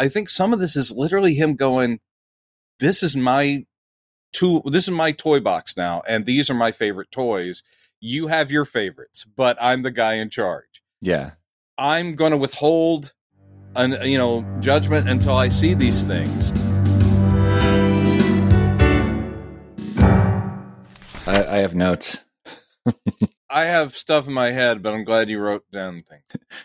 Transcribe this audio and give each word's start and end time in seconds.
I 0.00 0.08
think 0.08 0.30
some 0.30 0.54
of 0.54 0.58
this 0.58 0.76
is 0.76 0.90
literally 0.90 1.34
him 1.34 1.56
going, 1.56 2.00
"This 2.78 3.02
is 3.02 3.14
my 3.14 3.66
tool. 4.32 4.62
This 4.62 4.88
is 4.88 4.94
my 4.94 5.12
toy 5.12 5.40
box 5.40 5.76
now, 5.76 6.00
and 6.08 6.24
these 6.24 6.48
are 6.48 6.54
my 6.54 6.72
favorite 6.72 7.10
toys. 7.10 7.62
You 8.00 8.28
have 8.28 8.50
your 8.50 8.64
favorites, 8.64 9.26
but 9.26 9.58
I'm 9.60 9.82
the 9.82 9.90
guy 9.90 10.14
in 10.14 10.30
charge. 10.30 10.82
Yeah. 11.02 11.32
I'm 11.76 12.14
going 12.14 12.30
to 12.30 12.38
withhold, 12.38 13.12
an 13.76 13.98
you 14.08 14.16
know, 14.16 14.46
judgment 14.60 15.06
until 15.06 15.36
I 15.36 15.50
see 15.50 15.74
these 15.74 16.02
things." 16.02 16.54
I, 21.26 21.44
I 21.46 21.56
have 21.58 21.74
notes. 21.74 22.24
I 23.50 23.64
have 23.64 23.94
stuff 23.94 24.26
in 24.26 24.32
my 24.32 24.52
head, 24.52 24.82
but 24.82 24.94
I'm 24.94 25.04
glad 25.04 25.28
you 25.28 25.38
wrote 25.38 25.70
down 25.70 26.04
things. 26.08 26.24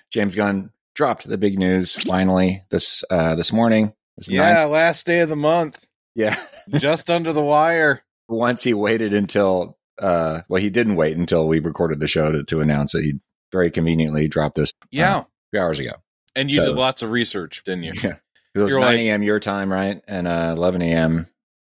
James 0.10 0.36
Gunn 0.36 0.72
dropped 0.96 1.28
the 1.28 1.38
big 1.38 1.60
news 1.60 1.94
finally 2.04 2.64
this 2.72 3.04
uh, 3.12 3.36
this 3.36 3.54
morning. 3.54 3.94
This 4.18 4.30
Yeah, 4.30 4.54
ninth- 4.54 4.72
last 4.72 5.06
day 5.06 5.20
of 5.20 5.30
the 5.30 5.36
month, 5.36 5.86
yeah. 6.16 6.36
just 6.80 7.12
under 7.12 7.34
the 7.34 7.44
wire. 7.44 8.02
Once 8.28 8.64
he 8.64 8.74
waited 8.74 9.14
until 9.14 9.78
uh, 10.02 10.42
well, 10.50 10.62
he 10.62 10.70
didn't 10.72 10.96
wait 10.96 11.16
until 11.18 11.48
we 11.48 11.60
recorded 11.60 12.00
the 12.00 12.08
show 12.08 12.32
to, 12.32 12.44
to 12.46 12.62
announce 12.62 12.96
it. 12.96 13.04
He 13.04 13.14
very 13.52 13.70
conveniently 13.72 14.28
dropped 14.28 14.56
this 14.56 14.72
Yeah, 14.92 15.20
a 15.20 15.26
few 15.52 15.60
hours 15.62 15.80
ago. 15.80 15.92
and 16.36 16.50
you 16.50 16.58
so- 16.58 16.66
did 16.70 16.76
lots 16.76 17.02
of 17.04 17.12
research, 17.12 17.64
didn't 17.64 17.84
you? 17.84 17.94
Yeah. 18.04 18.16
It 18.56 18.60
was 18.60 18.70
You're 18.72 18.80
9 18.80 18.88
like- 18.90 19.00
a.m. 19.02 19.22
your 19.24 19.40
time, 19.40 19.72
right? 19.72 20.02
And 20.08 20.28
uh, 20.30 20.54
11 20.58 20.82
a.m. 20.82 21.28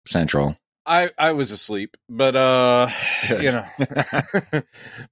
Central. 0.06 0.56
I 0.86 1.10
I 1.18 1.32
was 1.32 1.50
asleep, 1.50 1.96
but 2.08 2.34
uh, 2.34 2.88
you 3.28 3.52
know, 3.52 3.66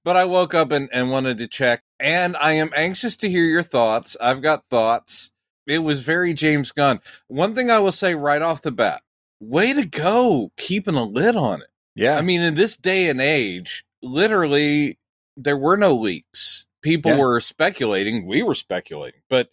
but 0.03 0.15
I 0.15 0.25
woke 0.25 0.55
up 0.55 0.71
and 0.71 0.89
and 0.91 1.11
wanted 1.11 1.37
to 1.39 1.47
check, 1.47 1.83
and 1.99 2.35
I 2.37 2.53
am 2.53 2.71
anxious 2.75 3.15
to 3.17 3.29
hear 3.29 3.43
your 3.45 3.63
thoughts. 3.63 4.17
I've 4.21 4.41
got 4.41 4.65
thoughts. 4.69 5.31
It 5.65 5.79
was 5.79 6.01
very 6.01 6.33
James 6.33 6.71
Gunn. 6.71 6.99
One 7.27 7.53
thing 7.55 7.69
I 7.69 7.79
will 7.79 7.91
say 7.91 8.15
right 8.15 8.41
off 8.41 8.61
the 8.61 8.71
bat: 8.71 9.01
way 9.39 9.73
to 9.73 9.85
go, 9.85 10.51
keeping 10.57 10.95
a 10.95 11.03
lid 11.03 11.35
on 11.35 11.61
it. 11.61 11.67
Yeah. 11.95 12.17
I 12.17 12.21
mean, 12.21 12.41
in 12.41 12.55
this 12.55 12.77
day 12.77 13.09
and 13.09 13.19
age, 13.19 13.83
literally, 14.03 14.97
there 15.35 15.57
were 15.57 15.77
no 15.77 15.95
leaks. 15.95 16.65
People 16.83 17.11
Yeah. 17.11 17.19
were 17.19 17.39
speculating. 17.39 18.25
We 18.27 18.43
were 18.43 18.55
speculating, 18.55 19.21
but 19.29 19.49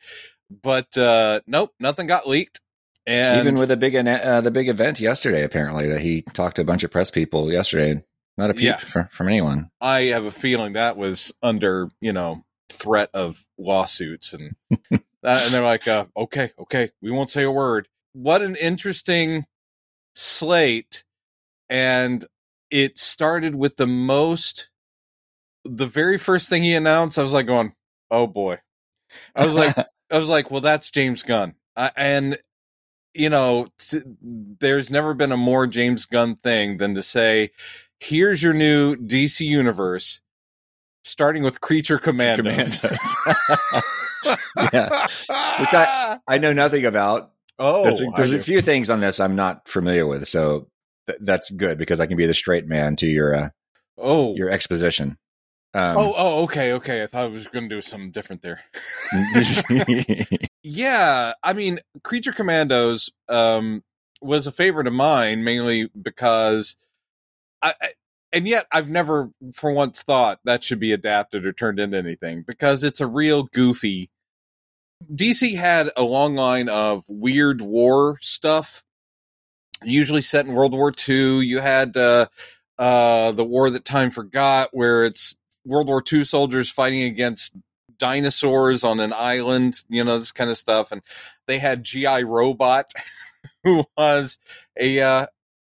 but 0.63 0.97
uh, 0.97 1.41
nope, 1.47 1.73
nothing 1.81 2.07
got 2.07 2.29
leaked. 2.29 2.61
And 3.07 3.41
Even 3.41 3.55
with 3.61 3.69
the 3.69 3.77
big 3.77 3.95
uh, 3.97 4.41
the 4.41 4.51
big 4.51 4.69
event 4.69 5.01
yesterday, 5.01 5.43
apparently 5.43 5.89
that 5.89 6.01
he 6.01 6.23
talked 6.23 6.57
to 6.57 6.63
a 6.63 6.65
bunch 6.65 6.85
of 6.85 6.91
press 6.91 7.11
people 7.11 7.51
yesterday. 7.53 8.03
Not 8.37 8.51
a 8.51 8.55
peep 8.55 8.63
Yeah. 8.65 8.77
fr- 8.79 9.09
from 9.11 9.29
anyone. 9.29 9.71
I 9.81 10.03
have 10.05 10.25
a 10.25 10.31
feeling 10.31 10.73
that 10.75 10.97
was 10.97 11.33
under 11.43 11.91
you 12.01 12.13
know 12.13 12.45
threat 12.69 13.11
of 13.15 13.47
lawsuits 13.59 14.33
and 14.33 14.57
that, 14.91 15.45
and 15.45 15.53
they're 15.55 15.63
like, 15.63 15.87
uh, 15.87 16.07
okay, 16.17 16.51
okay, 16.59 16.91
we 17.01 17.11
won't 17.11 17.31
say 17.31 17.43
a 17.45 17.51
word. 17.51 17.89
What 18.13 18.43
an 18.43 18.57
interesting 18.57 19.47
slate, 20.15 21.05
and 21.69 22.25
it 22.71 22.99
started 22.99 23.55
with 23.55 23.77
the 23.77 23.87
most. 23.87 24.71
The 25.65 25.87
very 25.87 26.19
first 26.19 26.49
thing 26.51 26.63
he 26.63 26.75
announced, 26.75 27.19
I 27.19 27.23
was 27.23 27.33
like, 27.33 27.47
going, 27.47 27.73
oh 28.11 28.27
boy. 28.27 28.59
I 29.35 29.47
was 29.47 29.55
like, 29.55 29.75
I 30.13 30.19
was 30.19 30.29
like, 30.29 30.51
well, 30.51 30.61
that's 30.61 30.91
James 30.91 31.23
Gunn, 31.23 31.55
I, 31.77 31.91
and 31.97 32.39
you 33.15 33.31
know, 33.31 33.69
t- 33.79 34.03
there's 34.21 34.91
never 34.91 35.15
been 35.15 35.31
a 35.33 35.37
more 35.37 35.67
James 35.69 36.05
Gunn 36.05 36.37
thing 36.37 36.79
than 36.79 36.95
to 36.97 37.03
say, 37.03 37.51
here's 38.01 38.43
your 38.43 38.55
new 38.55 38.97
DC 38.97 39.41
universe, 39.41 40.21
starting 41.05 41.43
with 41.43 41.61
Creature 41.61 41.99
Commandos. 41.99 42.81
Commandos. 42.81 43.17
Yeah. 44.73 45.03
Which 45.61 45.75
I- 45.75 46.19
I 46.27 46.39
know 46.39 46.53
nothing 46.55 46.87
about. 46.87 47.33
oh, 47.59 47.83
There's, 47.83 48.01
a, 48.01 48.07
there's 48.17 48.33
a 48.33 48.39
few 48.41 48.61
things 48.63 48.89
on 48.89 49.01
this 49.01 49.21
I'm 49.21 49.37
not 49.37 49.69
familiar 49.69 50.07
with, 50.07 50.27
so 50.27 50.69
th- 51.07 51.19
that's 51.21 51.51
good 51.51 51.77
because 51.77 52.01
I 52.01 52.07
can 52.07 52.17
be 52.17 52.27
the 52.27 52.33
straight 52.35 52.67
man 52.67 52.97
to 52.97 53.07
your 53.07 53.35
uh, 53.35 53.49
oh, 53.99 54.35
your 54.37 54.49
exposition. 54.51 55.19
Um, 55.75 55.97
oh, 55.99 56.15
oh, 56.17 56.43
okay, 56.45 56.73
okay. 56.75 57.03
I 57.03 57.07
thought 57.07 57.25
I 57.25 57.29
was 57.29 57.47
going 57.49 57.69
to 57.69 57.75
do 57.77 57.83
something 57.83 58.13
different 58.13 58.43
there. 58.43 58.61
Yeah, 60.67 61.35
I 61.43 61.53
mean, 61.53 61.81
Creature 62.03 62.33
Commandos 62.33 63.11
um, 63.29 63.83
was 64.23 64.47
a 64.47 64.53
favorite 64.53 64.87
of 64.87 64.95
mine 64.95 65.45
mainly 65.45 65.91
because 66.01 66.77
I, 67.65 67.75
and 68.35 68.49
yet 68.49 68.67
I've 68.73 68.91
never 68.91 69.31
for 69.55 69.71
once 69.71 70.03
thought 70.03 70.41
that 70.45 70.65
should 70.65 70.81
be 70.81 70.93
adapted 70.93 71.47
or 71.47 71.53
turned 71.53 71.79
into 71.79 71.97
anything 71.97 72.43
because 72.47 72.83
it's 72.83 73.01
a 73.01 73.07
real 73.07 73.45
goofy. 73.45 74.11
DC 75.13 75.57
had 75.57 75.91
a 75.97 76.03
long 76.03 76.35
line 76.35 76.69
of 76.69 77.05
weird 77.09 77.61
war 77.61 78.19
stuff, 78.21 78.83
usually 79.83 80.23
set 80.23 80.47
in 80.47 80.53
World 80.53 80.73
War 80.73 80.93
II. 81.09 81.41
You 81.41 81.61
had 81.61 81.97
uh, 81.97 82.27
uh, 82.79 83.33
the 83.33 83.45
War 83.45 83.71
That 83.71 83.85
Time 83.85 84.11
Forgot, 84.11 84.71
where 84.73 85.05
it's 85.05 85.37
World 85.65 85.87
War 85.87 86.03
II 86.11 86.25
soldiers 86.25 86.71
fighting 86.71 87.03
against 87.03 87.55
dinosaurs 87.99 88.83
on 88.83 88.99
an 88.99 89.13
island, 89.13 89.77
you 89.89 90.03
know, 90.03 90.19
this 90.19 90.33
kind 90.33 90.51
of 90.51 90.59
stuff. 90.59 90.91
And 90.91 91.03
they 91.47 91.59
had 91.59 91.85
GI 91.85 92.25
Robot, 92.25 92.87
who 93.65 93.85
was 93.97 94.39
a, 94.79 95.01
uh, 95.01 95.27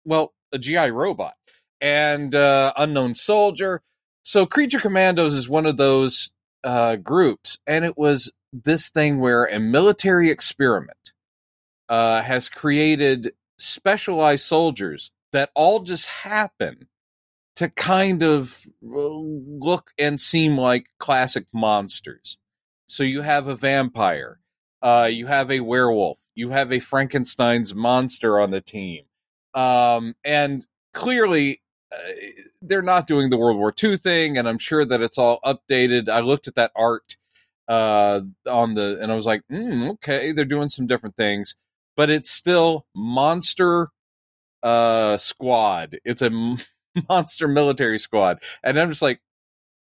well, 0.05 0.35
a 0.53 0.59
GI 0.59 0.91
Robot 0.91 1.35
and 1.81 2.35
uh, 2.35 2.73
Unknown 2.77 3.15
Soldier. 3.15 3.83
So 4.23 4.47
Creature 4.47 4.81
Commandos 4.81 5.35
is 5.35 5.49
one 5.49 5.67
of 5.67 5.77
those 5.77 6.31
uh, 6.65 6.97
groups. 6.97 7.59
And 7.67 7.85
it 7.85 7.97
was 7.97 8.33
this 8.53 8.91
thing 8.91 9.21
where 9.21 9.45
a 9.45 9.59
military 9.59 10.31
experiment 10.31 11.13
uh, 11.89 12.23
has 12.23 12.49
created 12.49 13.33
specialized 13.59 14.45
soldiers 14.45 15.11
that 15.33 15.51
all 15.55 15.81
just 15.81 16.07
happen 16.07 16.89
to 17.57 17.69
kind 17.69 18.23
of 18.23 18.67
uh, 18.85 18.97
look 18.97 19.93
and 19.99 20.21
seem 20.21 20.57
like 20.57 20.87
classic 20.99 21.47
monsters. 21.53 22.39
So 22.87 23.03
you 23.05 23.23
have 23.23 23.47
a 23.49 23.55
vampire, 23.55 24.41
uh, 24.83 25.09
you 25.11 25.27
have 25.27 25.51
a 25.51 25.61
werewolf, 25.61 26.19
you 26.35 26.51
have 26.51 26.73
a 26.73 26.81
Frankenstein's 26.81 27.75
monster 27.75 28.41
on 28.41 28.51
the 28.51 28.61
team, 28.61 29.05
um, 29.55 30.15
and 30.25 30.65
clearly 30.93 31.61
they're 32.63 32.83
not 32.83 33.07
doing 33.07 33.31
the 33.31 33.39
World 33.39 33.57
War 33.59 33.73
II 33.83 33.97
thing. 33.97 34.37
And 34.39 34.49
I'm 34.49 34.59
sure 34.59 34.85
that 34.85 35.01
it's 35.01 35.19
all 35.19 35.41
updated. 35.45 36.09
I 36.09 36.21
looked 36.21 36.49
at 36.49 36.55
that 36.57 36.73
art 36.77 37.17
uh, 37.69 38.21
on 38.49 38.75
the, 38.75 38.99
and 39.01 39.11
I 39.13 39.15
was 39.15 39.27
like, 39.27 39.43
mm, 39.51 39.91
okay, 39.93 40.33
they're 40.33 40.45
doing 40.45 40.69
some 40.69 40.87
different 40.87 41.17
things, 41.17 41.55
but 41.97 42.11
it's 42.11 42.31
still 42.31 42.87
monster 42.95 43.89
uh 44.63 45.17
squad 45.17 45.97
it's 46.05 46.21
a 46.21 46.29
monster 47.09 47.49
military 47.49 47.99
squad 47.99 48.43
and 48.63 48.79
i'm 48.79 48.91
just 48.91 49.01
like 49.01 49.19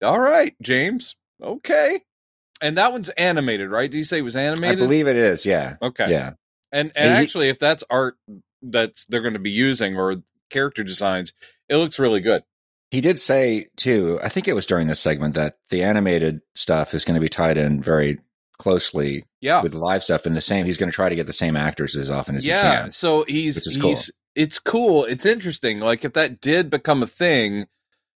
all 0.04 0.20
right 0.20 0.54
james 0.62 1.16
okay 1.42 2.00
and 2.60 2.78
that 2.78 2.92
one's 2.92 3.08
animated 3.10 3.70
right 3.70 3.90
did 3.90 3.96
you 3.96 4.04
say 4.04 4.18
it 4.18 4.22
was 4.22 4.36
animated? 4.36 4.76
I 4.76 4.84
believe 4.84 5.08
it 5.08 5.16
is. 5.16 5.44
Yeah. 5.44 5.78
okay 5.82 6.06
Yeah. 6.08 6.34
and 6.70 6.92
and 6.94 7.08
And 7.08 7.16
he- 7.16 7.22
actually 7.24 7.48
if 7.48 7.58
that's 7.58 7.82
art 7.90 8.16
that 8.62 8.92
they're 9.08 9.20
going 9.20 9.32
to 9.32 9.40
be 9.40 9.50
using 9.50 9.96
or 9.96 10.22
character 10.52 10.84
designs 10.84 11.32
it 11.68 11.76
looks 11.76 11.98
really 11.98 12.20
good 12.20 12.42
He 12.90 13.00
did 13.00 13.18
say 13.18 13.68
too. 13.76 14.20
I 14.22 14.28
think 14.28 14.46
it 14.46 14.52
was 14.54 14.66
during 14.66 14.86
this 14.86 15.00
segment 15.00 15.34
that 15.34 15.54
the 15.70 15.82
animated 15.82 16.42
stuff 16.54 16.92
is 16.94 17.04
going 17.06 17.14
to 17.14 17.20
be 17.20 17.28
tied 17.30 17.56
in 17.56 17.80
very 17.82 18.18
closely 18.58 19.24
yeah 19.40 19.62
with 19.62 19.74
live 19.74 20.02
stuff, 20.04 20.26
and 20.26 20.36
the 20.36 20.40
same. 20.42 20.66
He's 20.66 20.76
going 20.76 20.90
to 20.90 20.94
try 20.94 21.08
to 21.08 21.16
get 21.16 21.26
the 21.26 21.32
same 21.32 21.56
actors 21.56 21.96
as 21.96 22.10
often 22.10 22.36
as 22.36 22.44
he 22.44 22.50
yeah 22.50 22.82
can. 22.82 22.92
so 22.92 23.24
he's 23.26 23.56
is 23.66 23.78
cool. 23.78 23.88
he's 23.90 24.10
it's 24.36 24.58
cool 24.58 25.04
it's 25.06 25.24
interesting 25.26 25.80
like 25.80 26.04
if 26.04 26.12
that 26.12 26.40
did 26.40 26.68
become 26.70 27.02
a 27.02 27.06
thing 27.06 27.66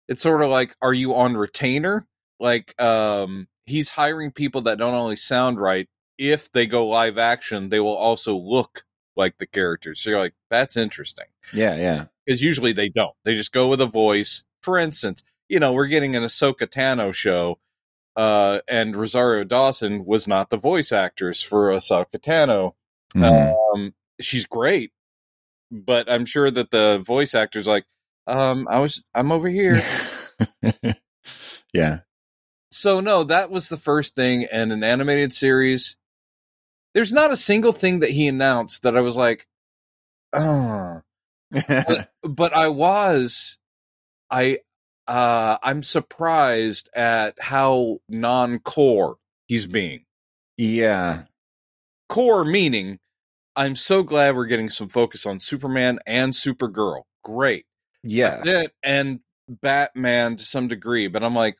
it's 0.09 0.23
sort 0.23 0.43
of 0.43 0.49
like 0.51 0.75
are 0.83 0.95
you 0.95 1.15
on 1.15 1.37
retainer 1.37 2.07
like 2.41 2.75
um 2.81 3.47
he's 3.67 3.91
hiring 3.91 4.31
people 4.33 4.63
that 4.63 4.79
don't 4.79 4.95
only 4.95 5.17
sound 5.17 5.59
right 5.61 5.89
if 6.19 6.51
they 6.53 6.67
go 6.67 6.87
live 6.89 7.19
action 7.19 7.69
they 7.69 7.81
will 7.81 7.97
also 7.97 8.37
look 8.37 8.85
like 9.17 9.39
the 9.39 9.47
characters 9.47 10.01
so 10.01 10.11
you're 10.11 10.19
like 10.19 10.35
that's 10.51 10.77
interesting 10.77 11.27
Yeah, 11.55 11.77
yeah. 11.77 12.05
Because 12.27 12.43
usually 12.43 12.73
they 12.73 12.89
don't 12.89 13.15
they 13.25 13.35
just 13.35 13.53
go 13.53 13.69
with 13.69 13.81
a 13.81 13.87
voice 13.87 14.45
for 14.63 14.79
instance 14.79 15.23
you 15.49 15.59
know 15.61 15.73
we're 15.73 15.87
getting 15.87 16.15
an 16.17 16.23
ahsoka 16.23 16.67
tano 16.67 17.13
show 17.13 17.59
uh 18.17 18.59
and 18.69 18.95
rosario 18.97 19.45
dawson 19.45 20.05
was 20.05 20.29
not 20.29 20.51
the 20.51 20.57
voice 20.57 20.93
actress 20.93 21.43
for 21.43 21.71
ahsoka 21.73 22.19
tano 22.19 22.73
Mhm. 23.15 23.55
um, 23.75 23.95
she's 24.23 24.47
great, 24.47 24.91
but 25.71 26.11
I'm 26.11 26.25
sure 26.25 26.51
that 26.51 26.71
the 26.71 26.99
voice 27.05 27.35
actor's 27.35 27.67
like, 27.69 27.85
um, 28.27 28.67
I 28.71 28.79
was, 28.79 29.05
I'm 29.15 29.31
over 29.31 29.51
here. 29.51 29.83
yeah. 31.75 31.99
so 32.71 33.01
no, 33.01 33.25
that 33.25 33.51
was 33.51 33.69
the 33.69 33.77
first 33.77 34.15
thing, 34.15 34.47
and 34.51 34.73
an 34.73 34.83
animated 34.83 35.35
series. 35.35 35.97
There's 36.95 37.13
not 37.13 37.33
a 37.33 37.37
single 37.37 37.73
thing 37.73 37.99
that 37.99 38.11
he 38.11 38.27
announced 38.29 38.83
that 38.83 38.97
I 38.97 39.03
was 39.03 39.17
like, 39.19 39.47
oh, 40.33 41.03
but, 41.53 42.11
but 42.23 42.57
I 42.57 42.69
was, 42.69 43.59
I, 44.31 44.59
uh, 45.07 45.59
I'm 45.63 45.83
surprised 45.83 46.89
at 46.95 47.37
how 47.41 47.99
non-core 48.09 49.17
he's 49.47 49.67
being. 49.67 50.05
yeah. 50.57 51.25
core 52.09 52.45
meaning, 52.45 52.99
I'm 53.55 53.77
so 53.77 54.03
glad 54.03 54.35
we're 54.35 54.47
getting 54.47 54.71
some 54.71 54.89
focus 54.89 55.27
on 55.27 55.41
Superman 55.41 55.99
and 56.07 56.33
Supergirl. 56.33 57.03
Great. 57.23 57.67
Yeah. 58.03 58.65
And 58.83 59.21
Batman 59.49 60.37
to 60.37 60.45
some 60.45 60.69
degree, 60.69 61.09
but 61.09 61.23
I'm 61.23 61.35
like, 61.35 61.57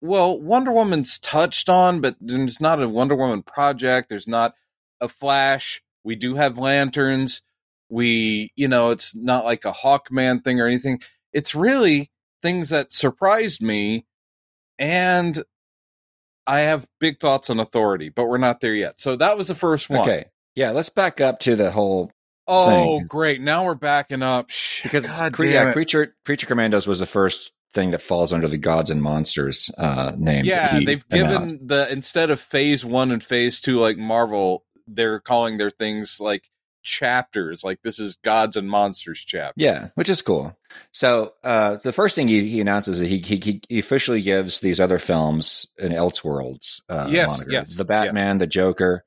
well, 0.00 0.40
Wonder 0.40 0.70
Woman's 0.72 1.18
touched 1.18 1.68
on, 1.68 2.00
but 2.00 2.16
there's 2.20 2.60
not 2.60 2.80
a 2.80 2.88
Wonder 2.88 3.16
Woman 3.16 3.42
project. 3.42 4.08
There's 4.08 4.28
not 4.28 4.54
a 5.00 5.08
Flash. 5.08 5.82
We 6.04 6.14
do 6.14 6.36
have 6.36 6.58
lanterns. 6.58 7.42
We, 7.88 8.50
you 8.56 8.68
know, 8.68 8.90
it's 8.90 9.14
not 9.14 9.44
like 9.44 9.64
a 9.64 9.72
Hawkman 9.72 10.42
thing 10.44 10.60
or 10.60 10.66
anything. 10.66 11.00
It's 11.32 11.54
really 11.54 12.10
things 12.42 12.70
that 12.70 12.92
surprised 12.92 13.62
me. 13.62 14.06
And 14.78 15.42
I 16.46 16.60
have 16.60 16.86
big 17.00 17.18
thoughts 17.20 17.50
on 17.50 17.60
authority, 17.60 18.08
but 18.10 18.26
we're 18.26 18.38
not 18.38 18.60
there 18.60 18.74
yet. 18.74 19.00
So 19.00 19.16
that 19.16 19.36
was 19.36 19.48
the 19.48 19.54
first 19.54 19.90
one. 19.90 20.00
Okay. 20.00 20.26
Yeah, 20.54 20.70
let's 20.70 20.88
back 20.88 21.20
up 21.20 21.40
to 21.40 21.56
the 21.56 21.70
whole 21.70 22.10
Oh, 22.46 22.98
thing. 22.98 23.06
great. 23.06 23.40
Now 23.42 23.64
we're 23.64 23.74
backing 23.74 24.22
up. 24.22 24.50
Because 24.82 25.06
cre- 25.32 25.44
yeah, 25.46 25.72
creature 25.72 26.16
creature 26.24 26.46
commandos 26.46 26.86
was 26.86 26.98
the 27.00 27.06
first 27.06 27.52
thing 27.74 27.90
that 27.90 28.00
falls 28.00 28.32
under 28.32 28.48
the 28.48 28.56
gods 28.56 28.88
and 28.88 29.02
monsters 29.02 29.70
uh 29.76 30.12
name. 30.16 30.46
Yeah, 30.46 30.80
they've 30.82 31.06
given 31.10 31.26
announced. 31.30 31.56
the 31.68 31.92
instead 31.92 32.30
of 32.30 32.40
phase 32.40 32.82
one 32.82 33.10
and 33.10 33.22
phase 33.22 33.60
two 33.60 33.78
like 33.78 33.98
Marvel, 33.98 34.64
they're 34.86 35.20
calling 35.20 35.58
their 35.58 35.68
things 35.68 36.18
like 36.20 36.48
chapters. 36.82 37.62
Like 37.64 37.80
this 37.82 37.98
is 37.98 38.16
gods 38.24 38.56
and 38.56 38.68
monsters 38.68 39.24
chapter. 39.26 39.54
Yeah, 39.56 39.88
which 39.94 40.08
is 40.08 40.22
cool. 40.22 40.56
So 40.92 41.32
uh, 41.44 41.76
the 41.76 41.92
first 41.92 42.14
thing 42.14 42.28
he, 42.28 42.48
he 42.48 42.60
announces 42.60 43.00
is 43.00 43.08
he, 43.08 43.18
he 43.18 43.60
he 43.68 43.78
officially 43.78 44.22
gives 44.22 44.60
these 44.60 44.80
other 44.80 44.98
films 44.98 45.66
an 45.78 45.92
Elseworlds 45.92 46.80
uh, 46.88 47.06
Yes, 47.10 47.30
moniker. 47.30 47.50
yes, 47.52 47.74
the 47.74 47.84
Batman, 47.84 48.38
the 48.38 48.46
Joker, 48.46 49.04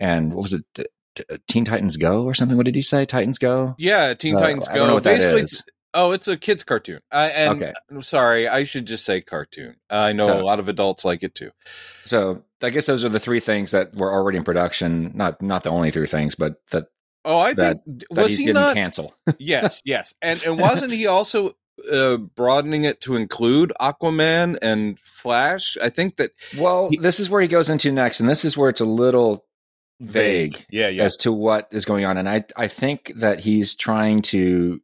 and 0.00 0.32
what 0.32 0.42
was 0.42 0.52
it? 0.52 0.64
T- 0.74 0.84
T- 1.16 1.24
Teen 1.48 1.64
Titans 1.64 1.96
Go 1.96 2.24
or 2.24 2.34
something? 2.34 2.56
What 2.56 2.66
did 2.66 2.74
he 2.76 2.82
say? 2.82 3.04
Titans 3.04 3.38
Go. 3.38 3.74
Yeah, 3.78 4.14
Teen 4.14 4.36
Uh, 4.36 4.40
Titans 4.40 4.68
Go. 4.68 4.74
don't 4.74 4.86
know 4.88 4.94
what 4.94 5.02
Basically, 5.04 5.42
oh, 5.94 6.12
it's 6.12 6.28
a 6.28 6.36
kids 6.36 6.62
cartoon. 6.62 7.00
Uh, 7.10 7.28
and 7.34 7.62
Okay. 7.62 7.72
I'm 7.90 8.02
sorry, 8.02 8.46
I 8.46 8.62
should 8.64 8.86
just 8.86 9.04
say 9.04 9.20
cartoon. 9.20 9.76
I 9.90 10.12
know 10.12 10.26
So- 10.26 10.40
a 10.40 10.44
lot 10.44 10.60
of 10.60 10.68
adults 10.68 11.04
like 11.04 11.22
it 11.24 11.34
too. 11.34 11.50
So 12.04 12.44
I 12.62 12.70
guess 12.70 12.86
those 12.86 13.04
are 13.04 13.08
the 13.08 13.18
three 13.20 13.40
things 13.40 13.72
that 13.72 13.94
were 13.96 14.12
already 14.12 14.38
in 14.38 14.44
production. 14.44 15.12
Not 15.16 15.42
not 15.42 15.62
the 15.64 15.70
only 15.70 15.90
three 15.90 16.06
things, 16.06 16.34
but 16.36 16.60
that 16.70 16.86
Oh, 17.28 17.38
I 17.38 17.52
That- 17.54 17.84
think 17.84 18.04
that 18.10 18.22
was 18.22 18.30
he, 18.32 18.36
he 18.38 18.44
didn't 18.46 18.54
not? 18.62 18.74
cancel. 18.74 19.14
yes, 19.38 19.82
yes, 19.84 20.14
and 20.22 20.42
and 20.44 20.58
wasn't 20.58 20.92
he 20.92 21.06
also 21.06 21.52
uh, 21.92 22.16
broadening 22.16 22.84
it 22.84 23.00
to 23.02 23.16
include 23.16 23.72
Aquaman 23.80 24.56
and 24.62 24.98
Flash? 25.00 25.76
I 25.82 25.90
think 25.90 26.16
that 26.16 26.30
Well, 26.58 26.88
He- 26.90 26.96
this 26.96 27.20
is 27.20 27.28
where 27.30 27.42
he 27.42 27.48
goes 27.48 27.68
into 27.68 27.92
next, 27.92 28.20
and 28.20 28.28
this 28.28 28.44
is 28.44 28.56
where 28.56 28.70
it's 28.70 28.80
a 28.80 28.84
little 28.86 29.44
vague. 30.00 30.64
Yeah, 30.70 30.88
yeah. 30.88 31.02
as 31.04 31.16
to 31.18 31.32
what 31.32 31.68
is 31.70 31.84
going 31.84 32.04
on. 32.04 32.16
And 32.18 32.28
I, 32.28 32.44
I 32.56 32.68
think 32.68 33.12
that 33.16 33.40
he's 33.40 33.74
trying 33.74 34.22
to, 34.22 34.80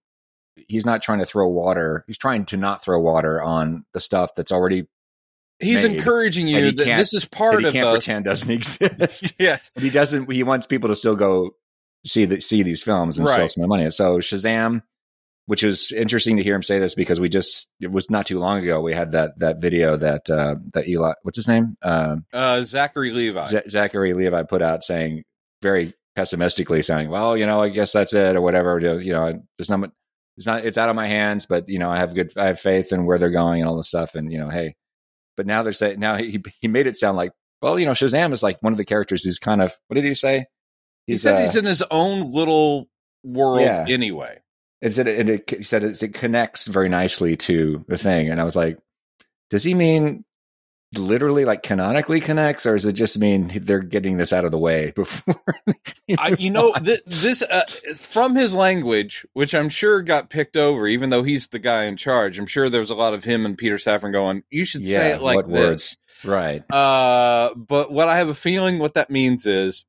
he's 0.69 0.85
not 0.85 1.02
trying 1.02 1.20
to 1.20 1.25
throw 1.26 1.49
water. 1.49 2.05
He's 2.06 2.19
trying 2.19 2.44
to 2.47 2.56
not 2.56 2.82
throw 2.82 3.00
water 3.00 3.40
on 3.40 3.85
the 3.93 4.00
stuff 4.00 4.35
that's 4.35 4.52
already 4.52 4.87
He's 5.61 5.85
made, 5.85 5.97
encouraging 5.97 6.49
you 6.49 6.73
that 6.73 6.85
this 6.85 7.14
is 7.14 7.23
that 7.23 7.31
part 7.31 7.61
he 7.61 7.67
of 7.69 7.73
can't 7.73 7.87
us. 7.88 8.05
pretend 8.05 8.25
doesn't 8.25 8.50
exist. 8.52 9.35
yes. 9.38 9.70
He 9.76 9.88
doesn't. 9.88 10.31
He 10.32 10.43
wants 10.43 10.67
people 10.67 10.88
to 10.88 10.97
still 10.97 11.14
go 11.17 11.55
see 12.06 12.24
the, 12.26 12.40
see 12.40 12.62
these 12.62 12.82
films 12.82 13.18
and 13.18 13.28
still 13.28 13.42
Right. 13.42 13.50
spend 13.50 13.68
money. 13.68 13.90
So 13.90 14.18
Shazam, 14.18 14.82
which 15.46 15.62
was 15.62 15.92
interesting 15.92 16.36
to 16.38 16.42
hear 16.42 16.54
him 16.54 16.62
say 16.62 16.78
this 16.78 16.94
because 16.94 17.20
we 17.20 17.28
just 17.28 17.70
it 17.80 17.90
was 17.90 18.10
not 18.10 18.26
too 18.26 18.38
long 18.38 18.58
ago 18.62 18.80
we 18.80 18.94
had 18.94 19.12
that 19.12 19.38
that 19.38 19.60
video 19.60 19.96
that 19.96 20.28
uh, 20.30 20.54
that 20.72 20.88
Eli 20.88 21.12
what's 21.22 21.36
his 21.36 21.48
name 21.48 21.76
uh, 21.82 22.16
Uh, 22.32 22.62
Zachary 22.64 23.10
Levi. 23.10 23.42
Z- 23.42 23.68
Zachary 23.68 24.14
Levi 24.14 24.42
put 24.44 24.62
out 24.62 24.82
saying 24.82 25.22
very 25.62 25.92
pessimistically 26.16 26.80
saying, 26.82 27.08
"Well, 27.10 27.36
you 27.36 27.44
know, 27.46 27.60
I 27.60 27.68
guess 27.70 27.92
that's 27.92 28.14
it 28.14 28.36
or 28.36 28.40
whatever. 28.40 28.78
You 29.00 29.12
know, 29.12 29.42
there's 29.58 29.68
not, 29.68 29.90
it's 30.36 30.46
not, 30.46 30.64
it's 30.64 30.78
out 30.78 30.88
of 30.88 30.96
my 30.96 31.06
hands, 31.08 31.46
but 31.46 31.68
you 31.68 31.78
know, 31.78 31.90
I 31.90 31.96
have 31.98 32.14
good, 32.14 32.30
I 32.36 32.46
have 32.46 32.60
faith 32.60 32.92
in 32.92 33.04
where 33.04 33.18
they're 33.18 33.30
going 33.30 33.60
and 33.60 33.68
all 33.68 33.76
this 33.76 33.88
stuff. 33.88 34.14
And 34.14 34.30
you 34.32 34.38
know, 34.38 34.48
hey, 34.48 34.76
but 35.36 35.46
now 35.46 35.62
they're 35.62 35.72
saying 35.72 35.98
now 36.00 36.16
he 36.16 36.40
he 36.60 36.68
made 36.68 36.86
it 36.86 36.96
sound 36.96 37.16
like, 37.16 37.32
well, 37.60 37.78
you 37.78 37.86
know, 37.86 37.92
Shazam 37.92 38.32
is 38.32 38.42
like 38.42 38.58
one 38.62 38.72
of 38.72 38.76
the 38.76 38.84
characters. 38.84 39.24
He's 39.24 39.38
kind 39.38 39.60
of 39.60 39.76
what 39.88 39.94
did 39.96 40.04
he 40.04 40.14
say? 40.14 40.46
He 41.06 41.16
said 41.16 41.36
uh, 41.36 41.40
he's 41.40 41.56
in 41.56 41.64
his 41.64 41.82
own 41.90 42.32
little 42.32 42.88
world 43.22 43.62
Yeah. 43.62 43.86
anyway. 43.88 44.38
It's 44.80 44.98
it, 44.98 45.06
it, 45.06 45.64
said 45.64 45.84
it 45.84 46.14
connects 46.14 46.66
very 46.66 46.88
nicely 46.90 47.36
to 47.38 47.84
the 47.88 47.96
thing, 47.96 48.28
and 48.30 48.38
I 48.40 48.44
was 48.44 48.54
like, 48.54 48.78
does 49.48 49.64
he 49.64 49.72
mean 49.72 50.24
literally 50.94 51.44
like 51.44 51.62
canonically 51.62 52.20
connects, 52.20 52.66
or 52.66 52.74
does 52.74 52.84
it 52.84 52.92
just 52.92 53.18
mean 53.18 53.50
they're 53.62 53.80
getting 53.80 54.18
this 54.18 54.32
out 54.32 54.44
of 54.44 54.50
the 54.50 54.58
way 54.58 54.90
before? 54.96 55.34
I, 56.18 56.36
you 56.38 56.50
know, 56.50 56.72
th- 56.74 57.00
this 57.06 57.42
uh, 57.42 57.62
from 57.96 58.36
his 58.36 58.54
language, 58.54 59.24
which 59.32 59.54
I'm 59.54 59.70
sure 59.70 60.02
got 60.02 60.28
picked 60.28 60.56
over, 60.56 60.86
even 60.86 61.08
though 61.10 61.22
he's 61.22 61.48
the 61.48 61.58
guy 61.58 61.84
in 61.84 61.96
charge. 61.96 62.38
I'm 62.38 62.46
sure 62.46 62.68
there's 62.68 62.90
a 62.90 62.94
lot 62.94 63.14
of 63.14 63.24
him 63.24 63.46
and 63.46 63.56
Peter 63.56 63.76
Safran 63.76 64.12
going, 64.12 64.42
"You 64.50 64.66
should 64.66 64.84
say 64.86 65.12
it 65.12 65.22
like 65.22 65.46
this." 65.46 65.54
words? 65.54 65.96
right? 66.24 66.70
Uh, 66.70 67.54
but 67.54 67.90
what 67.90 68.08
I 68.08 68.18
have 68.18 68.28
a 68.28 68.34
feeling 68.34 68.78
what 68.78 68.94
that 68.94 69.08
means 69.10 69.46
is 69.46 69.84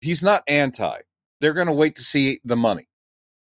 he's 0.00 0.22
not 0.22 0.42
anti. 0.48 0.98
They're 1.40 1.52
going 1.54 1.66
to 1.68 1.72
wait 1.72 1.96
to 1.96 2.02
see 2.04 2.40
the 2.44 2.56
money. 2.56 2.88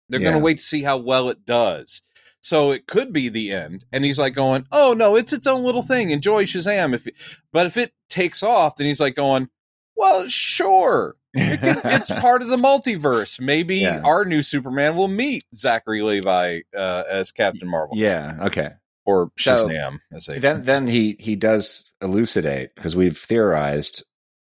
They're 0.08 0.20
going 0.20 0.34
to 0.34 0.38
wait 0.38 0.58
to 0.58 0.62
see 0.64 0.82
how 0.82 0.98
well 0.98 1.28
it 1.30 1.44
does. 1.46 2.02
So 2.40 2.72
it 2.72 2.86
could 2.86 3.12
be 3.12 3.30
the 3.30 3.52
end. 3.52 3.86
And 3.90 4.04
he's 4.04 4.18
like 4.18 4.34
going, 4.34 4.66
"Oh 4.70 4.92
no, 4.92 5.16
it's 5.16 5.32
its 5.32 5.46
own 5.46 5.64
little 5.64 5.80
thing. 5.82 6.10
Enjoy 6.10 6.44
Shazam." 6.44 6.94
If 6.94 7.40
but 7.52 7.66
if 7.66 7.76
it 7.78 7.92
takes 8.10 8.42
off, 8.42 8.76
then 8.76 8.86
he's 8.86 9.00
like 9.00 9.14
going, 9.14 9.48
"Well, 9.96 10.28
sure." 10.28 11.16
It 11.32 11.60
can, 11.60 11.80
it's 11.92 12.10
part 12.20 12.42
of 12.42 12.48
the 12.48 12.56
multiverse. 12.58 13.40
Maybe 13.40 13.78
Yeah. 13.78 14.02
our 14.04 14.24
new 14.26 14.42
Superman 14.42 14.94
will 14.94 15.08
meet 15.08 15.44
Zachary 15.54 16.02
Levi 16.02 16.60
uh, 16.76 17.04
as 17.10 17.32
Captain 17.32 17.66
Marvel 17.66 17.96
yeah. 17.96 18.36
Okay. 18.42 18.68
or 19.06 19.32
So, 19.38 19.66
Shazam, 19.66 19.98
as 20.12 20.26
they 20.26 20.38
Then 20.38 20.62
then 20.64 20.86
he 20.86 21.16
he 21.18 21.36
does 21.36 21.90
elucidate 22.02 22.74
because 22.74 22.94
we've 22.94 23.16
theorized. 23.18 24.04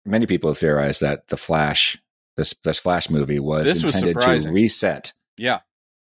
Many 0.07 0.25
people 0.25 0.49
have 0.49 0.57
theorized 0.57 1.01
that 1.01 1.27
the 1.27 1.37
Flash, 1.37 1.97
this 2.35 2.53
this 2.63 2.79
Flash 2.79 3.09
movie 3.09 3.39
was 3.39 3.65
This 3.65 3.83
was 3.83 3.95
intended 3.95 4.43
to 4.43 4.51
reset 4.51 5.13
yeah. 5.37 5.59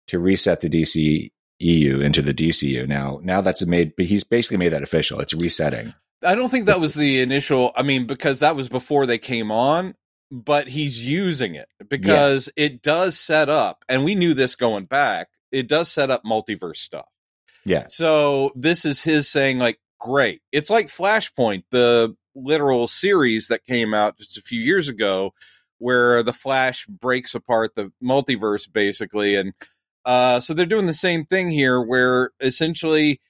to 0.08 0.20
reset 0.20 0.62
the 0.62 0.70
DC 0.70 1.32
EU 1.60 2.00
into 2.00 2.22
the 2.22 2.34
DCU. 2.34 2.88
Now 2.88 3.20
now 3.24 3.42
that's 3.42 3.66
made. 3.66 3.96
But 3.96 4.06
he's 4.06 4.24
basically 4.24 4.58
made 4.58 4.70
that 4.70 4.84
official. 4.84 5.20
It's 5.20 5.34
resetting. 5.34 5.94
I 6.26 6.36
don't 6.36 6.50
think 6.50 6.66
that 6.66 6.80
was 6.80 6.94
the 6.94 7.22
initial. 7.22 7.72
I 7.76 7.84
mean, 7.84 8.06
because 8.06 8.40
that 8.40 8.56
was 8.56 8.70
before 8.70 9.06
they 9.06 9.18
came 9.18 9.52
on, 9.52 9.96
but 10.32 10.68
he's 10.68 11.06
using 11.06 11.56
it 11.56 11.68
because 11.90 12.50
it 12.56 12.82
does 12.82 13.18
set 13.18 13.50
up, 13.50 13.84
and 13.88 14.04
we 14.04 14.16
knew 14.16 14.34
this 14.34 14.56
going 14.56 14.86
back. 14.86 15.30
It 15.52 15.68
does 15.68 15.92
set 15.92 16.10
up 16.10 16.24
multiverse 16.24 16.78
stuff. 16.78 17.08
Yeah. 17.66 17.86
So 17.88 18.52
this 18.56 18.86
is 18.86 19.04
his 19.04 19.30
saying, 19.30 19.60
like, 19.60 19.80
great. 20.00 20.42
It's 20.52 20.70
like 20.70 20.88
Flashpoint, 20.88 21.64
the 21.70 22.16
literal 22.36 22.88
series 22.88 23.48
that 23.48 23.66
came 23.66 23.94
out 23.94 24.18
just 24.18 24.38
a 24.38 24.42
few 24.42 24.60
years 24.62 24.90
ago, 24.90 25.34
where 25.78 26.24
the 26.24 26.34
Flash 26.34 26.86
breaks 26.88 27.36
apart 27.36 27.76
the 27.76 27.92
multiverse 28.02 28.72
basically, 28.72 29.36
and 29.36 29.54
uh, 30.06 30.40
so 30.40 30.54
they're 30.54 30.66
doing 30.66 30.86
the 30.88 30.94
same 30.94 31.26
thing 31.26 31.50
here, 31.50 31.82
where 31.82 32.32
essentially 32.40 33.22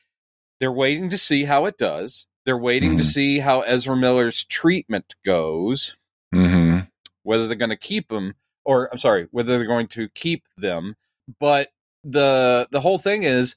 they're 0.59 0.71
waiting 0.71 1.09
to 1.09 1.17
see 1.17 1.43
how 1.43 1.65
it 1.65 1.77
does. 1.77 2.25
They're 2.45 2.57
waiting 2.57 2.97
to 2.97 3.03
Mhm. 3.03 3.07
see 3.07 3.39
how 3.39 3.61
Ezra 3.61 3.95
Miller's 3.95 4.43
treatment 4.45 5.15
goes, 5.23 5.97
Mm-hmm. 6.33 6.79
whether 7.23 7.47
they're 7.47 7.55
going 7.55 7.69
to 7.69 7.77
keep 7.77 8.11
him, 8.11 8.35
or 8.65 8.89
I'm 8.91 8.97
sorry, 8.97 9.27
whether 9.31 9.57
they're 9.57 9.67
going 9.67 9.87
to 9.89 10.09
keep 10.09 10.43
them. 10.57 10.95
But 11.39 11.69
the 12.03 12.67
the 12.71 12.81
whole 12.81 12.97
thing 12.97 13.23
is, 13.23 13.55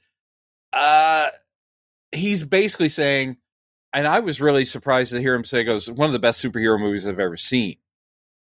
uh, 0.72 1.28
he's 2.12 2.44
basically 2.44 2.88
saying, 2.90 3.38
and 3.92 4.06
I 4.06 4.20
was 4.20 4.40
really 4.40 4.64
surprised 4.64 5.12
to 5.12 5.20
hear 5.20 5.34
him 5.34 5.44
say, 5.44 5.64
"Goes 5.64 5.90
one 5.90 6.08
of 6.08 6.12
the 6.12 6.18
best 6.18 6.42
superhero 6.44 6.78
movies 6.80 7.06
I've 7.06 7.20
ever 7.20 7.36
seen." 7.36 7.76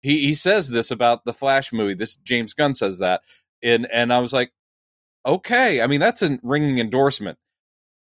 He 0.01 0.21
he 0.27 0.33
says 0.35 0.69
this 0.69 0.91
about 0.91 1.25
the 1.25 1.33
Flash 1.33 1.71
movie. 1.73 1.93
This 1.95 2.15
James 2.17 2.53
Gunn 2.53 2.75
says 2.75 2.99
that, 2.99 3.21
and 3.63 3.87
and 3.91 4.13
I 4.13 4.19
was 4.19 4.33
like, 4.33 4.51
okay. 5.25 5.81
I 5.81 5.87
mean, 5.87 5.99
that's 5.99 6.21
a 6.21 6.37
ringing 6.43 6.77
endorsement, 6.79 7.37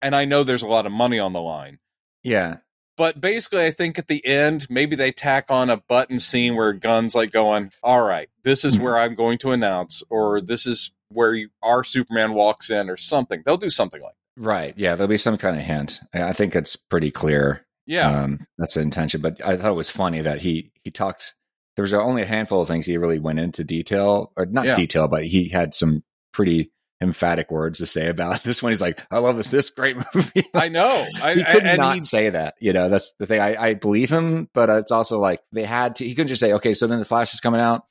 and 0.02 0.16
I 0.16 0.26
know 0.26 0.44
there's 0.44 0.64
a 0.64 0.68
lot 0.68 0.86
of 0.86 0.92
money 0.92 1.20
on 1.20 1.34
the 1.34 1.42
line. 1.42 1.80
Yeah. 2.24 2.58
But 2.98 3.22
basically, 3.22 3.64
I 3.66 3.72
think 3.72 4.00
at 4.00 4.08
the 4.08 4.26
end, 4.26 4.68
maybe 4.72 4.96
they 4.96 5.12
tack 5.12 5.52
on 5.52 5.70
a 5.70 5.78
button 5.78 6.18
scene 6.20 6.56
where 6.56 6.74
Gunn's 6.74 7.14
like 7.16 7.32
going, 7.32 7.72
"All 7.84 8.02
right, 8.02 8.30
this 8.44 8.66
is 8.66 8.78
Mhm. 8.78 8.82
where 8.82 8.98
I'm 8.98 9.16
going 9.16 9.38
to 9.40 9.52
announce," 9.52 10.02
or 10.10 10.42
"This 10.42 10.66
is 10.66 10.92
where 11.10 11.34
you, 11.36 11.50
our 11.62 11.84
Superman 11.84 12.34
walks 12.34 12.70
in," 12.72 12.90
or 12.90 12.98
something. 12.98 13.44
They'll 13.46 13.58
do 13.58 13.70
something 13.70 14.02
like, 14.02 14.16
Right. 14.38 14.74
Yeah. 14.78 14.96
There'll 14.96 15.08
be 15.10 15.18
some 15.18 15.38
kind 15.38 15.58
of 15.58 15.64
hint. 15.64 16.00
I 16.14 16.34
think 16.34 16.56
it's 16.56 16.76
pretty 16.76 17.12
clear. 17.12 17.66
yeah, 17.86 18.22
Um, 18.24 18.40
that's 18.58 18.76
the 18.76 18.82
intention. 18.82 19.22
But 19.22 19.44
I 19.46 19.58
thought 19.58 19.72
it 19.72 19.76
was 19.76 19.90
funny 19.90 20.22
that 20.22 20.42
he 20.42 20.72
he 20.84 20.92
talked. 20.92 21.34
There 21.76 21.84
was 21.84 21.94
only 21.94 22.22
a 22.24 22.26
handful 22.26 22.62
of 22.62 22.68
things 22.68 22.86
he 22.86 22.98
really 22.98 23.20
went 23.20 23.40
into 23.40 23.64
detail, 23.64 24.32
or 24.36 24.46
not 24.46 24.66
Yeah. 24.66 24.76
detail, 24.76 25.08
but 25.08 25.26
he 25.26 25.50
had 25.50 25.74
some 25.74 26.04
pretty 26.34 26.72
emphatic 27.00 27.52
words 27.52 27.78
to 27.80 27.86
say 27.86 28.08
about 28.08 28.44
this 28.44 28.64
one. 28.64 28.72
He's 28.72 28.82
like, 28.82 29.00
I 29.12 29.20
love 29.20 29.38
this, 29.38 29.52
this 29.52 29.70
great 29.70 29.96
movie. 30.16 30.50
I 30.56 30.70
know. 30.70 31.06
I, 31.22 31.36
he 31.36 31.44
could 31.44 31.66
I, 31.68 31.76
not 31.76 31.96
he, 31.96 32.02
say 32.02 32.30
that. 32.32 32.56
You 32.60 32.74
know, 32.74 32.90
that's 32.90 33.14
the 33.20 33.28
thing. 33.28 33.40
I, 33.40 33.56
I 33.70 33.74
believe 33.76 34.10
him, 34.10 34.50
but 34.54 34.70
it's 34.70 34.92
also 34.92 35.20
like 35.20 35.40
they 35.52 35.64
had 35.66 35.98
to. 35.98 36.08
He 36.08 36.16
couldn't 36.16 36.30
just 36.30 36.40
say, 36.42 36.54
"Okay, 36.54 36.74
so 36.74 36.88
then 36.88 37.00
the 37.00 37.06
Flash 37.06 37.34
is 37.34 37.40
coming 37.40 37.62
out." 37.62 37.84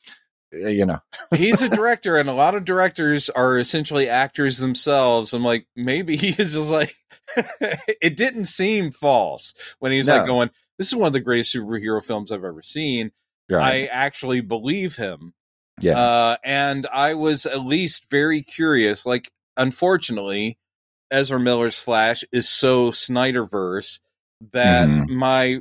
Uh, 0.65 0.69
you 0.69 0.87
know, 0.87 1.01
he's 1.35 1.63
a 1.63 1.69
director, 1.69 2.17
and 2.17 2.29
a 2.29 2.35
lot 2.35 2.55
of 2.55 2.65
directors 2.65 3.29
are 3.31 3.59
essentially 3.59 4.09
actors 4.09 4.59
themselves. 4.59 5.33
I'm 5.33 5.45
like, 5.45 5.67
maybe 5.77 6.17
he 6.17 6.31
is 6.31 6.55
just 6.55 6.71
like, 6.71 6.95
it 8.01 8.17
didn't 8.17 8.47
seem 8.47 8.91
false 8.91 9.55
when 9.79 9.93
he's 9.93 10.09
no. 10.09 10.17
like 10.17 10.27
going, 10.27 10.51
"This 10.79 10.89
is 10.89 10.95
one 10.95 11.09
of 11.09 11.13
the 11.13 11.21
greatest 11.21 11.55
superhero 11.55 12.03
films 12.03 12.33
I've 12.33 12.45
ever 12.45 12.63
seen." 12.63 13.13
Right. 13.49 13.85
I 13.85 13.87
actually 13.87 14.41
believe 14.41 14.97
him. 14.97 15.35
Yeah. 15.81 15.99
Uh, 15.99 16.37
and 16.43 16.87
I 16.93 17.15
was 17.15 17.47
at 17.47 17.65
least 17.65 18.07
very 18.11 18.43
curious. 18.43 19.07
Like, 19.07 19.31
unfortunately, 19.57 20.59
Ezra 21.11 21.39
Miller's 21.39 21.79
Flash 21.79 22.25
is 22.33 22.49
so 22.49 22.91
Snyderverse 22.91 24.01
that 24.53 24.89
mm. 24.89 25.09
my 25.09 25.61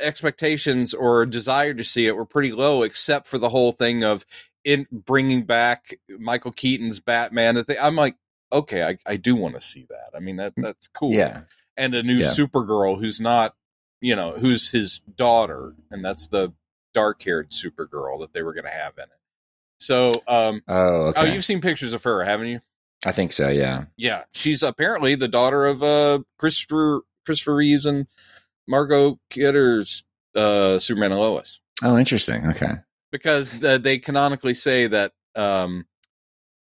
expectations 0.00 0.94
or 0.94 1.26
desire 1.26 1.74
to 1.74 1.84
see 1.84 2.06
it 2.06 2.16
were 2.16 2.26
pretty 2.26 2.52
low, 2.52 2.82
except 2.82 3.26
for 3.26 3.38
the 3.38 3.48
whole 3.48 3.72
thing 3.72 4.04
of 4.04 4.24
in 4.64 4.86
bringing 4.90 5.42
back 5.42 5.94
Michael 6.08 6.52
Keaton's 6.52 7.00
Batman. 7.00 7.64
I'm 7.80 7.96
like, 7.96 8.16
okay, 8.52 8.84
I, 8.84 8.98
I 9.06 9.16
do 9.16 9.34
want 9.34 9.54
to 9.54 9.60
see 9.60 9.86
that. 9.88 10.16
I 10.16 10.20
mean, 10.20 10.36
that 10.36 10.54
that's 10.56 10.86
cool. 10.88 11.12
Yeah. 11.12 11.42
And 11.76 11.94
a 11.94 12.02
new 12.02 12.16
yeah. 12.16 12.26
Supergirl 12.26 13.00
who's 13.00 13.20
not, 13.20 13.54
you 14.00 14.14
know, 14.14 14.32
who's 14.32 14.70
his 14.70 15.00
daughter, 15.16 15.74
and 15.90 16.04
that's 16.04 16.28
the 16.28 16.52
dark 16.92 17.22
haired 17.22 17.50
Supergirl 17.50 18.20
that 18.20 18.32
they 18.32 18.42
were 18.42 18.52
going 18.52 18.64
to 18.64 18.70
have 18.70 18.92
in 18.98 19.04
it. 19.04 19.08
So, 19.78 20.22
um, 20.28 20.62
oh, 20.68 21.06
okay. 21.06 21.20
oh, 21.22 21.24
you've 21.24 21.44
seen 21.44 21.60
pictures 21.60 21.92
of 21.92 22.04
her, 22.04 22.22
haven't 22.22 22.48
you? 22.48 22.60
I 23.04 23.12
think 23.12 23.32
so. 23.32 23.48
Yeah. 23.48 23.86
Yeah, 23.96 24.24
she's 24.32 24.62
apparently 24.62 25.14
the 25.14 25.28
daughter 25.28 25.66
of 25.66 25.82
uh 25.82 26.20
Christopher 26.38 27.00
Christopher 27.24 27.56
Reeves 27.56 27.86
and 27.86 28.06
Margot 28.68 29.18
Kidder's 29.30 30.04
uh, 30.34 30.78
Superman 30.78 31.12
and 31.12 31.20
Lois. 31.20 31.60
Oh, 31.82 31.98
interesting. 31.98 32.46
Okay. 32.48 32.72
Because 33.10 33.62
uh, 33.62 33.78
they 33.78 33.98
canonically 33.98 34.54
say 34.54 34.86
that 34.86 35.12
um, 35.34 35.86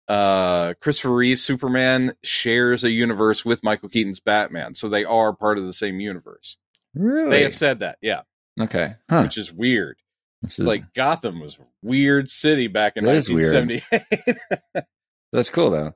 uh, 0.08 0.74
Christopher 0.74 1.14
Reeves 1.14 1.42
Superman 1.42 2.14
shares 2.22 2.84
a 2.84 2.90
universe 2.90 3.44
with 3.44 3.62
Michael 3.62 3.88
Keaton's 3.88 4.20
Batman, 4.20 4.74
so 4.74 4.88
they 4.88 5.04
are 5.04 5.34
part 5.34 5.58
of 5.58 5.64
the 5.64 5.72
same 5.72 6.00
universe. 6.00 6.56
Really? 6.94 7.30
They 7.30 7.42
have 7.42 7.54
said 7.54 7.80
that. 7.80 7.98
Yeah. 8.00 8.22
Okay. 8.60 8.94
Huh. 9.08 9.22
Which 9.22 9.38
is 9.38 9.52
weird. 9.52 9.96
This 10.42 10.58
is... 10.58 10.66
Like 10.66 10.92
Gotham 10.92 11.40
was 11.40 11.58
a 11.58 11.62
weird 11.82 12.28
city 12.28 12.66
back 12.66 12.96
in 12.96 13.04
1978. 13.04 14.84
That's 15.32 15.50
cool 15.50 15.70
though. 15.70 15.92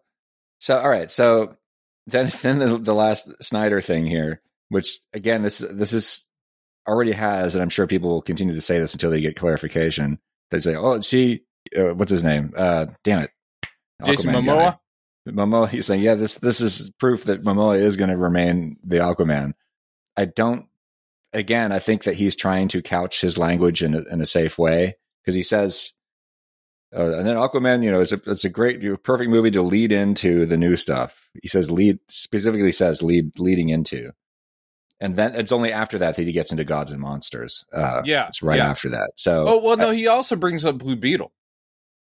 So 0.61 0.78
all 0.78 0.88
right, 0.88 1.11
so 1.11 1.57
then 2.07 2.31
then 2.43 2.59
the, 2.59 2.78
the 2.78 2.95
last 2.95 3.43
Snyder 3.43 3.81
thing 3.81 4.07
here 4.07 4.40
which 4.69 4.99
again, 5.13 5.43
this 5.43 5.59
this 5.59 5.93
is 5.93 6.27
already 6.87 7.13
has, 7.13 7.55
and 7.55 7.63
I'm 7.63 7.71
sure 7.71 7.87
people 7.87 8.11
will 8.11 8.23
continue 8.23 8.55
to 8.55 8.61
say 8.61 8.79
this 8.79 8.95
until 8.95 9.11
they 9.11 9.21
get 9.21 9.37
clarification. 9.37 10.19
They 10.51 10.59
say, 10.59 10.77
"Oh, 10.77 11.01
she, 11.01 11.43
uh, 11.77 11.95
what's 11.95 12.11
his 12.11 12.25
name? 12.25 12.53
Uh, 12.57 12.87
damn 13.05 13.23
it, 13.23 13.31
Jason 14.05 14.31
Aquaman 14.31 14.45
Momoa." 14.45 14.79
Guy. 15.27 15.33
Momoa. 15.33 15.69
He's 15.69 15.87
saying, 15.87 16.03
"Yeah, 16.03 16.15
this 16.15 16.37
this 16.37 16.61
is 16.61 16.91
proof 16.99 17.25
that 17.25 17.43
Momoa 17.43 17.79
is 17.79 17.97
going 17.97 18.11
to 18.11 18.17
remain 18.17 18.77
the 18.85 18.99
Aquaman." 18.99 19.53
I 20.17 20.27
don't. 20.27 20.67
Again, 21.33 21.73
I 21.73 21.81
think 21.81 22.05
that 22.05 22.15
he's 22.15 22.37
trying 22.37 22.69
to 22.69 22.81
couch 22.81 23.21
his 23.21 23.37
language 23.37 23.83
in 23.83 23.95
a, 23.95 24.03
in 24.11 24.23
a 24.23 24.27
safe 24.27 24.57
way 24.57 24.97
because 25.21 25.35
he 25.35 25.43
says, 25.43 25.93
uh, 26.97 27.19
and 27.19 27.27
then 27.27 27.37
Aquaman, 27.37 27.83
you 27.83 27.91
know, 27.91 28.01
it's 28.01 28.13
a 28.13 28.21
it's 28.27 28.45
a 28.45 28.49
great, 28.49 28.81
perfect 29.03 29.31
movie 29.31 29.51
to 29.51 29.63
lead 29.63 29.93
into 29.93 30.47
the 30.47 30.57
new 30.57 30.77
stuff. 30.77 31.29
He 31.43 31.49
says 31.49 31.71
lead 31.71 31.99
specifically 32.09 32.73
says 32.73 33.03
lead 33.03 33.39
leading 33.39 33.69
into 33.69 34.13
and 35.00 35.17
then 35.17 35.35
it's 35.35 35.53
only 35.53 35.73
after 35.73 35.99
that 35.99 36.17
that 36.17 36.23
he 36.23 36.33
gets 36.33 36.50
into 36.50 36.65
gods 36.65 36.93
and 36.93 37.00
monsters. 37.00 37.65
Uh, 37.73 38.03
yeah, 38.05 38.29
it's 38.29 38.43
right 38.43 38.59
yeah. 38.59 38.71
after 38.71 38.91
that. 38.91 39.12
So, 39.17 39.47
oh 39.47 39.62
well, 39.62 39.76
no, 39.76 39.91
he 39.91 40.07
also 40.07 40.37
brings 40.37 40.65
up 40.65 40.79
Blue 40.79 40.97
Beetle. 40.97 41.33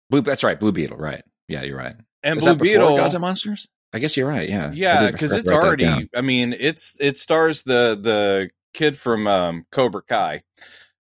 Blue, 0.09 0.21
that's 0.21 0.43
right, 0.43 0.59
Blue 0.59 0.71
Beetle. 0.71 0.97
Right? 0.97 1.23
Yeah, 1.47 1.63
you're 1.63 1.77
right. 1.77 1.95
And 2.23 2.39
Blue 2.39 2.55
Beetle, 2.55 2.97
gods 2.97 3.13
and 3.13 3.21
monsters. 3.21 3.67
I 3.93 3.99
guess 3.99 4.15
you're 4.15 4.27
right. 4.27 4.49
Yeah, 4.49 4.71
yeah, 4.73 5.11
because 5.11 5.33
it's 5.33 5.51
already. 5.51 6.09
I 6.15 6.21
mean, 6.21 6.55
it's 6.57 6.97
it 6.99 7.17
stars 7.17 7.63
the 7.63 7.99
the 8.01 8.49
kid 8.73 8.97
from 8.97 9.27
um, 9.27 9.65
Cobra 9.71 10.01
Kai, 10.01 10.43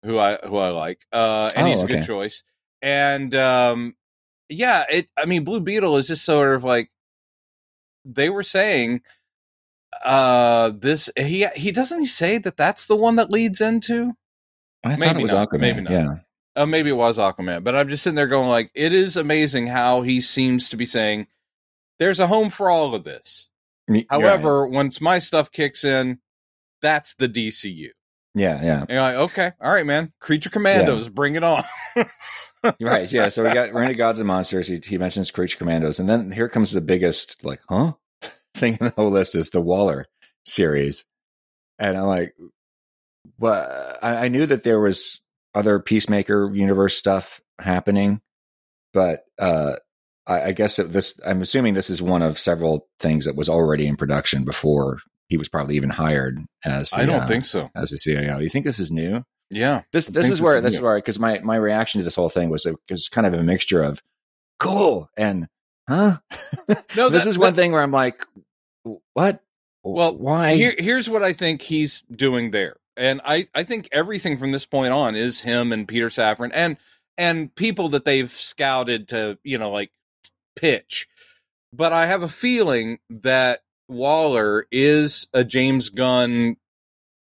who 0.03 0.17
I 0.17 0.37
who 0.37 0.57
I 0.57 0.69
like, 0.69 1.05
uh, 1.11 1.51
and 1.55 1.67
oh, 1.67 1.69
he's 1.69 1.81
a 1.81 1.85
okay. 1.85 1.95
good 1.95 2.05
choice. 2.05 2.43
And 2.81 3.33
um, 3.35 3.95
yeah, 4.49 4.85
it. 4.89 5.07
I 5.17 5.25
mean, 5.25 5.43
Blue 5.43 5.61
Beetle 5.61 5.97
is 5.97 6.07
just 6.07 6.25
sort 6.25 6.55
of 6.55 6.63
like 6.63 6.89
they 8.05 8.29
were 8.29 8.43
saying 8.43 9.01
uh 10.03 10.71
this 10.77 11.09
he 11.17 11.45
he 11.55 11.71
doesn't 11.71 11.99
he 11.99 12.05
say 12.05 12.37
that 12.37 12.57
that's 12.57 12.85
the 12.87 12.95
one 12.95 13.15
that 13.15 13.31
leads 13.31 13.59
into 13.59 14.13
I 14.83 14.89
maybe 14.89 15.01
thought 15.03 15.15
it 15.15 15.23
was 15.23 15.31
not, 15.31 15.49
Aquaman. 15.49 15.59
Maybe 15.59 15.81
not. 15.81 15.91
Yeah. 15.91 16.13
Uh, 16.55 16.65
maybe 16.65 16.89
it 16.89 16.93
was 16.93 17.17
Aquaman, 17.17 17.63
but 17.63 17.75
I'm 17.75 17.89
just 17.89 18.03
sitting 18.03 18.15
there 18.15 18.27
going 18.27 18.49
like, 18.49 18.71
it 18.73 18.93
is 18.93 19.17
amazing 19.17 19.67
how 19.67 20.01
he 20.01 20.19
seems 20.19 20.69
to 20.69 20.77
be 20.77 20.85
saying, 20.85 21.27
"There's 21.99 22.19
a 22.19 22.27
home 22.27 22.49
for 22.49 22.69
all 22.69 22.95
of 22.95 23.03
this." 23.03 23.49
However, 24.09 24.63
right. 24.63 24.71
once 24.71 25.01
my 25.01 25.19
stuff 25.19 25.51
kicks 25.51 25.83
in, 25.83 26.19
that's 26.81 27.15
the 27.15 27.27
DCU. 27.27 27.89
Yeah, 28.35 28.63
yeah. 28.63 28.81
And 28.81 28.89
you're 28.89 29.01
like, 29.01 29.15
okay, 29.15 29.51
all 29.59 29.73
right, 29.73 29.85
man. 29.85 30.13
Creature 30.19 30.51
Commandos, 30.51 31.05
yeah. 31.05 31.11
bring 31.13 31.35
it 31.35 31.43
on. 31.43 31.63
right, 32.79 33.11
yeah. 33.11 33.29
So 33.29 33.43
we 33.43 33.53
got 33.53 33.73
we're 33.73 33.83
into 33.83 33.95
Gods 33.95 34.19
and 34.19 34.27
Monsters. 34.27 34.67
He, 34.67 34.79
he 34.83 34.97
mentions 34.97 35.31
Creature 35.31 35.57
Commandos, 35.57 35.99
and 35.99 36.07
then 36.07 36.31
here 36.31 36.49
comes 36.49 36.71
the 36.71 36.81
biggest, 36.81 37.43
like, 37.43 37.61
huh? 37.67 37.93
Thing 38.59 38.77
in 38.79 38.87
the 38.87 38.93
whole 38.95 39.09
list 39.09 39.35
is 39.35 39.49
the 39.49 39.61
Waller 39.61 40.05
series. 40.45 41.05
And 41.77 41.97
I'm 41.97 42.07
like, 42.07 42.35
well, 43.37 43.97
I, 44.01 44.25
I 44.25 44.27
knew 44.27 44.45
that 44.45 44.63
there 44.63 44.79
was 44.79 45.21
other 45.55 45.79
Peacemaker 45.79 46.51
universe 46.53 46.97
stuff 46.97 47.41
happening, 47.59 48.21
but 48.93 49.23
uh, 49.39 49.77
I, 50.27 50.41
I 50.43 50.51
guess 50.51 50.77
this, 50.77 51.19
I'm 51.25 51.41
assuming 51.41 51.73
this 51.73 51.89
is 51.89 52.01
one 52.01 52.21
of 52.21 52.39
several 52.39 52.87
things 52.99 53.25
that 53.25 53.35
was 53.35 53.49
already 53.49 53.87
in 53.87 53.95
production 53.95 54.45
before 54.45 54.99
he 55.27 55.37
was 55.37 55.47
probably 55.47 55.75
even 55.75 55.89
hired 55.89 56.37
as. 56.65 56.89
The, 56.89 56.97
I 56.97 57.05
don't 57.05 57.21
uh, 57.21 57.27
think 57.27 57.45
so. 57.45 57.69
As 57.75 57.91
the 57.91 57.97
CEO, 57.97 58.41
you 58.41 58.49
think 58.49 58.65
this 58.65 58.79
is 58.79 58.91
new? 58.91 59.23
Yeah. 59.49 59.81
This 59.91 60.07
this 60.07 60.29
is 60.29 60.41
where 60.41 60.61
this 60.61 60.75
is 60.75 60.81
where 60.81 60.97
because 60.97 61.19
my 61.19 61.39
my 61.39 61.55
reaction 61.55 61.99
to 61.99 62.03
this 62.05 62.15
whole 62.15 62.29
thing 62.29 62.49
was 62.49 62.65
it 62.65 62.75
was 62.89 63.09
kind 63.09 63.25
of 63.25 63.33
a 63.33 63.41
mixture 63.41 63.81
of 63.81 64.01
cool 64.59 65.09
and 65.17 65.47
huh. 65.87 66.17
No, 66.95 67.09
this 67.09 67.23
that, 67.23 67.29
is 67.29 67.37
one 67.37 67.55
thing 67.55 67.71
where 67.71 67.81
I'm 67.81 67.91
like, 67.91 68.25
what? 69.13 69.43
Well, 69.83 70.15
why? 70.15 70.55
Here, 70.55 70.75
here's 70.77 71.09
what 71.09 71.23
I 71.23 71.33
think 71.33 71.61
he's 71.61 72.01
doing 72.11 72.51
there, 72.51 72.77
and 72.97 73.21
I 73.23 73.47
I 73.55 73.63
think 73.63 73.89
everything 73.91 74.37
from 74.37 74.51
this 74.51 74.65
point 74.65 74.93
on 74.93 75.15
is 75.15 75.41
him 75.41 75.71
and 75.71 75.87
Peter 75.87 76.09
Safran 76.09 76.51
and 76.53 76.77
and 77.17 77.53
people 77.55 77.89
that 77.89 78.05
they've 78.05 78.29
scouted 78.29 79.09
to 79.09 79.37
you 79.43 79.57
know 79.57 79.71
like 79.71 79.91
pitch. 80.55 81.07
But 81.71 81.93
I 81.93 82.07
have 82.07 82.23
a 82.23 82.27
feeling 82.27 82.99
that 83.09 83.61
Waller 83.87 84.65
is 84.71 85.27
a 85.33 85.43
James 85.43 85.89
Gunn 85.89 86.57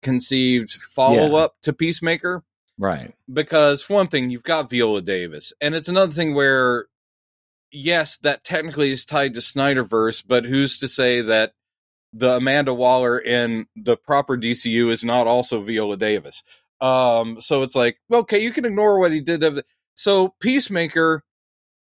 conceived 0.04 0.72
follow 0.72 1.36
up 1.36 1.56
yeah. 1.56 1.64
to 1.64 1.74
Peacemaker. 1.74 2.44
Right. 2.78 3.14
Because 3.32 3.82
for 3.82 3.96
one 3.96 4.08
thing, 4.08 4.30
you've 4.30 4.44
got 4.44 4.70
Viola 4.70 5.02
Davis. 5.02 5.54
And 5.60 5.74
it's 5.74 5.90
another 5.90 6.12
thing 6.12 6.34
where 6.34 6.86
yes, 7.72 8.18
that 8.18 8.44
technically 8.44 8.92
is 8.92 9.06
tied 9.06 9.34
to 9.36 9.40
Snyderverse, 9.40 10.24
but 10.26 10.46
who's 10.46 10.80
to 10.80 10.88
say 10.88 11.22
that 11.22 11.54
the 12.14 12.38
Amanda 12.38 12.74
Waller 12.74 13.20
in 13.20 13.68
the 13.76 13.98
proper 13.98 14.38
DCU 14.38 14.92
is 14.92 15.04
not 15.04 15.28
also 15.28 15.62
Viola 15.62 15.98
Davis? 15.98 16.44
Um, 16.80 17.42
so 17.42 17.64
it's 17.64 17.76
like, 17.76 17.98
okay, 18.12 18.40
you 18.40 18.52
can 18.52 18.66
ignore 18.66 19.00
what 19.00 19.12
he 19.12 19.20
did. 19.20 19.44
So 19.96 20.36
Peacemaker, 20.40 21.24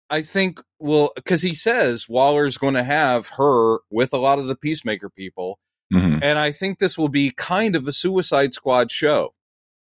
I 0.09 0.21
think 0.21 0.61
will 0.79 1.11
because 1.15 1.41
he 1.41 1.55
says 1.55 2.09
Waller's 2.09 2.57
going 2.57 2.73
to 2.73 2.83
have 2.83 3.29
her 3.37 3.79
with 3.89 4.13
a 4.13 4.17
lot 4.17 4.39
of 4.39 4.47
the 4.47 4.55
Peacemaker 4.55 5.09
people, 5.09 5.59
mm-hmm. 5.93 6.19
and 6.21 6.37
I 6.37 6.51
think 6.51 6.79
this 6.79 6.97
will 6.97 7.07
be 7.07 7.31
kind 7.31 7.75
of 7.75 7.87
a 7.87 7.93
Suicide 7.93 8.53
Squad 8.53 8.91
show. 8.91 9.33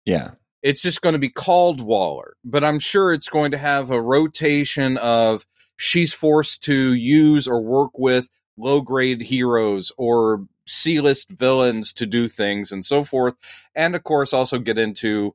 Yeah, 0.05 0.31
it's 0.63 0.81
just 0.81 1.01
going 1.01 1.13
to 1.13 1.19
be 1.19 1.29
called 1.29 1.81
Waller, 1.81 2.37
but 2.45 2.63
I'm 2.63 2.79
sure 2.79 3.11
it's 3.11 3.27
going 3.27 3.51
to 3.51 3.57
have 3.57 3.91
a 3.91 4.01
rotation 4.01 4.97
of 4.97 5.45
she's 5.81 6.13
forced 6.13 6.61
to 6.61 6.93
use 6.93 7.47
or 7.47 7.59
work 7.59 7.97
with 7.97 8.29
low 8.55 8.81
grade 8.81 9.19
heroes 9.19 9.91
or 9.97 10.45
C 10.67 11.01
list 11.01 11.31
villains 11.31 11.91
to 11.93 12.05
do 12.05 12.27
things 12.27 12.71
and 12.71 12.85
so 12.85 13.03
forth. 13.03 13.33
And 13.73 13.95
of 13.95 14.03
course, 14.03 14.31
also 14.31 14.59
get 14.59 14.77
into 14.77 15.33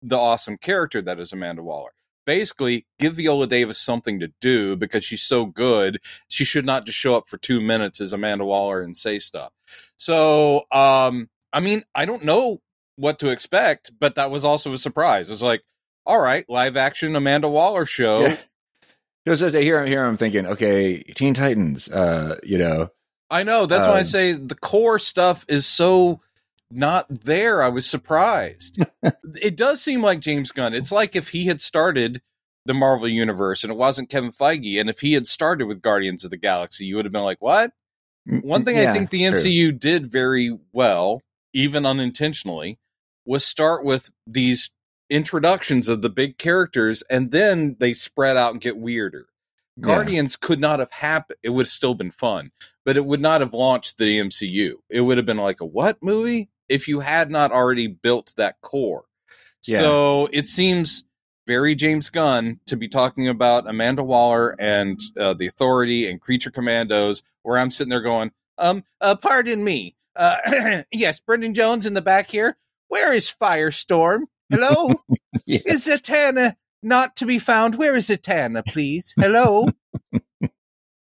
the 0.00 0.16
awesome 0.16 0.56
character 0.56 1.02
that 1.02 1.18
is 1.18 1.32
Amanda 1.32 1.64
Waller. 1.64 1.90
Basically, 2.24 2.86
give 3.00 3.14
Viola 3.14 3.48
Davis 3.48 3.78
something 3.78 4.20
to 4.20 4.28
do 4.40 4.76
because 4.76 5.02
she's 5.02 5.22
so 5.22 5.46
good. 5.46 5.98
She 6.28 6.44
should 6.44 6.64
not 6.64 6.86
just 6.86 6.96
show 6.96 7.16
up 7.16 7.26
for 7.26 7.36
two 7.36 7.60
minutes 7.60 8.00
as 8.00 8.12
Amanda 8.12 8.44
Waller 8.44 8.80
and 8.80 8.96
say 8.96 9.18
stuff. 9.18 9.50
So, 9.96 10.66
um, 10.70 11.28
I 11.52 11.58
mean, 11.58 11.82
I 11.92 12.04
don't 12.04 12.24
know 12.24 12.60
what 12.94 13.18
to 13.18 13.30
expect, 13.30 13.90
but 13.98 14.14
that 14.14 14.30
was 14.30 14.44
also 14.44 14.72
a 14.74 14.78
surprise. 14.78 15.28
It's 15.28 15.42
like, 15.42 15.64
all 16.06 16.20
right, 16.20 16.44
live 16.48 16.76
action 16.76 17.16
Amanda 17.16 17.48
Waller 17.48 17.84
show. 17.84 18.20
Yeah 18.20 18.36
Because 19.28 19.52
here, 19.54 19.84
here 19.86 20.04
I'm 20.04 20.16
thinking, 20.16 20.46
okay, 20.46 21.02
Teen 21.02 21.34
Titans, 21.34 21.90
uh, 21.90 22.38
you 22.42 22.58
know, 22.58 22.90
I 23.30 23.42
know. 23.42 23.66
That's 23.66 23.86
why 23.86 23.96
I 23.96 24.00
Um, 24.00 24.04
say 24.04 24.32
the 24.32 24.54
core 24.54 24.98
stuff 24.98 25.44
is 25.48 25.66
so 25.66 26.20
not 26.70 27.06
there. 27.08 27.62
I 27.62 27.68
was 27.68 27.86
surprised. 27.86 28.84
it 29.42 29.56
does 29.56 29.80
seem 29.82 30.02
like 30.02 30.20
James 30.20 30.52
Gunn. 30.52 30.74
It's 30.74 30.92
like 30.92 31.14
if 31.16 31.28
he 31.30 31.46
had 31.46 31.60
started 31.60 32.22
the 32.64 32.74
Marvel 32.74 33.08
universe 33.08 33.64
and 33.64 33.70
it 33.70 33.76
wasn't 33.76 34.10
Kevin 34.10 34.32
Feige, 34.32 34.80
and 34.80 34.88
if 34.90 35.00
he 35.00 35.12
had 35.14 35.26
started 35.26 35.66
with 35.66 35.82
Guardians 35.82 36.24
of 36.24 36.30
the 36.30 36.36
Galaxy, 36.36 36.86
you 36.86 36.96
would 36.96 37.04
have 37.04 37.12
been 37.12 37.22
like, 37.22 37.40
"What?" 37.40 37.72
One 38.26 38.64
thing 38.64 38.78
I 38.78 38.92
think 38.92 39.10
the 39.10 39.24
it's 39.24 39.42
true. 39.42 39.50
MCU 39.50 39.78
did 39.78 40.10
very 40.10 40.58
well, 40.72 41.22
even 41.54 41.86
unintentionally, 41.86 42.78
was 43.24 43.44
start 43.44 43.84
with 43.84 44.10
these 44.26 44.70
introductions 45.10 45.88
of 45.88 46.02
the 46.02 46.10
big 46.10 46.38
characters, 46.38 47.02
and 47.10 47.30
then 47.30 47.76
they 47.78 47.94
spread 47.94 48.36
out 48.36 48.52
and 48.52 48.60
get 48.60 48.76
weirder. 48.76 49.26
Yeah. 49.76 49.82
Guardians 49.82 50.36
could 50.36 50.60
not 50.60 50.80
have 50.80 50.90
happened. 50.90 51.38
It 51.42 51.50
would 51.50 51.66
have 51.66 51.70
still 51.70 51.94
been 51.94 52.10
fun, 52.10 52.50
but 52.84 52.96
it 52.96 53.04
would 53.04 53.20
not 53.20 53.40
have 53.40 53.54
launched 53.54 53.98
the 53.98 54.18
MCU. 54.18 54.74
It 54.90 55.00
would 55.02 55.18
have 55.18 55.26
been 55.26 55.36
like 55.36 55.60
a 55.60 55.66
what 55.66 56.02
movie 56.02 56.50
if 56.68 56.88
you 56.88 57.00
had 57.00 57.30
not 57.30 57.52
already 57.52 57.86
built 57.86 58.34
that 58.36 58.60
core. 58.60 59.04
Yeah. 59.66 59.78
So 59.78 60.28
it 60.32 60.46
seems 60.46 61.04
very 61.46 61.74
James 61.74 62.10
Gunn 62.10 62.60
to 62.66 62.76
be 62.76 62.88
talking 62.88 63.28
about 63.28 63.68
Amanda 63.68 64.04
Waller 64.04 64.54
and 64.58 65.00
uh, 65.18 65.32
the 65.32 65.46
Authority 65.46 66.08
and 66.08 66.20
Creature 66.20 66.50
Commandos, 66.50 67.22
where 67.42 67.58
I'm 67.58 67.70
sitting 67.70 67.90
there 67.90 68.02
going, 68.02 68.32
um, 68.58 68.84
uh, 69.00 69.14
pardon 69.16 69.64
me. 69.64 69.96
Uh, 70.14 70.82
yes, 70.92 71.20
Brendan 71.20 71.54
Jones 71.54 71.86
in 71.86 71.94
the 71.94 72.02
back 72.02 72.30
here. 72.30 72.56
Where 72.88 73.14
is 73.14 73.34
Firestorm? 73.40 74.22
Hello? 74.50 74.94
Yes. 75.46 75.86
Is 75.86 76.00
Zatanna 76.02 76.56
not 76.82 77.16
to 77.16 77.26
be 77.26 77.38
found? 77.38 77.76
Where 77.76 77.96
is 77.96 78.08
Zatanna, 78.10 78.66
please? 78.66 79.14
Hello? 79.18 79.68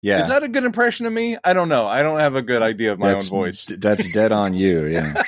yeah. 0.03 0.19
Is 0.19 0.27
that 0.27 0.43
a 0.43 0.47
good 0.47 0.65
impression 0.65 1.07
of 1.07 1.13
me? 1.13 1.35
I 1.43 1.53
don't 1.53 1.69
know. 1.69 1.87
I 1.87 2.03
don't 2.03 2.19
have 2.19 2.35
a 2.35 2.43
good 2.43 2.61
idea 2.61 2.91
of 2.91 2.99
my 2.99 3.13
that's, 3.13 3.33
own 3.33 3.39
voice. 3.39 3.65
That's 3.65 4.07
dead 4.09 4.31
on 4.31 4.53
you. 4.53 4.85
Yeah. 4.95 5.23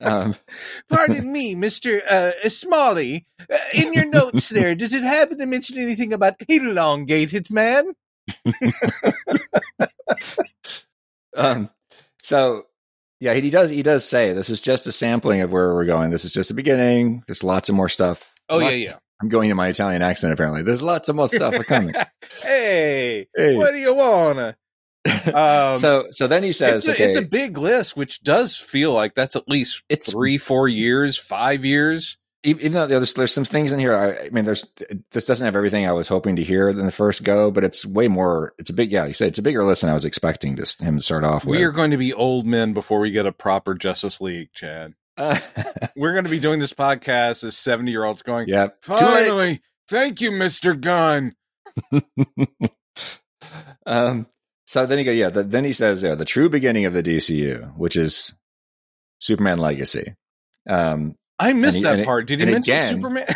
um, 0.00 0.34
Pardon 0.88 1.32
me, 1.32 1.56
Mr. 1.56 2.00
Uh, 2.08 2.48
Smalley. 2.48 3.26
Uh, 3.52 3.56
in 3.72 3.92
your 3.94 4.06
notes 4.06 4.48
there, 4.50 4.76
does 4.76 4.92
it 4.92 5.02
happen 5.02 5.38
to 5.38 5.46
mention 5.46 5.78
anything 5.78 6.12
about 6.12 6.34
elongated 6.48 7.50
man? 7.50 7.94
um, 11.36 11.68
so 12.22 12.66
yeah, 13.20 13.34
he 13.34 13.50
does. 13.50 13.70
He 13.70 13.82
does 13.82 14.04
say 14.06 14.32
this 14.32 14.50
is 14.50 14.60
just 14.60 14.86
a 14.86 14.92
sampling 14.92 15.40
of 15.40 15.52
where 15.52 15.74
we're 15.74 15.84
going. 15.84 16.10
This 16.10 16.24
is 16.24 16.32
just 16.32 16.48
the 16.48 16.54
beginning. 16.54 17.22
There's 17.26 17.42
lots 17.44 17.68
of 17.68 17.74
more 17.74 17.88
stuff. 17.88 18.32
Oh, 18.48 18.58
Lot- 18.58 18.78
yeah, 18.78 18.96
I'm 19.22 19.28
going 19.28 19.48
to 19.48 19.54
my 19.54 19.68
Italian 19.68 20.02
accent. 20.02 20.32
Apparently, 20.32 20.62
there's 20.62 20.82
lots 20.82 21.08
of 21.08 21.16
more 21.16 21.28
stuff 21.28 21.54
coming. 21.66 21.94
hey, 22.42 23.26
Hey. 23.36 23.56
what 23.56 23.70
do 23.72 23.78
you 23.78 23.94
want? 23.94 24.56
Um, 25.26 25.78
so 25.78 26.06
so 26.12 26.26
then 26.26 26.42
he 26.42 26.52
says, 26.52 26.86
it's, 26.86 26.88
a, 26.88 26.92
okay, 26.92 27.08
it's 27.10 27.16
a 27.18 27.22
big 27.22 27.58
list, 27.58 27.94
which 27.94 28.22
does 28.22 28.56
feel 28.56 28.92
like 28.94 29.14
that's 29.14 29.36
at 29.36 29.46
least 29.48 29.82
It's- 29.90 30.10
three, 30.10 30.38
four 30.38 30.66
years, 30.66 31.18
five 31.18 31.62
years. 31.64 32.16
Even 32.44 32.72
though 32.72 32.86
there's 32.86 33.14
there's 33.14 33.32
some 33.32 33.44
things 33.44 33.72
in 33.72 33.78
here. 33.78 33.94
I, 33.94 34.26
I 34.26 34.30
mean, 34.30 34.44
there's 34.44 34.70
this 35.10 35.24
doesn't 35.24 35.44
have 35.44 35.56
everything 35.56 35.86
I 35.86 35.92
was 35.92 36.08
hoping 36.08 36.36
to 36.36 36.44
hear 36.44 36.68
in 36.68 36.84
the 36.84 36.92
first 36.92 37.24
go, 37.24 37.50
but 37.50 37.64
it's 37.64 37.84
way 37.86 38.06
more. 38.06 38.54
It's 38.58 38.70
a 38.70 38.74
big 38.74 38.92
yeah. 38.92 39.06
You 39.06 39.14
said 39.14 39.28
it's 39.28 39.38
a 39.38 39.42
bigger 39.42 39.64
list 39.64 39.80
than 39.80 39.90
I 39.90 39.94
was 39.94 40.04
expecting 40.04 40.56
to 40.56 40.84
him 40.84 40.96
to 40.98 41.02
start 41.02 41.24
off 41.24 41.44
with. 41.44 41.58
We 41.58 41.64
are 41.64 41.72
going 41.72 41.90
to 41.90 41.96
be 41.96 42.12
old 42.12 42.46
men 42.46 42.72
before 42.72 43.00
we 43.00 43.10
get 43.10 43.26
a 43.26 43.32
proper 43.32 43.74
Justice 43.74 44.20
League, 44.20 44.52
Chad. 44.52 44.94
Uh, 45.16 45.38
We're 45.96 46.12
going 46.12 46.24
to 46.24 46.30
be 46.30 46.40
doing 46.40 46.60
this 46.60 46.72
podcast 46.72 47.44
as 47.44 47.56
70 47.56 47.90
year 47.90 48.04
olds 48.04 48.22
going, 48.22 48.48
yep. 48.48 48.78
Finally, 48.82 49.62
thank 49.88 50.20
you, 50.20 50.30
Mr. 50.30 50.78
Gunn. 50.78 51.34
um, 53.86 54.26
so 54.66 54.86
then 54.86 54.98
he 54.98 55.04
go, 55.04 55.12
yeah. 55.12 55.30
The, 55.30 55.42
then 55.42 55.64
he 55.64 55.72
says, 55.72 56.02
yeah, 56.02 56.14
the 56.14 56.24
true 56.24 56.48
beginning 56.48 56.84
of 56.84 56.92
the 56.92 57.02
DCU, 57.02 57.76
which 57.76 57.96
is 57.96 58.34
Superman 59.20 59.58
Legacy. 59.58 60.14
Um, 60.68 61.16
I 61.38 61.52
missed 61.52 61.78
he- 61.78 61.84
that 61.84 62.04
part. 62.04 62.26
Did 62.26 62.40
he 62.40 62.46
mention 62.46 62.74
again- 62.74 62.88
Superman? 62.94 63.26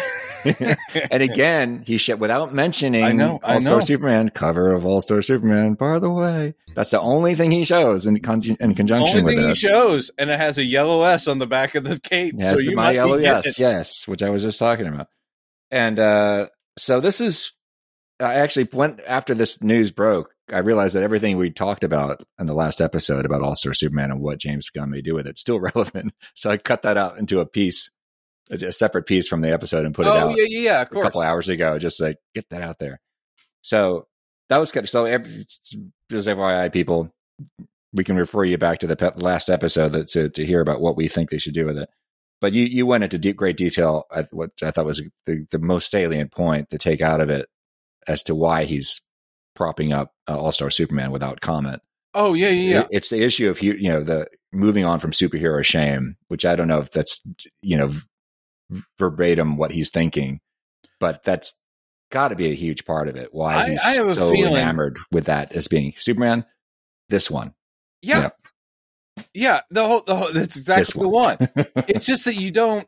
and 1.11 1.23
again, 1.23 1.83
he 1.85 1.97
sh- 1.97 2.11
without 2.11 2.55
mentioning 2.55 3.03
I 3.05 3.11
know, 3.13 3.41
All 3.43 3.61
Star. 3.61 3.81
Superman 3.83 4.29
cover 4.29 4.73
of 4.73 4.87
All 4.87 5.01
Star 5.01 5.21
Superman. 5.21 5.75
By 5.75 5.99
the 5.99 6.11
way, 6.11 6.55
that's 6.77 6.93
the 6.93 7.01
only 7.01 7.35
thing 7.35 7.51
he 7.51 7.65
shows 7.65 8.07
in, 8.07 8.21
con- 8.21 8.43
in 8.61 8.75
conjunction 8.77 9.19
Only 9.19 9.23
with 9.25 9.35
thing 9.35 9.47
he 9.47 9.51
it. 9.53 9.57
shows, 9.57 10.11
and 10.17 10.31
it 10.31 10.39
has 10.39 10.57
a 10.59 10.65
yellow 10.65 11.03
S 11.03 11.27
on 11.27 11.39
the 11.41 11.47
back 11.49 11.75
of 11.75 11.83
the 11.85 11.99
cape. 12.01 12.39
Has 12.41 12.51
so 12.51 12.57
the 12.57 12.65
you 12.65 12.77
my 12.77 12.93
yellow 12.93 13.19
getting 13.19 13.43
yes, 13.45 13.59
yes, 13.59 14.07
which 14.09 14.23
I 14.23 14.31
was 14.31 14.43
just 14.43 14.61
talking 14.61 14.87
about. 14.87 15.09
And 15.73 15.99
uh, 15.99 16.47
so 16.79 17.01
this 17.01 17.21
is, 17.21 17.53
I 18.21 18.35
actually 18.35 18.69
went 18.73 19.01
after 19.07 19.35
this 19.35 19.61
news 19.63 19.91
broke. 19.91 20.33
I 20.51 20.61
realized 20.61 20.95
that 20.95 21.03
everything 21.03 21.37
we 21.37 21.51
talked 21.51 21.85
about 21.85 22.23
in 22.39 22.47
the 22.47 22.55
last 22.55 22.81
episode 22.81 23.27
about 23.27 23.43
All 23.43 23.57
Star 23.57 23.75
Superman 23.75 24.13
and 24.13 24.21
what 24.23 24.39
James 24.39 24.71
Gunn 24.71 24.89
may 24.91 25.03
do 25.03 25.15
with 25.15 25.27
it 25.27 25.37
still 25.37 25.59
relevant. 25.75 26.15
So 26.35 26.49
I 26.49 26.57
cut 26.59 26.83
that 26.83 26.97
out 26.97 27.19
into 27.19 27.41
a 27.41 27.45
piece, 27.47 27.91
a, 28.51 28.67
a 28.67 28.73
separate 28.73 29.07
piece 29.07 29.29
from 29.29 29.41
the 29.41 29.53
episode, 29.53 29.85
and 29.85 29.95
put 29.95 30.07
it 30.07 30.11
Oh 30.11 30.31
out 30.31 30.37
yeah, 30.37 30.45
yeah, 30.49 30.61
yeah. 30.61 30.83
Of 30.83 30.93
a 30.93 31.03
couple 31.03 31.21
hours 31.23 31.49
ago, 31.49 31.79
just 31.79 32.01
like 32.01 32.17
get 32.35 32.49
that 32.51 32.63
out 32.63 32.79
there. 32.79 33.01
So 33.63 34.07
that 34.49 34.59
was 34.59 34.73
good. 34.73 34.89
So 34.89 35.07
just 36.11 36.29
FYI, 36.29 36.73
people, 36.73 37.11
we 37.93 38.05
can 38.05 38.17
refer 38.17 38.45
you 38.45 38.59
back 38.59 38.79
to 38.79 38.87
the 38.87 38.97
pe- 38.97 39.11
last 39.17 39.49
episode 39.51 39.91
that, 39.93 40.09
to 40.09 40.29
to 40.31 40.45
hear 40.47 40.61
about 40.61 40.81
what 40.81 40.97
we 40.97 41.09
think 41.09 41.31
they 41.31 41.39
should 41.39 41.55
do 41.55 41.67
with 41.67 41.79
it. 41.79 41.89
But 42.41 42.53
you 42.53 42.65
you 42.65 42.87
went 42.87 43.05
into 43.05 43.19
deep, 43.19 43.37
great 43.37 43.57
detail 43.57 44.05
at 44.15 44.29
what 44.33 44.51
I 44.63 44.71
thought 44.71 44.85
was 44.87 45.03
the, 45.27 45.47
the 45.51 45.59
most 45.59 45.91
salient 45.91 46.31
point 46.33 46.71
to 46.71 46.79
take 46.79 47.01
out 47.01 47.21
of 47.21 47.31
it 47.31 47.47
as 48.07 48.23
to 48.25 48.35
why 48.35 48.65
he's 48.65 49.01
propping 49.57 49.93
up 49.93 50.13
uh, 50.29 50.39
All 50.39 50.53
Star 50.53 50.71
Superman 50.71 51.11
without 51.11 51.41
comment. 51.41 51.83
Oh 52.15 52.35
yeah, 52.35 52.49
yeah, 52.51 52.71
yeah. 52.71 52.81
It- 52.83 52.89
it's 52.93 53.11
the 53.11 53.23
issue 53.23 53.51
of 53.51 53.61
you 53.61 53.93
know 53.93 54.03
the 54.03 54.29
moving 54.53 54.85
on 54.85 54.99
from 54.99 55.11
superhero 55.11 55.63
shame, 55.65 56.17
which 56.29 56.47
I 56.47 56.55
don't 56.57 56.69
know 56.69 56.79
if 56.79 56.91
that's 56.91 57.21
you 57.61 57.77
know 57.77 57.91
verbatim 58.99 59.57
what 59.57 59.71
he's 59.73 59.91
thinking, 59.91 60.41
but 61.01 61.23
that's 61.25 61.55
got 62.11 62.29
to 62.29 62.37
be 62.37 62.51
a 62.51 62.55
huge 62.55 62.85
part 62.85 63.09
of 63.09 63.17
it. 63.17 63.29
Why 63.33 63.55
I- 63.57 63.69
he's 63.71 63.81
I 63.85 63.95
so 64.13 64.31
feeling- 64.31 64.55
enamored 64.55 64.99
with 65.13 65.27
that 65.27 65.53
as 65.53 65.69
being 65.69 65.93
Superman. 65.97 66.45
This 67.09 67.31
one, 67.31 67.55
Yeah. 68.03 68.31
Yeah, 69.35 69.63
the 69.71 69.85
whole, 69.85 70.03
the 70.07 70.15
whole 70.15 70.33
that's 70.33 70.57
exactly 70.57 71.03
the 71.03 71.09
one. 71.09 71.37
it's 71.89 72.07
just 72.07 72.25
that 72.27 72.37
you 72.37 72.53
don't 72.53 72.87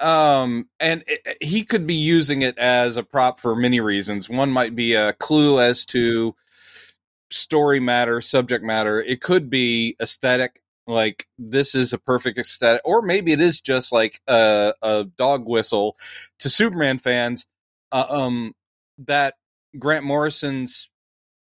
um 0.00 0.68
and 0.80 1.04
it, 1.06 1.36
he 1.40 1.62
could 1.62 1.86
be 1.86 1.94
using 1.94 2.42
it 2.42 2.58
as 2.58 2.96
a 2.96 3.04
prop 3.04 3.38
for 3.38 3.54
many 3.54 3.78
reasons. 3.78 4.28
One 4.28 4.50
might 4.50 4.74
be 4.74 4.94
a 4.94 5.12
clue 5.12 5.60
as 5.60 5.84
to 5.86 6.34
story 7.30 7.78
matter, 7.78 8.20
subject 8.20 8.64
matter. 8.64 9.00
It 9.00 9.20
could 9.20 9.48
be 9.48 9.94
aesthetic 10.02 10.60
like 10.90 11.26
this 11.38 11.74
is 11.74 11.92
a 11.92 11.98
perfect 11.98 12.38
aesthetic 12.38 12.82
or 12.84 13.02
maybe 13.02 13.32
it 13.32 13.40
is 13.40 13.60
just 13.60 13.92
like 13.92 14.20
a, 14.26 14.74
a 14.82 15.04
dog 15.16 15.46
whistle 15.46 15.96
to 16.38 16.50
Superman 16.50 16.98
fans 16.98 17.46
uh, 17.92 18.06
um 18.08 18.54
that 18.98 19.34
Grant 19.78 20.04
Morrison's 20.04 20.88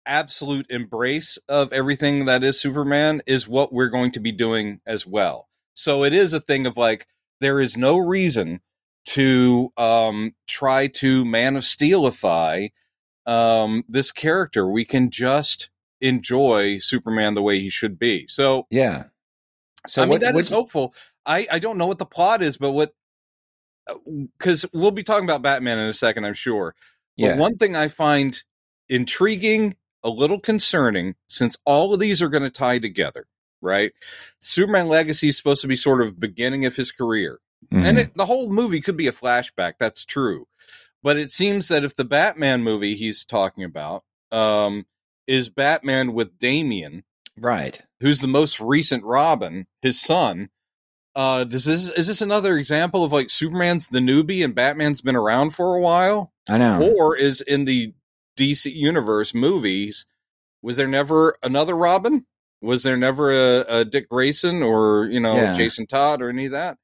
absolute 0.06 0.66
embrace 0.70 1.38
of 1.48 1.72
everything 1.72 2.24
that 2.24 2.42
is 2.42 2.60
Superman 2.60 3.22
is 3.26 3.48
what 3.48 3.72
we're 3.72 3.88
going 3.88 4.12
to 4.12 4.20
be 4.20 4.32
doing 4.32 4.80
as 4.86 5.06
well. 5.06 5.48
So 5.74 6.04
it 6.04 6.12
is 6.12 6.32
a 6.32 6.40
thing 6.40 6.66
of 6.66 6.76
like 6.76 7.06
there 7.40 7.60
is 7.60 7.76
no 7.76 7.98
reason 7.98 8.60
to 9.04 9.72
um 9.76 10.34
try 10.46 10.86
to 10.86 11.24
Man 11.24 11.56
of 11.56 11.62
Steelify 11.64 12.70
um 13.26 13.84
this 13.88 14.12
character. 14.12 14.68
We 14.68 14.84
can 14.84 15.10
just 15.10 15.70
enjoy 16.00 16.78
Superman 16.78 17.34
the 17.34 17.42
way 17.42 17.60
he 17.60 17.70
should 17.70 17.98
be. 17.98 18.26
So 18.28 18.66
yeah. 18.70 19.04
So 19.86 20.02
I 20.02 20.04
mean 20.04 20.10
what, 20.10 20.20
that 20.22 20.34
what- 20.34 20.40
is 20.40 20.48
hopeful. 20.48 20.94
I 21.26 21.46
I 21.50 21.58
don't 21.58 21.78
know 21.78 21.86
what 21.86 21.98
the 21.98 22.06
plot 22.06 22.42
is, 22.42 22.56
but 22.56 22.72
what 22.72 22.94
because 24.38 24.64
we'll 24.72 24.90
be 24.92 25.02
talking 25.02 25.24
about 25.24 25.42
Batman 25.42 25.78
in 25.78 25.88
a 25.88 25.92
second, 25.92 26.24
I'm 26.24 26.34
sure. 26.34 26.74
But 27.18 27.24
yeah, 27.24 27.36
one 27.36 27.56
thing 27.56 27.74
I 27.76 27.88
find 27.88 28.40
intriguing, 28.88 29.76
a 30.04 30.08
little 30.08 30.38
concerning, 30.40 31.14
since 31.26 31.58
all 31.64 31.92
of 31.92 32.00
these 32.00 32.22
are 32.22 32.28
going 32.28 32.42
to 32.44 32.50
tie 32.50 32.78
together, 32.78 33.26
right? 33.60 33.92
Superman 34.40 34.88
Legacy 34.88 35.28
is 35.28 35.36
supposed 35.36 35.62
to 35.62 35.68
be 35.68 35.76
sort 35.76 36.00
of 36.00 36.18
beginning 36.20 36.64
of 36.64 36.76
his 36.76 36.92
career, 36.92 37.40
Mhm. 37.72 37.84
and 37.84 37.98
it, 37.98 38.16
the 38.16 38.26
whole 38.26 38.48
movie 38.48 38.80
could 38.80 38.96
be 38.96 39.08
a 39.08 39.12
flashback. 39.12 39.74
That's 39.78 40.04
true, 40.04 40.46
but 41.02 41.16
it 41.16 41.30
seems 41.30 41.68
that 41.68 41.84
if 41.84 41.94
the 41.96 42.04
Batman 42.04 42.62
movie 42.62 42.94
he's 42.94 43.24
talking 43.24 43.64
about 43.64 44.04
um, 44.30 44.86
is 45.26 45.48
Batman 45.50 46.12
with 46.14 46.38
Damian, 46.38 47.04
right. 47.42 47.80
who's 48.00 48.20
the 48.20 48.28
most 48.28 48.60
recent 48.60 49.04
Robin, 49.04 49.66
his 49.82 50.00
son. 50.00 50.48
Uh, 51.14 51.44
does 51.44 51.66
this 51.66 51.90
is 51.90 52.06
this 52.06 52.22
another 52.22 52.56
example 52.56 53.04
of 53.04 53.12
like 53.12 53.28
Superman's 53.28 53.88
the 53.88 53.98
newbie 53.98 54.42
and 54.42 54.54
Batman's 54.54 55.02
been 55.02 55.16
around 55.16 55.50
for 55.50 55.74
a 55.74 55.80
while? 55.80 56.32
I 56.48 56.56
know. 56.58 56.90
or 56.98 57.14
is 57.16 57.40
in 57.42 57.66
the 57.66 57.92
DC 58.38 58.72
universe 58.74 59.34
movies 59.34 60.06
was 60.62 60.76
there 60.76 60.88
never 60.88 61.36
another 61.42 61.76
Robin? 61.76 62.24
Was 62.62 62.82
there 62.84 62.96
never 62.96 63.30
a, 63.30 63.80
a 63.80 63.84
Dick 63.84 64.08
Grayson 64.08 64.62
or 64.62 65.04
you 65.06 65.20
know 65.20 65.34
Yeah. 65.34 65.52
Jason 65.52 65.86
Todd 65.86 66.22
or 66.22 66.30
any 66.30 66.46
of 66.46 66.52
that? 66.52 66.78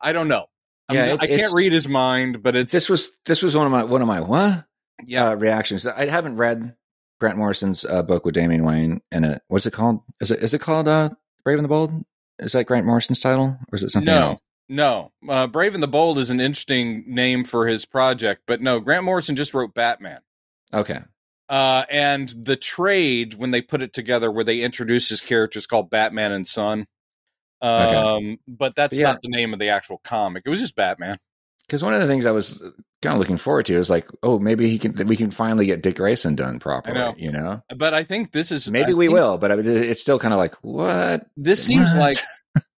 I 0.00 0.12
don't 0.12 0.28
know. 0.28 0.46
I, 0.88 0.94
Yeah, 0.94 1.06
mean, 1.08 1.18
I 1.20 1.26
can't 1.26 1.52
read 1.56 1.72
his 1.72 1.88
mind, 1.88 2.42
but 2.42 2.54
it's 2.54 2.70
this 2.72 2.88
was 2.88 3.10
this 3.24 3.42
was 3.42 3.56
one 3.56 3.66
of 3.66 3.72
my 3.72 3.82
one 3.82 4.02
of 4.02 4.06
my 4.08 4.20
what 4.20 4.66
Yeah. 5.02 5.30
uh, 5.30 5.34
reactions. 5.34 5.84
I 5.86 6.06
haven't 6.08 6.36
read 6.36 6.76
Grant 7.24 7.38
Morrison's 7.38 7.86
uh, 7.86 8.02
book 8.02 8.26
with 8.26 8.34
Damian 8.34 8.64
Wayne 8.66 9.00
in 9.10 9.24
it. 9.24 9.40
What's 9.48 9.64
it 9.64 9.72
called? 9.72 10.02
Is 10.20 10.30
it 10.30 10.40
is 10.42 10.52
it 10.52 10.58
called 10.60 10.86
uh, 10.86 11.08
Brave 11.42 11.56
and 11.56 11.64
the 11.64 11.70
Bold? 11.70 12.04
Is 12.38 12.52
that 12.52 12.66
Grant 12.66 12.84
Morrison's 12.84 13.20
title, 13.20 13.56
or 13.72 13.76
is 13.76 13.82
it 13.82 13.88
something 13.88 14.12
No. 14.12 14.28
else? 14.32 14.40
No, 14.68 15.12
uh, 15.26 15.46
Brave 15.46 15.72
and 15.72 15.82
the 15.82 15.88
Bold 15.88 16.18
is 16.18 16.28
an 16.28 16.38
interesting 16.38 17.02
name 17.06 17.42
for 17.44 17.66
his 17.66 17.86
project, 17.86 18.42
but 18.46 18.60
no, 18.60 18.78
Grant 18.78 19.04
Morrison 19.04 19.36
just 19.36 19.54
wrote 19.54 19.72
Batman. 19.72 20.20
Okay, 20.74 21.00
Uh, 21.48 21.84
and 21.90 22.28
the 22.28 22.56
trade 22.56 23.34
when 23.34 23.50
they 23.52 23.62
put 23.62 23.80
it 23.80 23.94
together, 23.94 24.30
where 24.30 24.44
they 24.44 24.60
introduce 24.60 25.08
his 25.08 25.22
characters 25.22 25.66
called 25.66 25.88
Batman 25.88 26.30
and 26.32 26.46
Son. 26.46 26.86
Um, 27.62 28.36
but 28.46 28.76
that's 28.76 28.98
Yeah. 28.98 29.04
not 29.12 29.22
the 29.22 29.28
name 29.30 29.54
of 29.54 29.60
the 29.60 29.70
actual 29.70 29.98
comic. 30.04 30.42
It 30.44 30.50
was 30.50 30.60
just 30.60 30.76
Batman. 30.76 31.16
Because 31.66 31.82
one 31.82 31.94
of 31.94 32.00
the 32.00 32.06
things 32.06 32.26
I 32.26 32.30
was 32.32 32.60
kind 33.02 33.14
of 33.14 33.18
looking 33.20 33.36
forward 33.36 33.66
to 33.66 33.74
is 33.74 33.90
like, 33.90 34.06
oh, 34.22 34.38
maybe 34.38 34.68
he 34.68 34.78
can. 34.78 35.06
We 35.06 35.16
can 35.16 35.30
finally 35.30 35.66
get 35.66 35.82
Dick 35.82 35.96
Grayson 35.96 36.34
done 36.34 36.58
properly. 36.58 36.94
know. 36.98 37.14
You 37.16 37.32
know, 37.32 37.62
But 37.76 37.94
I 37.94 38.02
think 38.04 38.32
this 38.32 38.50
is 38.52 38.70
maybe 38.70 38.92
I 38.92 38.94
we 38.94 39.06
think 39.06 39.14
will, 39.18 39.38
but 39.38 39.50
it's 39.58 40.00
still 40.00 40.18
kind 40.18 40.34
of 40.34 40.38
like 40.38 40.54
what? 40.62 41.26
This 41.36 41.64
seems 41.64 41.92
What? 41.92 42.00
like 42.00 42.18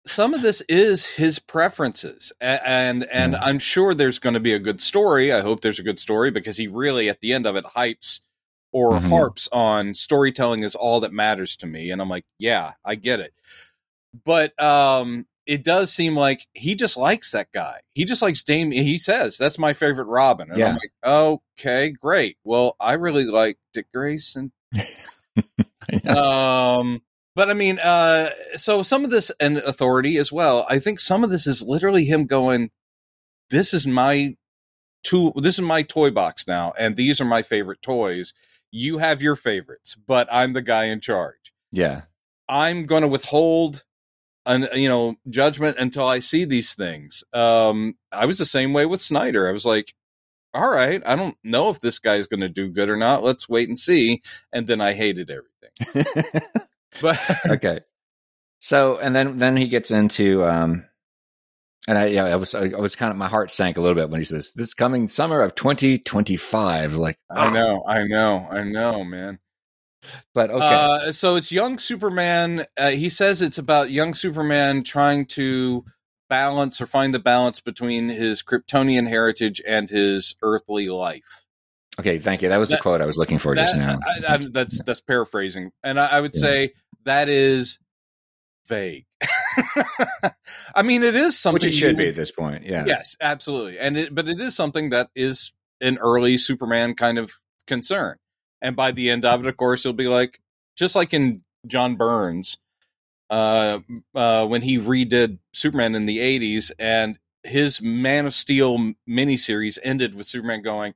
some 0.06 0.34
of 0.34 0.42
this 0.42 0.60
is 0.68 1.06
his 1.06 1.38
preferences, 1.38 2.32
A- 2.40 2.66
and 2.66 3.04
and 3.04 3.32
Yeah. 3.32 3.40
I'm 3.42 3.58
sure 3.58 3.94
there's 3.94 4.18
going 4.18 4.34
to 4.34 4.40
be 4.40 4.52
a 4.54 4.58
good 4.58 4.80
story. 4.82 5.32
I 5.32 5.40
hope 5.40 5.62
there's 5.62 5.78
a 5.78 5.82
good 5.84 5.98
story 6.00 6.30
because 6.30 6.56
he 6.56 6.66
really 6.66 7.08
at 7.08 7.20
the 7.20 7.32
end 7.32 7.46
of 7.46 7.56
it 7.56 7.64
hypes 7.64 8.20
or 8.72 8.92
Mhm. 8.94 9.08
harps 9.08 9.48
on 9.52 9.94
storytelling 9.94 10.62
is 10.64 10.74
all 10.74 11.00
that 11.00 11.12
matters 11.12 11.56
to 11.58 11.66
me, 11.66 11.90
and 11.90 12.02
I'm 12.02 12.08
like, 12.08 12.24
yeah, 12.38 12.72
I 12.84 12.96
get 12.96 13.20
it. 13.20 13.32
But 14.24 14.60
um, 14.62 15.26
it 15.46 15.62
does 15.64 15.92
seem 15.92 16.16
like 16.16 16.46
he 16.54 16.74
just 16.74 16.96
likes 16.96 17.32
that 17.32 17.52
guy. 17.52 17.80
He 17.94 18.04
just 18.04 18.22
likes 18.22 18.42
Damien. 18.42 18.84
He 18.84 18.98
says 18.98 19.36
that's 19.36 19.58
my 19.58 19.72
favorite 19.72 20.06
Robin, 20.06 20.50
and 20.50 20.62
I'm 20.62 20.74
Yeah. 20.74 20.78
like, 20.80 20.92
okay, 21.60 21.90
great. 21.90 22.36
Well, 22.44 22.76
I 22.80 22.92
really 22.92 23.24
like 23.24 23.58
Dick 23.72 23.86
Grayson 23.92 24.52
um 26.06 27.02
but 27.34 27.50
i 27.50 27.54
mean 27.54 27.78
uh 27.80 28.30
so 28.56 28.82
some 28.82 29.04
of 29.04 29.10
this 29.10 29.30
and 29.40 29.58
authority 29.58 30.16
as 30.16 30.32
well 30.32 30.64
i 30.68 30.78
think 30.78 30.98
some 31.00 31.22
of 31.24 31.30
this 31.30 31.46
is 31.46 31.62
literally 31.62 32.04
him 32.04 32.26
going 32.26 32.70
this 33.50 33.74
is 33.74 33.86
my 33.86 34.34
tool 35.02 35.32
this 35.36 35.54
is 35.58 35.60
my 35.64 35.82
toy 35.82 36.10
box 36.10 36.46
now 36.46 36.72
and 36.78 36.96
these 36.96 37.20
are 37.20 37.24
my 37.26 37.42
favorite 37.42 37.82
toys 37.82 38.32
you 38.70 38.98
have 38.98 39.20
your 39.22 39.36
favorites 39.36 39.94
but 40.06 40.26
i'm 40.32 40.52
the 40.52 40.62
guy 40.62 40.84
in 40.84 41.00
charge 41.00 41.52
yeah, 41.70 42.02
i'm 42.48 42.86
going 42.86 43.02
to 43.02 43.08
withhold 43.08 43.84
an 44.46 44.68
you 44.74 44.88
know 44.88 45.16
judgment 45.28 45.78
until 45.78 46.06
i 46.06 46.18
see 46.18 46.44
these 46.44 46.74
things. 46.74 47.24
Um 47.32 47.94
i 48.12 48.26
was 48.26 48.38
the 48.38 48.44
same 48.44 48.72
way 48.72 48.86
with 48.86 49.00
snyder. 49.00 49.48
I 49.48 49.52
was 49.52 49.66
like 49.66 49.94
all 50.52 50.70
right 50.70 51.02
i 51.04 51.16
don't 51.16 51.36
know 51.42 51.68
if 51.68 51.80
this 51.80 51.98
guy's 51.98 52.28
going 52.28 52.40
to 52.40 52.48
do 52.48 52.68
good 52.68 52.88
or 52.88 52.96
not. 52.96 53.22
Let's 53.22 53.48
wait 53.48 53.68
and 53.68 53.78
see. 53.78 54.22
And 54.52 54.66
then 54.66 54.80
i 54.80 54.92
hated 54.92 55.30
everything. 55.30 56.04
But 57.00 57.20
okay. 57.46 57.80
So 58.60 58.98
and 58.98 59.14
then 59.14 59.38
then 59.38 59.56
he 59.56 59.68
gets 59.68 59.90
into 59.90 60.44
um 60.44 60.86
and 61.86 61.98
I 61.98 62.06
yeah 62.06 62.24
I 62.24 62.36
was 62.36 62.54
I 62.54 62.68
was 62.68 62.96
kind 62.96 63.10
of 63.10 63.16
my 63.16 63.28
heart 63.28 63.50
sank 63.50 63.76
a 63.76 63.80
little 63.80 63.96
bit 63.96 64.10
when 64.10 64.20
he 64.20 64.24
says 64.24 64.52
this 64.54 64.74
coming 64.74 65.08
summer 65.08 65.40
of 65.40 65.54
2025 65.54 66.94
like 66.94 67.18
I 67.30 67.46
ah, 67.46 67.50
know, 67.50 67.84
I 67.86 68.04
know, 68.04 68.46
I 68.50 68.62
know, 68.62 69.04
man. 69.04 69.38
But 70.34 70.50
okay 70.50 70.74
Uh, 70.74 71.12
so 71.12 71.36
it's 71.36 71.50
young 71.52 71.78
Superman. 71.78 72.66
Uh, 72.76 72.90
he 72.90 73.08
says 73.08 73.40
it's 73.42 73.58
about 73.58 73.90
young 73.90 74.14
Superman 74.14 74.82
trying 74.82 75.26
to 75.26 75.84
balance 76.28 76.80
or 76.80 76.86
find 76.86 77.14
the 77.14 77.18
balance 77.18 77.60
between 77.60 78.08
his 78.08 78.42
Kryptonian 78.42 79.08
heritage 79.08 79.60
and 79.66 79.88
his 79.90 80.36
earthly 80.42 80.88
life. 80.88 81.44
okay 82.00 82.18
thank 82.18 82.42
you 82.42 82.48
that 82.48 82.56
was 82.58 82.70
the 82.70 82.76
quote 82.78 83.00
I 83.00 83.06
was 83.06 83.16
looking 83.18 83.38
for 83.38 83.54
just 83.54 83.76
now 83.76 84.00
I, 84.02 84.34
I, 84.34 84.36
that's 84.52 84.80
that's 84.82 85.00
paraphrasing, 85.00 85.70
and 85.82 86.00
I, 86.00 86.06
I 86.06 86.20
would 86.20 86.34
Yeah. 86.34 86.40
say 86.40 86.72
that 87.04 87.28
is 87.28 87.78
vague. 88.66 89.04
I 90.74 90.82
mean, 90.82 91.02
it 91.02 91.14
is 91.14 91.38
something 91.38 91.60
which 91.66 91.74
it 91.74 91.78
should 91.78 91.96
be 91.96 92.08
at 92.08 92.16
this 92.16 92.32
point 92.32 92.64
yeah 92.64 92.86
Yes, 92.86 93.16
absolutely. 93.20 93.78
And 93.78 93.96
it, 93.98 94.14
but 94.14 94.28
it 94.28 94.40
is 94.40 94.56
something 94.56 94.90
that 94.90 95.10
is 95.14 95.52
an 95.80 95.98
early 95.98 96.38
Superman 96.38 96.94
kind 96.94 97.18
of 97.18 97.34
concern. 97.66 98.16
And 98.64 98.74
by 98.74 98.90
the 98.90 99.10
end 99.10 99.24
of 99.24 99.44
it, 99.44 99.46
of 99.48 99.56
course, 99.56 99.82
he'll 99.84 99.92
be 99.92 100.08
like, 100.08 100.40
just 100.76 100.96
like 100.96 101.14
in 101.14 101.42
John 101.66 101.94
Byrne's, 101.96 102.58
uh, 103.30 103.78
uh, 104.14 104.46
when 104.46 104.62
he 104.62 104.78
redid 104.78 105.38
Superman 105.52 105.94
in 105.94 106.06
the 106.06 106.18
'80s, 106.18 106.72
and 106.78 107.18
his 107.42 107.80
Man 107.82 108.26
of 108.26 108.34
Steel 108.34 108.94
miniseries 109.08 109.78
ended 109.82 110.14
with 110.14 110.26
Superman 110.26 110.62
going, 110.62 110.94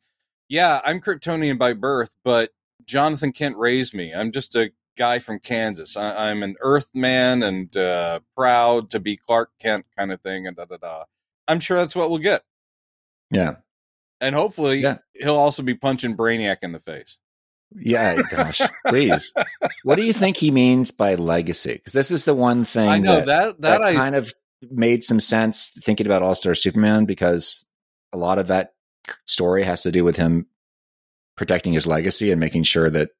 "Yeah, 0.48 0.80
I'm 0.84 1.00
Kryptonian 1.00 1.58
by 1.58 1.74
birth, 1.74 2.16
but 2.24 2.50
Jonathan 2.84 3.32
Kent 3.32 3.56
raised 3.56 3.94
me. 3.94 4.14
I'm 4.14 4.32
just 4.32 4.56
a 4.56 4.72
guy 4.96 5.18
from 5.18 5.38
Kansas. 5.38 5.96
I, 5.96 6.30
I'm 6.30 6.42
an 6.42 6.56
Earthman 6.60 7.42
and 7.42 7.76
uh, 7.76 8.20
proud 8.34 8.90
to 8.90 8.98
be 8.98 9.16
Clark 9.16 9.50
Kent, 9.60 9.86
kind 9.96 10.10
of 10.10 10.20
thing." 10.22 10.46
And 10.46 10.56
da 10.56 10.64
da 10.64 10.78
da. 10.78 11.04
I'm 11.46 11.60
sure 11.60 11.76
that's 11.78 11.94
what 11.96 12.08
we'll 12.10 12.18
get. 12.18 12.42
yeah 13.30 13.56
And 14.20 14.34
hopefully 14.34 14.80
Yeah. 14.80 14.98
he'll 15.14 15.36
also 15.36 15.62
be 15.62 15.74
punching 15.74 16.16
Brainiac 16.16 16.58
in 16.62 16.72
the 16.72 16.80
face. 16.80 17.16
Yeah 17.74 18.20
gosh 18.30 18.60
please 18.86 19.32
what 19.84 19.96
do 19.96 20.02
you 20.02 20.12
think 20.12 20.36
he 20.36 20.50
means 20.50 20.90
by 20.90 21.14
legacy 21.14 21.74
because 21.74 21.92
this 21.92 22.10
is 22.10 22.24
the 22.24 22.34
one 22.34 22.64
thing 22.64 22.88
I 22.88 22.98
know 22.98 23.16
that, 23.16 23.26
that 23.26 23.60
that 23.60 23.78
that, 23.78 23.82
I 23.82 23.94
kind 23.94 24.14
of 24.14 24.32
made 24.70 25.04
some 25.04 25.20
sense 25.20 25.70
thinking 25.82 26.06
about 26.06 26.22
All 26.22 26.34
Star 26.34 26.54
Superman 26.54 27.04
because 27.04 27.66
a 28.12 28.18
lot 28.18 28.38
of 28.38 28.48
that 28.48 28.72
story 29.24 29.62
has 29.64 29.82
to 29.82 29.92
do 29.92 30.04
with 30.04 30.16
him 30.16 30.46
protecting 31.36 31.72
his 31.72 31.86
legacy 31.86 32.30
and 32.30 32.40
making 32.40 32.64
sure 32.64 32.90
that 32.90 33.10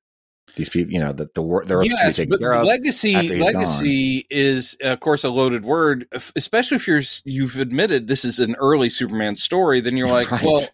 these 0.57 0.69
people, 0.69 0.93
you 0.93 0.99
know, 0.99 1.13
that 1.13 1.35
the 1.35 1.43
wor- 1.43 1.65
the 1.65 1.75
Earth's 1.75 1.89
going 1.89 2.07
yes, 2.07 2.17
to 2.17 2.23
but 2.23 2.37
taken 2.37 2.39
care 2.39 2.53
of. 2.53 2.67
legacy 2.67 3.39
legacy 3.39 4.27
is 4.31 4.77
of 4.81 4.99
course 5.01 5.23
a 5.25 5.29
loaded 5.29 5.65
word, 5.65 6.07
especially 6.35 6.77
if 6.77 6.89
you're 6.89 7.03
you've 7.25 7.57
admitted 7.57 8.09
this 8.09 8.25
is 8.25 8.41
an 8.41 8.57
early 8.57 8.91
Superman 8.91 9.37
story. 9.37 9.81
Then 9.81 9.97
you're 9.97 10.09
like, 10.09 10.31
Right. 10.33 10.43
well, 10.43 10.65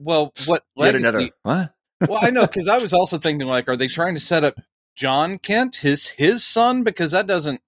well, 0.00 0.32
what 0.46 0.62
Yet 0.76 0.94
legacy? 0.94 1.08
another 1.08 1.30
what? 1.42 1.74
Well, 2.00 2.18
I 2.22 2.30
know 2.30 2.42
because 2.46 2.68
I 2.68 2.78
was 2.78 2.92
also 2.92 3.18
thinking 3.18 3.48
like, 3.48 3.68
are 3.68 3.76
they 3.76 3.88
trying 3.88 4.14
to 4.14 4.20
set 4.20 4.44
up 4.44 4.54
Jon 4.94 5.38
Kent, 5.38 5.76
his 5.76 6.08
his 6.08 6.44
son? 6.44 6.84
Because 6.84 7.10
that 7.12 7.26
doesn't. 7.26 7.60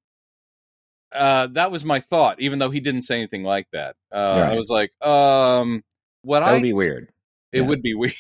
Uh, 1.13 1.49
that 1.49 1.71
was 1.73 1.85
my 1.85 1.99
thought, 1.99 2.41
even 2.41 2.59
though 2.61 2.71
he 2.71 2.79
didn't 2.81 3.03
say 3.03 3.17
anything 3.17 3.43
like 3.43 3.67
that. 3.73 3.97
Uh, 4.13 4.49
I 4.53 4.55
was 4.57 4.71
like, 4.71 4.93
um, 5.05 5.83
what 6.23 6.41
That 6.41 6.51
I 6.51 6.53
would 6.53 6.63
be 6.63 6.73
weird. 6.73 7.11
it 7.53 7.63
yeah. 7.63 7.67
would 7.67 7.83
be 7.83 7.95
weird. 7.97 8.15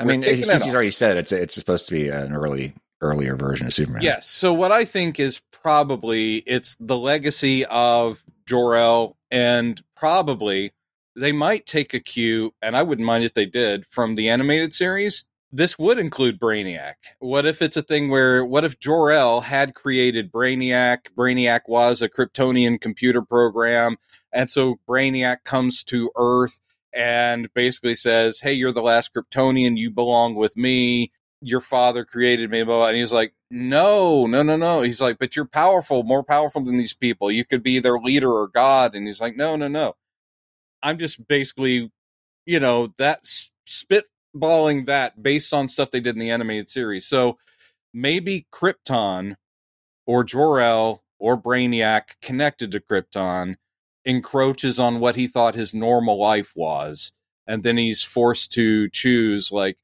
I 0.00 0.04
We're 0.04 0.12
mean, 0.12 0.22
since 0.22 0.50
he's 0.52 0.68
off. 0.68 0.74
already 0.74 0.90
said 0.90 1.16
it's 1.18 1.32
it's 1.32 1.54
supposed 1.54 1.86
to 1.88 1.92
be 1.92 2.08
an 2.08 2.32
early 2.32 2.72
earlier 3.02 3.36
version 3.36 3.66
of 3.66 3.74
Superman. 3.74 4.00
Yes. 4.02 4.26
So 4.26 4.54
what 4.54 4.72
I 4.72 4.84
think 4.86 5.20
is 5.20 5.40
probably 5.52 6.36
it's 6.38 6.76
the 6.80 6.96
legacy 6.96 7.66
of 7.66 8.24
Jor-El 8.46 9.16
and 9.30 9.82
probably 9.96 10.72
they 11.16 11.32
might 11.32 11.66
take 11.66 11.92
a 11.94 12.00
cue, 12.00 12.52
and 12.62 12.76
I 12.76 12.82
wouldn't 12.82 13.06
mind 13.06 13.24
if 13.24 13.34
they 13.34 13.46
did, 13.46 13.86
from 13.86 14.14
the 14.16 14.28
animated 14.30 14.72
series. 14.72 15.24
This 15.56 15.78
would 15.78 16.00
include 16.00 16.40
Brainiac. 16.40 16.94
What 17.20 17.46
if 17.46 17.62
it's 17.62 17.76
a 17.76 17.82
thing 17.82 18.10
where 18.10 18.44
what 18.44 18.64
if 18.64 18.80
Jor-El 18.80 19.42
had 19.42 19.72
created 19.76 20.32
Brainiac? 20.32 21.12
Brainiac 21.16 21.60
was 21.68 22.02
a 22.02 22.08
Kryptonian 22.08 22.80
computer 22.80 23.22
program, 23.22 23.98
and 24.32 24.50
so 24.50 24.80
Brainiac 24.88 25.44
comes 25.44 25.84
to 25.84 26.10
Earth 26.16 26.58
and 26.92 27.54
basically 27.54 27.94
says, 27.94 28.40
"Hey, 28.40 28.54
you're 28.54 28.72
the 28.72 28.82
last 28.82 29.14
Kryptonian. 29.14 29.78
You 29.78 29.92
belong 29.92 30.34
with 30.34 30.56
me." 30.56 31.12
your 31.40 31.60
father 31.60 32.06
created 32.06 32.48
me, 32.48 32.62
blah, 32.62 32.76
blah. 32.76 32.86
and 32.88 32.96
he's 32.96 33.12
like, 33.12 33.34
no, 33.50 34.24
no, 34.24 34.42
no, 34.42 34.56
no. 34.56 34.80
He's 34.80 35.02
like, 35.02 35.18
but 35.18 35.36
you're 35.36 35.44
powerful, 35.44 36.02
more 36.02 36.24
powerful 36.24 36.64
than 36.64 36.78
these 36.78 36.94
people. 36.94 37.30
You 37.30 37.44
could 37.44 37.62
be 37.62 37.80
their 37.80 37.98
leader 37.98 38.32
or 38.32 38.48
God. 38.48 38.94
And 38.94 39.06
he's 39.06 39.20
like, 39.20 39.36
no, 39.36 39.54
no, 39.54 39.68
no. 39.68 39.94
I'm 40.82 40.96
just 40.96 41.28
basically, 41.28 41.92
you 42.46 42.60
know, 42.60 42.94
that 42.96 43.26
spitballing 44.34 44.86
that 44.86 45.22
based 45.22 45.52
on 45.52 45.68
stuff 45.68 45.90
they 45.90 46.00
did 46.00 46.14
in 46.14 46.20
the 46.20 46.30
animated 46.30 46.68
series. 46.68 47.06
So 47.06 47.38
maybe 47.92 48.46
Krypton 48.52 49.36
or 50.06 50.24
Jor-El 50.24 51.02
or 51.18 51.40
Brainiac 51.40 52.20
connected 52.20 52.72
to 52.72 52.80
Krypton 52.80 53.56
encroaches 54.04 54.78
on 54.78 55.00
what 55.00 55.16
he 55.16 55.26
thought 55.26 55.54
his 55.54 55.72
normal 55.72 56.20
life 56.20 56.52
was. 56.54 57.12
And 57.46 57.62
then 57.62 57.76
he's 57.76 58.02
forced 58.02 58.52
to 58.52 58.88
choose 58.90 59.50
like, 59.52 59.78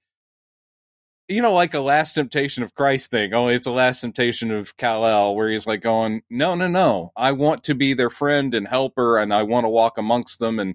you 1.29 1.41
know, 1.41 1.53
like 1.53 1.75
a 1.75 1.81
last 1.81 2.15
temptation 2.15 2.63
of 2.63 2.75
Christ 2.75 3.11
thing, 3.11 3.33
only 3.33 3.55
it's 3.55 3.67
a 3.67 3.71
last 3.71 4.01
temptation 4.01 4.51
of 4.51 4.77
Kal-El 4.77 5.37
where 5.37 5.49
he's 5.49 5.67
like 5.67 5.81
going, 5.81 6.23
no, 6.29 6.55
no, 6.55 6.67
no, 6.67 7.13
I 7.17 7.33
want 7.33 7.63
to 7.65 7.75
be 7.75 7.95
their 7.95 8.11
friend 8.11 8.53
and 8.53 8.67
helper 8.67 9.17
and 9.17 9.33
I 9.33 9.45
want 9.45 9.65
to 9.65 9.69
walk 9.69 9.97
amongst 9.97 10.41
them 10.41 10.59
and 10.59 10.75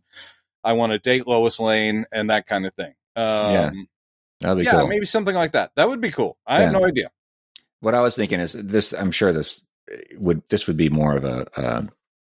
I 0.63 0.73
want 0.73 0.93
to 0.93 0.99
date 0.99 1.27
Lois 1.27 1.59
Lane 1.59 2.05
and 2.11 2.29
that 2.29 2.47
kind 2.47 2.65
of 2.65 2.73
thing. 2.73 2.93
Um, 3.15 3.51
Yeah. 3.53 3.71
That'd 4.41 4.57
be 4.59 4.63
yeah, 4.65 4.71
cool. 4.71 4.87
maybe 4.87 5.05
something 5.05 5.33
like 5.35 5.53
that. 5.53 5.71
That 5.75 5.87
would 5.87 6.01
be 6.01 6.11
cool. 6.11 6.37
I 6.45 6.61
have 6.61 6.73
no 6.73 6.85
idea. 6.85 7.09
What 7.79 7.95
I 7.95 8.01
was 8.01 8.15
thinking 8.15 8.39
is 8.39 8.53
this. 8.53 8.93
I'm 8.93 9.11
sure 9.11 9.31
this 9.31 9.65
would 10.17 10.41
this 10.49 10.67
would 10.67 10.75
be 10.77 10.89
more 10.89 11.15
of 11.15 11.23
a, 11.23 11.47
uh 11.59 11.81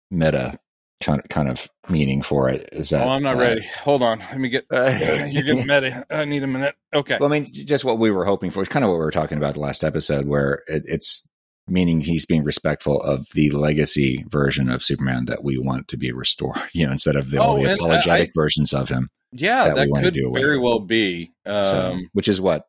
meta 0.09 0.57
kind 1.03 1.19
of 1.19 1.27
kind 1.29 1.49
of 1.49 1.69
meaning 1.89 2.21
for 2.21 2.49
it. 2.49 2.69
Is 2.71 2.89
that? 2.91 3.05
Oh, 3.05 3.09
I'm 3.09 3.23
not 3.23 3.35
uh, 3.35 3.39
ready. 3.39 3.65
Hold 3.83 4.03
on. 4.03 4.19
Let 4.19 4.39
me 4.39 4.47
get. 4.49 4.65
You're 4.71 5.43
getting 5.43 5.67
meta. 5.67 6.05
I 6.09 6.23
need 6.25 6.43
a 6.43 6.47
minute. 6.47 6.75
Okay. 6.93 7.17
Well, 7.19 7.31
I 7.31 7.39
mean, 7.39 7.51
just 7.51 7.83
what 7.83 7.99
we 7.99 8.09
were 8.09 8.25
hoping 8.25 8.51
for. 8.51 8.61
It's 8.61 8.69
kind 8.69 8.85
of 8.85 8.89
what 8.89 8.95
we 8.97 9.03
were 9.05 9.11
talking 9.11 9.37
about 9.37 9.55
the 9.55 9.59
last 9.59 9.83
episode, 9.83 10.27
where 10.27 10.63
it, 10.67 10.83
it's 10.85 11.27
meaning 11.67 11.99
he's 12.01 12.25
being 12.25 12.45
respectful 12.45 13.01
of 13.01 13.27
the 13.33 13.51
legacy 13.51 14.23
version 14.29 14.69
of 14.71 14.81
Superman 14.81 15.25
that 15.25 15.43
we 15.43 15.57
want 15.57 15.89
to 15.89 15.97
be 15.97 16.11
restored. 16.13 16.57
You 16.73 16.85
know, 16.85 16.93
instead 16.93 17.17
of 17.17 17.31
the, 17.31 17.39
all 17.41 17.55
Oh, 17.55 17.57
the 17.57 17.61
and 17.63 17.69
I- 17.71 17.73
apologetic 17.73 18.31
versions 18.33 18.73
of 18.73 18.87
him. 18.89 19.09
Yeah, 19.31 19.65
that 19.65 19.75
that 19.75 19.89
wanna 19.89 20.05
could 20.05 20.13
do 20.13 20.31
very 20.33 20.57
well 20.57 20.79
be. 20.79 21.31
Um, 21.45 21.63
so, 21.63 21.99
which 22.13 22.27
is 22.27 22.39
what 22.41 22.65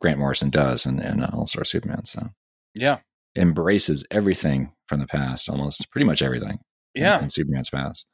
Grant 0.00 0.18
Morrison 0.18 0.50
does 0.50 0.86
in, 0.86 1.00
in 1.00 1.24
All 1.24 1.46
Star 1.46 1.64
Superman. 1.64 2.04
So 2.04 2.28
yeah. 2.74 2.98
embraces 3.36 4.04
everything 4.10 4.72
from 4.88 5.00
the 5.00 5.06
past, 5.06 5.48
almost 5.48 5.90
pretty 5.90 6.04
much 6.04 6.22
everything. 6.22 6.58
in- 6.94 7.02
Yeah. 7.02 7.22
in, 7.22 7.30
Superman's 7.30 7.70
past. 7.70 8.06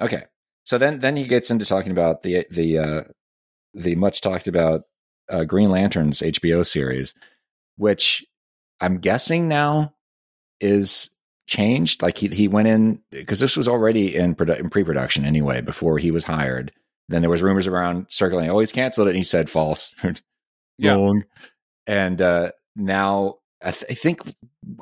Okay, 0.00 0.24
so 0.64 0.78
then 0.78 1.00
then 1.00 1.16
he 1.16 1.26
gets 1.26 1.50
into 1.50 1.64
talking 1.64 1.92
about 1.92 2.22
the 2.22 2.46
the 2.50 2.78
uh, 2.78 3.02
the 3.74 3.94
much 3.94 4.20
talked 4.20 4.48
about 4.48 4.82
uh, 5.30 5.44
Green 5.44 5.70
Lantern's 5.70 6.20
HBO 6.20 6.66
series, 6.66 7.14
which 7.76 8.24
I'm 8.80 8.98
guessing 8.98 9.48
now 9.48 9.94
is 10.60 11.10
changed. 11.46 12.02
Like 12.02 12.18
he 12.18 12.28
he 12.28 12.48
went 12.48 12.68
in 12.68 13.02
because 13.10 13.38
this 13.40 13.56
was 13.56 13.68
already 13.68 14.14
in, 14.16 14.34
produ- 14.34 14.58
in 14.58 14.70
pre 14.70 14.82
production 14.84 15.24
anyway 15.24 15.60
before 15.60 15.98
he 15.98 16.10
was 16.10 16.24
hired. 16.24 16.72
Then 17.08 17.20
there 17.22 17.30
was 17.30 17.42
rumors 17.42 17.66
around 17.66 18.06
circling. 18.08 18.48
Oh, 18.50 18.58
he's 18.60 18.72
canceled 18.72 19.08
it. 19.08 19.10
And 19.10 19.18
he 19.18 19.24
said 19.24 19.48
false. 19.50 19.94
Yeah. 20.78 20.94
Wrong. 20.94 21.24
And 21.86 22.20
uh, 22.20 22.52
now 22.74 23.36
I, 23.62 23.70
th- 23.70 23.84
I 23.90 23.94
think 23.94 24.20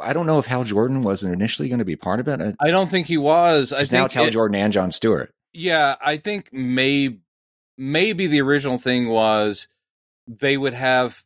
I 0.00 0.12
don't 0.12 0.24
know 0.26 0.38
if 0.38 0.46
Hal 0.46 0.64
Jordan 0.64 1.02
was 1.02 1.24
initially 1.24 1.68
going 1.68 1.80
to 1.80 1.84
be 1.84 1.96
part 1.96 2.20
of 2.20 2.28
it. 2.28 2.40
Uh, 2.40 2.52
I 2.60 2.70
don't 2.70 2.88
think 2.88 3.06
he 3.06 3.18
was. 3.18 3.72
I 3.72 3.80
It's 3.80 3.92
now 3.92 3.98
think 3.98 4.06
it's 4.06 4.14
Hal 4.14 4.24
it- 4.26 4.30
Jordan 4.30 4.54
and 4.54 4.72
John 4.72 4.92
Stewart. 4.92 5.34
Yeah, 5.52 5.96
I 6.00 6.16
think 6.16 6.50
maybe 6.52 7.20
maybe 7.76 8.28
the 8.28 8.40
original 8.40 8.78
thing 8.78 9.08
was 9.08 9.66
they 10.28 10.56
would 10.56 10.74
have 10.74 11.24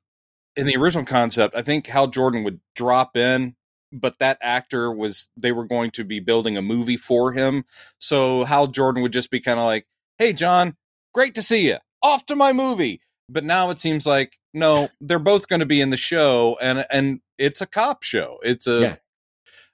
in 0.56 0.66
the 0.66 0.76
original 0.76 1.04
concept. 1.04 1.54
I 1.54 1.62
think 1.62 1.86
Hal 1.86 2.06
Jordan 2.08 2.42
would 2.44 2.58
drop 2.74 3.16
in, 3.16 3.54
but 3.92 4.18
that 4.20 4.38
actor 4.40 4.90
was 4.90 5.28
they 5.36 5.52
were 5.52 5.66
going 5.66 5.90
to 5.92 6.04
be 6.04 6.20
building 6.20 6.56
a 6.56 6.62
movie 6.62 6.96
for 6.96 7.32
him. 7.32 7.64
So 7.98 8.44
Hal 8.44 8.68
Jordan 8.68 9.02
would 9.02 9.12
just 9.12 9.30
be 9.30 9.40
kind 9.40 9.60
of 9.60 9.66
like, 9.66 9.86
"Hey, 10.18 10.32
John, 10.32 10.74
great 11.14 11.34
to 11.36 11.42
see 11.42 11.68
you. 11.68 11.78
Off 12.02 12.26
to 12.26 12.36
my 12.36 12.52
movie." 12.52 13.00
But 13.28 13.44
now 13.44 13.70
it 13.70 13.78
seems 13.78 14.04
like 14.06 14.38
no, 14.52 14.88
they're 15.00 15.18
both 15.18 15.48
going 15.48 15.60
to 15.60 15.66
be 15.66 15.80
in 15.80 15.90
the 15.90 15.96
show, 15.96 16.58
and 16.60 16.84
and 16.90 17.20
it's 17.38 17.60
a 17.60 17.66
cop 17.66 18.02
show. 18.02 18.38
It's 18.42 18.66
a 18.66 18.80
Yeah. 18.80 18.96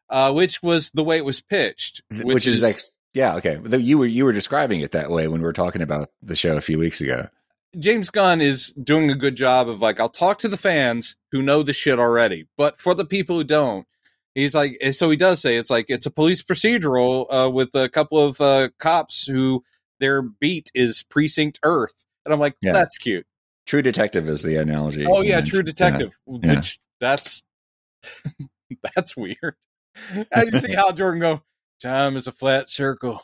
uh, 0.08 0.32
which 0.32 0.62
was 0.62 0.90
the 0.94 1.04
way 1.04 1.16
it 1.16 1.24
was 1.24 1.40
pitched, 1.40 2.02
which, 2.22 2.46
is, 2.46 2.62
like 2.62 2.80
yeah 3.12 3.34
okay 3.34 3.58
you 3.78 3.98
were 3.98 4.06
you 4.06 4.24
were 4.24 4.32
describing 4.32 4.80
it 4.82 4.92
that 4.92 5.10
way 5.10 5.26
when 5.26 5.40
we 5.40 5.44
were 5.44 5.52
talking 5.52 5.82
about 5.82 6.10
the 6.22 6.36
show 6.36 6.56
a 6.56 6.60
few 6.60 6.78
weeks 6.78 7.00
ago 7.00 7.28
James 7.78 8.08
Gunn 8.10 8.40
is 8.40 8.72
doing 8.82 9.10
a 9.10 9.14
good 9.14 9.36
job 9.36 9.68
of 9.68 9.80
like, 9.80 10.00
I'll 10.00 10.08
talk 10.08 10.38
to 10.38 10.48
the 10.48 10.56
fans 10.56 11.16
who 11.30 11.40
know 11.40 11.62
the 11.62 11.72
shit 11.72 11.98
already, 12.00 12.46
but 12.56 12.80
for 12.80 12.94
the 12.94 13.04
people 13.04 13.36
who 13.36 13.44
don't, 13.44 13.86
he's 14.34 14.54
like, 14.56 14.76
eh, 14.80 14.90
so 14.92 15.08
he 15.08 15.16
does 15.16 15.40
say 15.40 15.56
it's 15.56 15.70
like 15.70 15.86
it's 15.88 16.06
a 16.06 16.10
police 16.10 16.42
procedural 16.42 17.26
uh, 17.32 17.48
with 17.48 17.74
a 17.76 17.88
couple 17.88 18.18
of 18.18 18.40
uh, 18.40 18.70
cops 18.80 19.26
who 19.26 19.62
their 20.00 20.22
beat 20.22 20.70
is 20.74 21.04
Precinct 21.04 21.60
Earth, 21.62 22.04
and 22.24 22.34
I'm 22.34 22.40
like, 22.40 22.56
Yeah. 22.62 22.72
that's 22.72 22.96
cute. 22.98 23.26
true 23.66 23.82
detective 23.82 24.28
is 24.28 24.42
the 24.42 24.56
analogy 24.56 25.06
Oh 25.06 25.20
yeah, 25.22 25.38
And- 25.38 25.46
True 25.46 25.62
Detective, 25.62 26.18
Yeah. 26.26 26.54
which 26.56 26.78
that's 26.98 27.42
that's 28.96 29.16
weird. 29.16 29.54
I 30.34 30.44
just 30.46 30.64
see 30.66 30.72
Hal 30.72 30.92
Jordan 30.92 31.20
go, 31.20 31.42
time 31.82 32.16
is 32.16 32.26
a 32.26 32.32
flat 32.32 32.68
circle. 32.70 33.20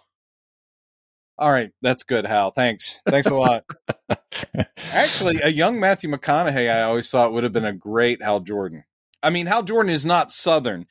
All 1.39 1.51
right, 1.53 1.71
that's 1.83 2.03
good, 2.03 2.27
Hal. 2.27 2.51
Thanks, 2.53 3.01
thanks 3.07 3.29
a 3.29 3.35
lot. 3.35 3.65
Actually, 4.93 5.41
a 5.43 5.49
young 5.49 5.79
Matthew 5.81 6.11
McConaughey, 6.11 6.71
I 6.75 6.83
always 6.83 7.11
thought 7.11 7.33
would 7.33 7.45
have 7.45 7.53
been 7.53 7.65
a 7.67 7.73
great 7.75 8.23
Hal 8.23 8.41
Jordan. 8.41 8.85
I 9.23 9.31
mean, 9.31 9.47
Hal 9.47 9.63
Jordan 9.63 9.91
is 9.93 10.07
not 10.07 10.31
Southern, 10.31 10.87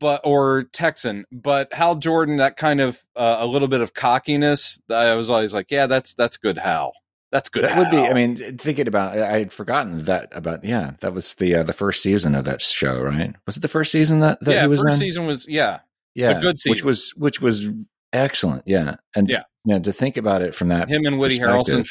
but 0.00 0.20
or 0.24 0.64
Texan, 0.72 1.24
but 1.32 1.72
Hal 1.72 1.96
Jordan, 1.96 2.38
that 2.38 2.56
kind 2.56 2.80
of 2.80 3.02
uh, 3.16 3.36
a 3.40 3.46
little 3.46 3.68
bit 3.68 3.80
of 3.80 3.94
cockiness. 3.94 4.80
I 4.90 5.14
was 5.14 5.30
always 5.30 5.52
like, 5.54 5.70
yeah, 5.70 5.86
that's 5.86 6.14
that's 6.14 6.36
good, 6.36 6.58
Hal. 6.58 6.92
That's 7.30 7.48
good. 7.48 7.64
that 7.64 7.76
would 7.76 7.90
be 7.90 7.96
i 7.98 8.12
mean 8.12 8.58
thinking 8.58 8.86
about 8.86 9.18
i 9.18 9.38
had 9.38 9.52
forgotten 9.52 10.04
that 10.04 10.28
about 10.30 10.64
yeah 10.64 10.92
that 11.00 11.12
was 11.12 11.34
the 11.34 11.56
uh, 11.56 11.62
the 11.64 11.72
first 11.72 12.00
season 12.00 12.36
of 12.36 12.44
that 12.44 12.62
show 12.62 13.00
right 13.00 13.34
was 13.44 13.56
it 13.56 13.60
the 13.60 13.66
first 13.66 13.90
season 13.90 14.20
that, 14.20 14.38
that 14.42 14.52
yeah, 14.54 14.60
he 14.62 14.68
was 14.68 14.80
first 14.80 14.94
in 14.94 15.00
season 15.00 15.26
was 15.26 15.44
yeah, 15.48 15.80
yeah 16.14 16.38
good 16.40 16.56
which 16.66 16.84
was 16.84 17.10
which 17.16 17.40
was 17.40 17.68
excellent 18.12 18.62
yeah 18.66 18.94
and 19.16 19.28
Yeah. 19.28 19.42
yeah 19.64 19.80
to 19.80 19.90
think 19.92 20.16
about 20.16 20.42
it 20.42 20.54
from 20.54 20.68
that 20.68 20.88
him 20.88 21.06
and 21.06 21.18
Woody 21.18 21.40
Harrelson. 21.40 21.88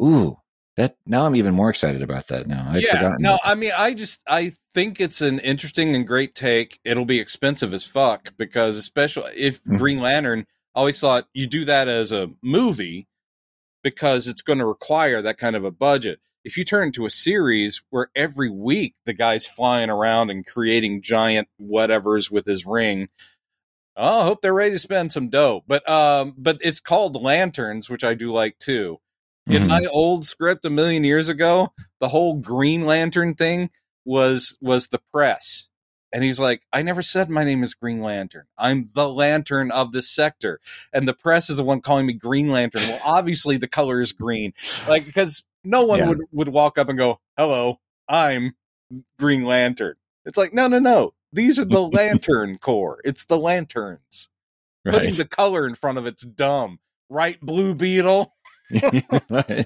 ooh 0.00 0.36
that 0.76 0.96
now 1.06 1.26
i'm 1.26 1.34
even 1.34 1.54
more 1.54 1.70
excited 1.70 2.02
about 2.02 2.28
that 2.28 2.46
now 2.46 2.66
i'd 2.70 2.82
yeah, 2.82 2.96
forgotten 2.96 3.22
no, 3.22 3.32
that. 3.32 3.40
I 3.44 3.54
mean, 3.54 3.72
I 3.76 3.94
just 3.94 4.20
I 4.28 4.52
think 4.74 5.00
it's 5.00 5.20
an 5.20 5.40
interesting 5.40 5.94
and 5.96 6.06
great 6.06 6.34
take. 6.34 6.78
It'll 6.84 7.04
be 7.04 7.18
expensive 7.18 7.74
as 7.74 7.84
fuck 7.84 8.34
because, 8.36 8.76
especially 8.76 9.32
if 9.34 9.62
Mhm. 9.64 9.78
Green 9.78 10.00
Lantern, 10.00 10.46
I 10.74 10.78
always 10.78 11.00
thought 11.00 11.28
you 11.34 11.46
do 11.46 11.64
that 11.64 11.88
as 11.88 12.12
a 12.12 12.28
movie 12.42 13.08
because 13.82 14.28
it's 14.28 14.42
going 14.42 14.58
to 14.60 14.66
require 14.66 15.22
that 15.22 15.38
kind 15.38 15.56
of 15.56 15.64
a 15.64 15.70
budget. 15.70 16.20
If 16.44 16.56
you 16.56 16.64
turn 16.64 16.84
it 16.84 16.86
into 16.86 17.04
a 17.06 17.10
series 17.10 17.82
where 17.90 18.10
every 18.14 18.48
week 18.48 18.94
the 19.04 19.12
guy's 19.12 19.46
flying 19.46 19.90
around 19.90 20.30
and 20.30 20.46
creating 20.46 21.02
giant 21.02 21.48
whatevers 21.60 22.30
with 22.30 22.46
his 22.46 22.64
ring, 22.64 23.08
oh, 23.96 24.20
I 24.20 24.24
hope 24.24 24.40
they're 24.40 24.54
ready 24.54 24.72
to 24.72 24.78
spend 24.78 25.12
some 25.12 25.28
dough. 25.30 25.64
But 25.66 25.88
um, 25.88 26.34
but 26.38 26.58
it's 26.62 26.80
called 26.80 27.20
Lanterns, 27.20 27.90
which 27.90 28.04
I 28.04 28.14
do 28.14 28.32
like 28.32 28.58
too. 28.58 29.00
In 29.46 29.64
Mhm. 29.64 29.68
my 29.68 29.84
old 29.90 30.24
script 30.26 30.64
a 30.64 30.70
million 30.70 31.04
years 31.04 31.28
ago, 31.28 31.72
the 31.98 32.08
whole 32.08 32.34
Green 32.34 32.86
Lantern 32.86 33.34
thing 33.34 33.70
was 34.04 34.56
was 34.60 34.88
the 34.88 35.00
press. 35.12 35.68
And 36.12 36.24
he's 36.24 36.40
like, 36.40 36.62
I 36.72 36.82
never 36.82 37.02
said 37.02 37.30
my 37.30 37.44
name 37.44 37.62
is 37.62 37.72
Green 37.74 38.00
Lantern. 38.00 38.46
I'm 38.58 38.90
the 38.94 39.08
lantern 39.08 39.70
of 39.70 39.92
this 39.92 40.10
sector. 40.10 40.58
And 40.92 41.06
the 41.06 41.14
press 41.14 41.48
is 41.48 41.58
the 41.58 41.62
one 41.64 41.80
calling 41.80 42.06
me 42.06 42.14
Green 42.14 42.50
Lantern. 42.50 42.82
Well, 42.88 43.00
obviously 43.04 43.56
the 43.58 43.68
color 43.68 44.00
is 44.00 44.12
green. 44.12 44.52
Like 44.88 45.04
because 45.06 45.44
no 45.62 45.84
one 45.84 45.98
Yeah. 46.00 46.08
would, 46.08 46.18
would 46.32 46.48
walk 46.48 46.78
up 46.78 46.88
and 46.88 46.98
go, 46.98 47.20
Hello, 47.36 47.78
I'm 48.08 48.56
Green 49.18 49.44
Lantern. 49.44 49.94
It's 50.24 50.36
like, 50.36 50.52
no, 50.52 50.66
no, 50.66 50.80
no. 50.80 51.14
These 51.32 51.60
are 51.60 51.64
the 51.64 51.80
lantern 51.82 52.58
Corps. 52.58 53.00
It's 53.04 53.24
the 53.24 53.38
lanterns. 53.38 54.28
Putting 54.84 55.14
the 55.14 55.26
color 55.26 55.64
in 55.66 55.76
front 55.76 55.98
of 55.98 56.06
it's 56.06 56.22
dumb. 56.24 56.80
Right, 57.08 57.40
Blue 57.40 57.72
Beetle? 57.74 58.34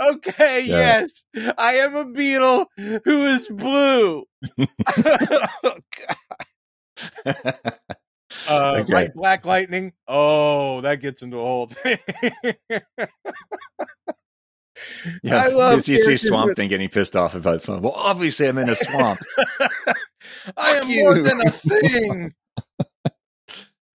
Okay, 0.00 0.64
Yeah. 0.64 1.04
yes. 1.04 1.24
I 1.58 1.74
am 1.74 1.94
a 1.94 2.06
beetle 2.06 2.64
who 3.04 3.26
is 3.26 3.46
blue. 3.48 4.24
oh, 4.58 4.66
God. 5.62 6.16
Uh, 8.48 8.78
Okay. 8.80 8.92
Right, 8.92 9.14
Black 9.14 9.44
Lightning. 9.44 9.92
Oh, 10.08 10.80
that 10.80 11.00
gets 11.00 11.22
into 11.22 11.36
a 11.38 11.42
whole 11.44 11.66
thing. 11.68 11.98
Yeah, 15.22 15.36
I 15.44 15.48
love 15.48 15.74
you 15.74 15.80
see, 15.80 15.92
you 15.92 15.98
see 15.98 16.16
Swamp 16.16 16.46
with- 16.48 16.56
Thing 16.56 16.68
getting 16.68 16.88
pissed 16.88 17.14
off 17.16 17.34
about 17.34 17.62
Swamp. 17.62 17.82
Well, 17.82 17.92
obviously, 17.94 18.46
I'm 18.46 18.58
in 18.58 18.68
a 18.68 18.74
swamp. 18.74 19.20
I 20.56 20.74
Fuck 20.74 20.84
am 20.84 20.88
more 20.88 21.18
than 21.18 21.40
a 21.46 21.50
thing. 21.50 22.34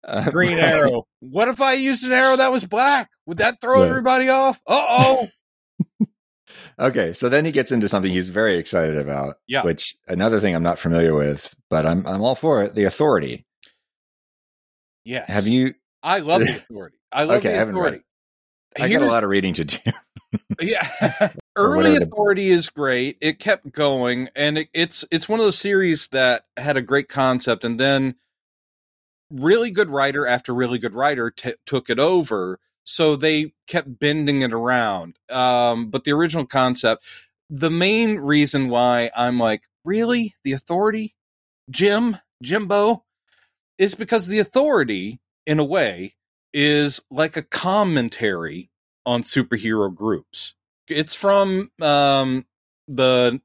Uh, 0.07 0.31
Green 0.31 0.59
arrow. 0.59 1.07
What 1.21 1.49
if 1.49 1.61
I 1.61 1.73
used 1.75 2.07
an 2.07 2.13
arrow 2.13 2.37
that 2.37 2.53
was 2.53 2.65
black? 2.65 3.11
Would 3.27 3.39
that 3.39 3.61
throw 3.61 3.81
Right. 3.81 3.89
everybody 3.89 4.29
off? 4.29 4.61
Uh 4.67 4.87
oh. 4.89 5.29
Okay, 6.79 7.13
so 7.15 7.29
then 7.31 7.45
he 7.47 7.53
gets 7.53 7.73
into 7.73 7.89
something 7.89 8.11
he's 8.11 8.29
very 8.29 8.59
excited 8.59 8.99
about. 8.99 9.37
Yeah. 9.49 9.63
Which 9.63 9.97
another 10.07 10.41
thing 10.41 10.55
I'm 10.55 10.63
not 10.63 10.79
familiar 10.79 11.15
with, 11.15 11.55
but 11.71 11.87
I'm 11.87 12.07
I'm 12.07 12.23
all 12.23 12.35
for 12.35 12.63
it. 12.65 12.75
The 12.75 12.85
Authority. 12.85 13.47
Yes. 15.05 15.29
Have 15.29 15.49
you? 15.49 15.75
I 16.03 16.19
love 16.21 16.41
the 16.43 16.57
authority. 16.71 16.99
I 17.13 17.25
love 17.25 17.39
Okay, 17.39 17.59
I 17.59 17.65
the 17.65 17.71
authority. 17.71 18.01
I 18.79 18.89
got 18.91 19.03
a 19.03 19.07
lot 19.07 19.25
of 19.25 19.31
reading 19.31 19.55
to 19.55 19.65
do. 19.65 19.79
yeah 20.61 21.33
early 21.57 21.99
the- 21.99 22.03
authority 22.05 22.51
is 22.51 22.69
great 22.69 23.17
it 23.23 23.39
kept 23.39 23.71
going 23.73 24.29
and 24.37 24.59
it, 24.59 24.69
it's 24.75 25.03
it's 25.11 25.29
one 25.29 25.41
of 25.41 25.47
those 25.47 25.59
series 25.59 26.09
that 26.09 26.43
had 26.59 26.77
a 26.77 26.83
great 26.83 27.09
concept 27.09 27.65
and 27.65 27.81
then 27.81 28.17
really 29.31 29.71
good 29.71 29.91
writer 29.91 30.27
after 30.27 30.55
really 30.55 30.79
good 30.79 30.95
writer 30.95 31.31
t- 31.31 31.55
took 31.65 31.91
it 31.91 31.99
over 31.99 32.59
so 32.85 33.17
they 33.17 33.53
kept 33.67 33.99
bending 33.99 34.43
it 34.43 34.53
around 34.53 35.19
um 35.31 35.91
but 35.91 36.05
the 36.05 36.13
original 36.13 36.47
concept 36.47 37.05
the 37.51 37.71
main 37.71 38.17
reason 38.19 38.69
why 38.69 39.11
i'm 39.17 39.39
like 39.39 39.63
really? 39.87 40.35
The 40.45 40.53
authority? 40.53 41.15
Jim? 41.71 42.19
Jimbo? 42.43 43.05
is 43.79 43.95
because 43.95 44.27
the 44.27 44.39
authority 44.39 45.21
in 45.45 45.59
a 45.59 45.65
way 45.65 46.15
is 46.55 47.03
like 47.11 47.37
a 47.37 47.43
commentary 47.43 48.71
on 49.05 49.23
superhero 49.23 49.95
groups. 49.95 50.55
It's 50.89 51.15
from 51.15 51.71
um, 51.83 52.47
the 52.89 53.43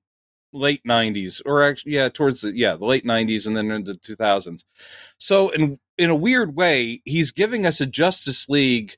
late 0.53 0.81
'90s, 0.87 1.41
or 1.45 1.63
actually, 1.63 1.93
yeah, 1.93 2.09
towards 2.09 2.41
the 2.41 2.55
yeah 2.55 2.75
the 2.75 2.85
late 2.85 3.05
'90s 3.05 3.47
and 3.47 3.55
then 3.57 3.71
into 3.71 3.93
the 3.93 3.99
2000s. 3.99 4.63
So, 5.17 5.51
and 5.51 5.79
in 5.97 6.09
a 6.09 6.15
weird 6.15 6.55
way, 6.55 7.01
he's 7.05 7.31
giving 7.31 7.65
us 7.65 7.81
a 7.81 7.85
Justice 7.85 8.49
League, 8.49 8.95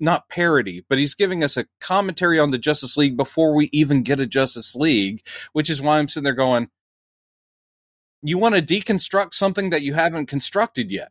not 0.00 0.28
parody, 0.28 0.84
but 0.88 0.98
he's 0.98 1.14
giving 1.14 1.44
us 1.44 1.56
a 1.56 1.66
commentary 1.80 2.38
on 2.38 2.50
the 2.50 2.58
Justice 2.58 2.96
League 2.96 3.16
before 3.16 3.54
we 3.54 3.68
even 3.72 4.02
get 4.02 4.20
a 4.20 4.26
Justice 4.26 4.74
League, 4.74 5.26
which 5.52 5.70
is 5.70 5.82
why 5.82 5.98
I'm 5.98 6.08
sitting 6.08 6.24
there 6.24 6.32
going, 6.32 6.68
you 8.22 8.38
want 8.38 8.54
to 8.54 8.62
deconstruct 8.62 9.34
something 9.34 9.70
that 9.70 9.82
you 9.82 9.94
haven't 9.94 10.26
constructed 10.26 10.90
yet 10.90 11.10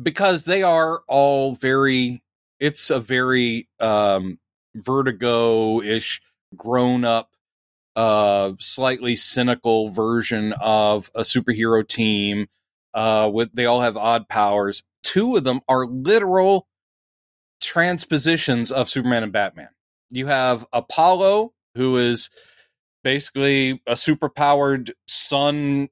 because 0.00 0.44
they 0.44 0.62
are 0.62 1.02
all 1.08 1.54
very 1.54 2.22
it's 2.60 2.90
a 2.90 3.00
very 3.00 3.68
um 3.80 4.38
vertigo-ish 4.76 6.20
grown 6.56 7.04
up 7.04 7.30
slightly 8.58 9.16
cynical 9.16 9.90
version 9.90 10.52
of 10.60 11.10
a 11.14 11.22
superhero 11.22 11.86
team 11.86 12.46
uh 12.94 13.28
with 13.32 13.50
they 13.54 13.66
all 13.66 13.80
have 13.80 13.96
odd 13.96 14.28
powers. 14.28 14.82
Two 15.02 15.36
of 15.36 15.44
them 15.44 15.60
are 15.68 15.86
literal 15.86 16.68
transpositions 17.60 18.70
of 18.70 18.88
superman 18.88 19.22
and 19.22 19.32
batman. 19.32 19.68
You 20.10 20.26
have 20.28 20.66
apollo 20.72 21.52
who 21.74 21.96
is 21.96 22.30
basically 23.02 23.82
a 23.86 23.94
superpowered 23.94 24.92
sun 25.06 25.88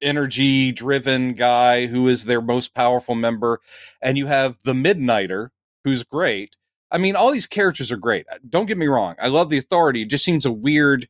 energy 0.00 0.72
driven 0.72 1.34
guy 1.34 1.86
who 1.86 2.08
is 2.08 2.24
their 2.24 2.40
most 2.40 2.74
powerful 2.74 3.14
member 3.14 3.60
and 4.00 4.18
you 4.18 4.26
have 4.26 4.58
the 4.64 4.74
midnighter 4.74 5.48
who's 5.84 6.04
great. 6.04 6.56
I 6.90 6.98
mean 6.98 7.16
all 7.16 7.32
these 7.32 7.46
characters 7.46 7.90
are 7.90 7.96
great. 7.96 8.26
Don't 8.48 8.66
get 8.66 8.78
me 8.78 8.86
wrong. 8.86 9.16
I 9.20 9.28
love 9.28 9.50
the 9.50 9.58
authority. 9.58 10.02
It 10.02 10.10
just 10.10 10.24
seems 10.24 10.46
a 10.46 10.52
weird 10.52 11.08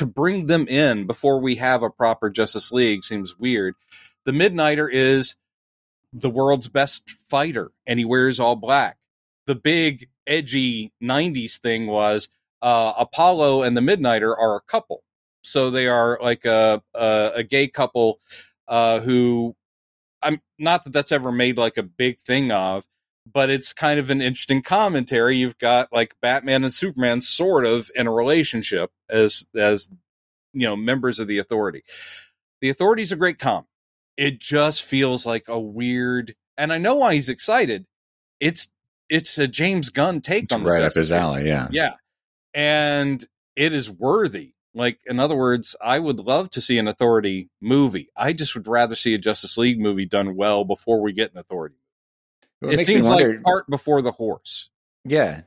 to 0.00 0.06
bring 0.06 0.46
them 0.46 0.66
in 0.66 1.06
before 1.06 1.38
we 1.38 1.56
have 1.56 1.82
a 1.82 1.90
proper 1.90 2.30
justice 2.30 2.72
league 2.72 3.04
seems 3.04 3.38
weird. 3.38 3.74
The 4.24 4.32
midnighter 4.32 4.88
is 4.90 5.36
the 6.10 6.30
world's 6.30 6.68
best 6.70 7.02
fighter 7.28 7.70
and 7.86 7.98
he 7.98 8.06
wears 8.06 8.40
all 8.40 8.56
black. 8.56 8.96
The 9.44 9.54
big 9.54 10.08
edgy 10.26 10.94
90s 11.02 11.58
thing 11.58 11.86
was 11.86 12.30
uh, 12.62 12.94
apollo 12.98 13.62
and 13.62 13.76
the 13.76 13.82
midnighter 13.82 14.34
are 14.34 14.56
a 14.56 14.62
couple. 14.62 15.02
So 15.42 15.70
they 15.70 15.86
are 15.86 16.18
like 16.22 16.46
a 16.46 16.82
a, 16.94 17.32
a 17.34 17.42
gay 17.42 17.68
couple 17.68 18.20
uh, 18.66 19.00
who 19.00 19.54
I'm 20.22 20.40
not 20.58 20.84
that 20.84 20.94
that's 20.94 21.12
ever 21.12 21.30
made 21.30 21.58
like 21.58 21.76
a 21.76 21.82
big 21.82 22.20
thing 22.20 22.52
of, 22.52 22.86
but 23.32 23.50
it's 23.50 23.72
kind 23.72 24.00
of 24.00 24.10
an 24.10 24.20
interesting 24.20 24.62
commentary. 24.62 25.36
You've 25.36 25.58
got 25.58 25.92
like 25.92 26.14
Batman 26.20 26.64
and 26.64 26.72
Superman 26.72 27.20
sort 27.20 27.64
of 27.64 27.90
in 27.94 28.06
a 28.06 28.12
relationship 28.12 28.90
as 29.08 29.46
as 29.56 29.90
you 30.52 30.66
know 30.66 30.76
members 30.76 31.18
of 31.18 31.28
the 31.28 31.38
Authority. 31.38 31.82
The 32.60 32.70
Authority's 32.70 33.12
a 33.12 33.16
great 33.16 33.38
com. 33.38 33.66
It 34.16 34.40
just 34.40 34.82
feels 34.82 35.24
like 35.24 35.48
a 35.48 35.58
weird, 35.58 36.34
and 36.58 36.72
I 36.72 36.78
know 36.78 36.96
why 36.96 37.14
he's 37.14 37.28
excited. 37.28 37.86
It's 38.38 38.68
it's 39.10 39.36
a 39.38 39.48
James 39.48 39.90
Gunn 39.90 40.20
take 40.20 40.44
It's 40.44 40.52
on 40.52 40.62
the 40.62 40.70
right 40.70 40.82
up 40.82 40.94
his 40.94 41.12
alley. 41.12 41.46
Yeah. 41.46 41.68
Yeah. 41.70 41.94
And 42.54 43.24
it 43.56 43.74
is 43.74 43.90
worthy. 43.90 44.52
Like, 44.72 45.00
in 45.04 45.18
other 45.18 45.34
words, 45.34 45.74
I 45.82 45.98
would 45.98 46.20
love 46.20 46.50
to 46.50 46.60
see 46.60 46.78
an 46.78 46.86
Authority 46.86 47.50
movie. 47.60 48.08
I 48.16 48.32
just 48.32 48.54
would 48.54 48.68
rather 48.68 48.94
see 48.94 49.14
a 49.14 49.18
Justice 49.18 49.58
League 49.58 49.80
movie 49.80 50.06
done 50.06 50.36
well 50.36 50.64
before 50.64 51.02
we 51.02 51.12
get 51.12 51.32
an 51.32 51.38
Authority. 51.38 51.74
Well, 52.60 52.72
it 52.72 52.76
makes 52.76 52.86
seems 52.86 53.08
wonder- 53.08 53.34
like 53.34 53.42
cart 53.44 53.66
before 53.70 54.02
the 54.02 54.12
horse. 54.12 54.68
yeah, 55.04 55.42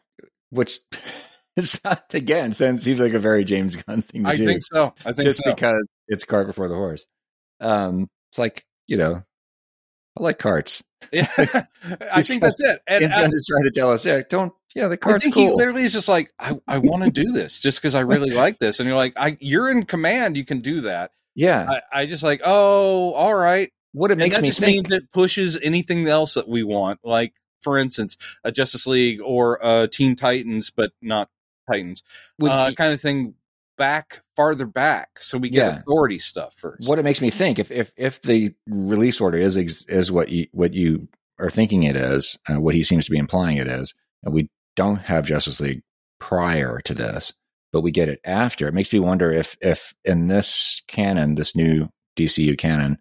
which 0.49 0.79
is 1.55 1.79
not, 1.83 2.13
again 2.13 2.53
sounds 2.53 2.83
seems 2.83 2.99
like 2.99 3.13
a 3.13 3.19
very 3.19 3.43
James 3.43 3.75
Gunn 3.75 4.01
thing 4.01 4.23
to 4.23 4.29
I 4.29 4.35
do. 4.35 4.43
I 4.43 4.45
think 4.47 4.63
so. 4.63 4.93
I 5.05 5.11
think 5.13 5.25
just 5.25 5.43
so. 5.43 5.51
because 5.51 5.85
it's 6.07 6.25
cart 6.25 6.47
before 6.47 6.67
the 6.67 6.75
horse. 6.75 7.05
Um, 7.59 8.09
it's 8.31 8.37
like 8.39 8.63
you 8.87 8.97
know, 8.97 9.23
I 10.17 10.23
like 10.23 10.39
carts. 10.39 10.83
Yeah. 11.11 11.27
I 11.37 12.21
think 12.21 12.41
that's 12.41 12.59
it. 12.59 12.81
And 12.87 13.05
I, 13.05 13.21
Gunn 13.21 13.33
is 13.33 13.45
trying 13.49 13.63
to 13.63 13.71
tell 13.71 13.91
us, 13.91 14.05
yeah, 14.05 14.21
don't, 14.29 14.53
yeah, 14.75 14.87
the 14.87 14.93
I 14.93 14.97
cart's 14.97 15.23
think 15.23 15.35
he 15.35 15.49
literally 15.49 15.83
is 15.83 15.93
just 15.93 16.07
like, 16.07 16.31
I, 16.39 16.59
I 16.67 16.77
want 16.77 17.03
to 17.03 17.11
do 17.11 17.31
this 17.31 17.59
just 17.59 17.81
because 17.81 17.95
I 17.95 17.99
really 18.01 18.31
like 18.31 18.59
this. 18.59 18.79
And 18.79 18.87
you're 18.87 18.97
like, 18.97 19.13
I, 19.17 19.37
you're 19.39 19.69
in 19.69 19.83
command. 19.85 20.37
You 20.37 20.45
can 20.45 20.59
do 20.61 20.81
that. 20.81 21.11
yeah, 21.35 21.79
I, 21.93 22.01
I 22.01 22.05
just 22.05 22.23
like, 22.23 22.41
oh, 22.45 23.11
all 23.13 23.33
right. 23.35 23.69
What 23.93 24.11
it 24.11 24.17
makes 24.17 24.35
that 24.35 24.41
me 24.41 24.49
just 24.49 24.59
think. 24.59 24.75
means 24.75 24.91
it 24.91 25.11
pushes 25.11 25.59
anything 25.61 26.07
else 26.07 26.33
that 26.33 26.47
we 26.47 26.63
want, 26.63 26.99
like 27.03 27.33
for 27.61 27.77
instance, 27.77 28.17
a 28.43 28.51
Justice 28.51 28.85
League 28.85 29.21
or 29.23 29.57
a 29.63 29.87
Teen 29.87 30.15
Titans, 30.17 30.69
but 30.69 30.91
not 31.01 31.29
Titans, 31.71 32.03
uh, 32.43 32.71
kind 32.73 32.91
of 32.93 32.99
thing 32.99 33.35
back 33.77 34.21
farther 34.35 34.65
back, 34.65 35.17
so 35.19 35.37
we 35.37 35.49
get 35.49 35.65
Yeah. 35.65 35.79
authority 35.79 36.19
stuff 36.19 36.53
first. 36.55 36.87
what 36.89 36.99
it 36.99 37.03
makes 37.03 37.21
me 37.21 37.29
think 37.29 37.57
if 37.59 37.71
if 37.71 37.91
if 37.95 38.21
the 38.21 38.53
release 38.67 39.19
order 39.21 39.37
is 39.37 39.55
is 39.57 40.11
what 40.11 40.29
you 40.29 40.47
what 40.51 40.73
you 40.73 41.07
are 41.39 41.49
thinking 41.49 41.83
it 41.83 41.95
is, 41.95 42.37
uh, 42.49 42.59
what 42.59 42.75
he 42.75 42.83
seems 42.83 43.05
to 43.05 43.11
be 43.11 43.17
implying 43.17 43.57
it 43.57 43.67
is, 43.67 43.93
and 44.23 44.33
we 44.33 44.49
don't 44.75 44.97
have 44.97 45.25
Justice 45.25 45.59
League 45.61 45.81
prior 46.19 46.79
to 46.85 46.93
this, 46.93 47.33
but 47.71 47.81
we 47.81 47.91
get 47.91 48.09
it 48.09 48.19
after. 48.23 48.67
It 48.67 48.73
makes 48.73 48.91
me 48.93 48.99
wonder 48.99 49.31
if 49.31 49.57
if 49.61 49.93
in 50.05 50.27
this 50.27 50.81
canon, 50.87 51.35
this 51.35 51.55
new 51.55 51.89
DCU 52.17 52.55
canon, 52.57 52.99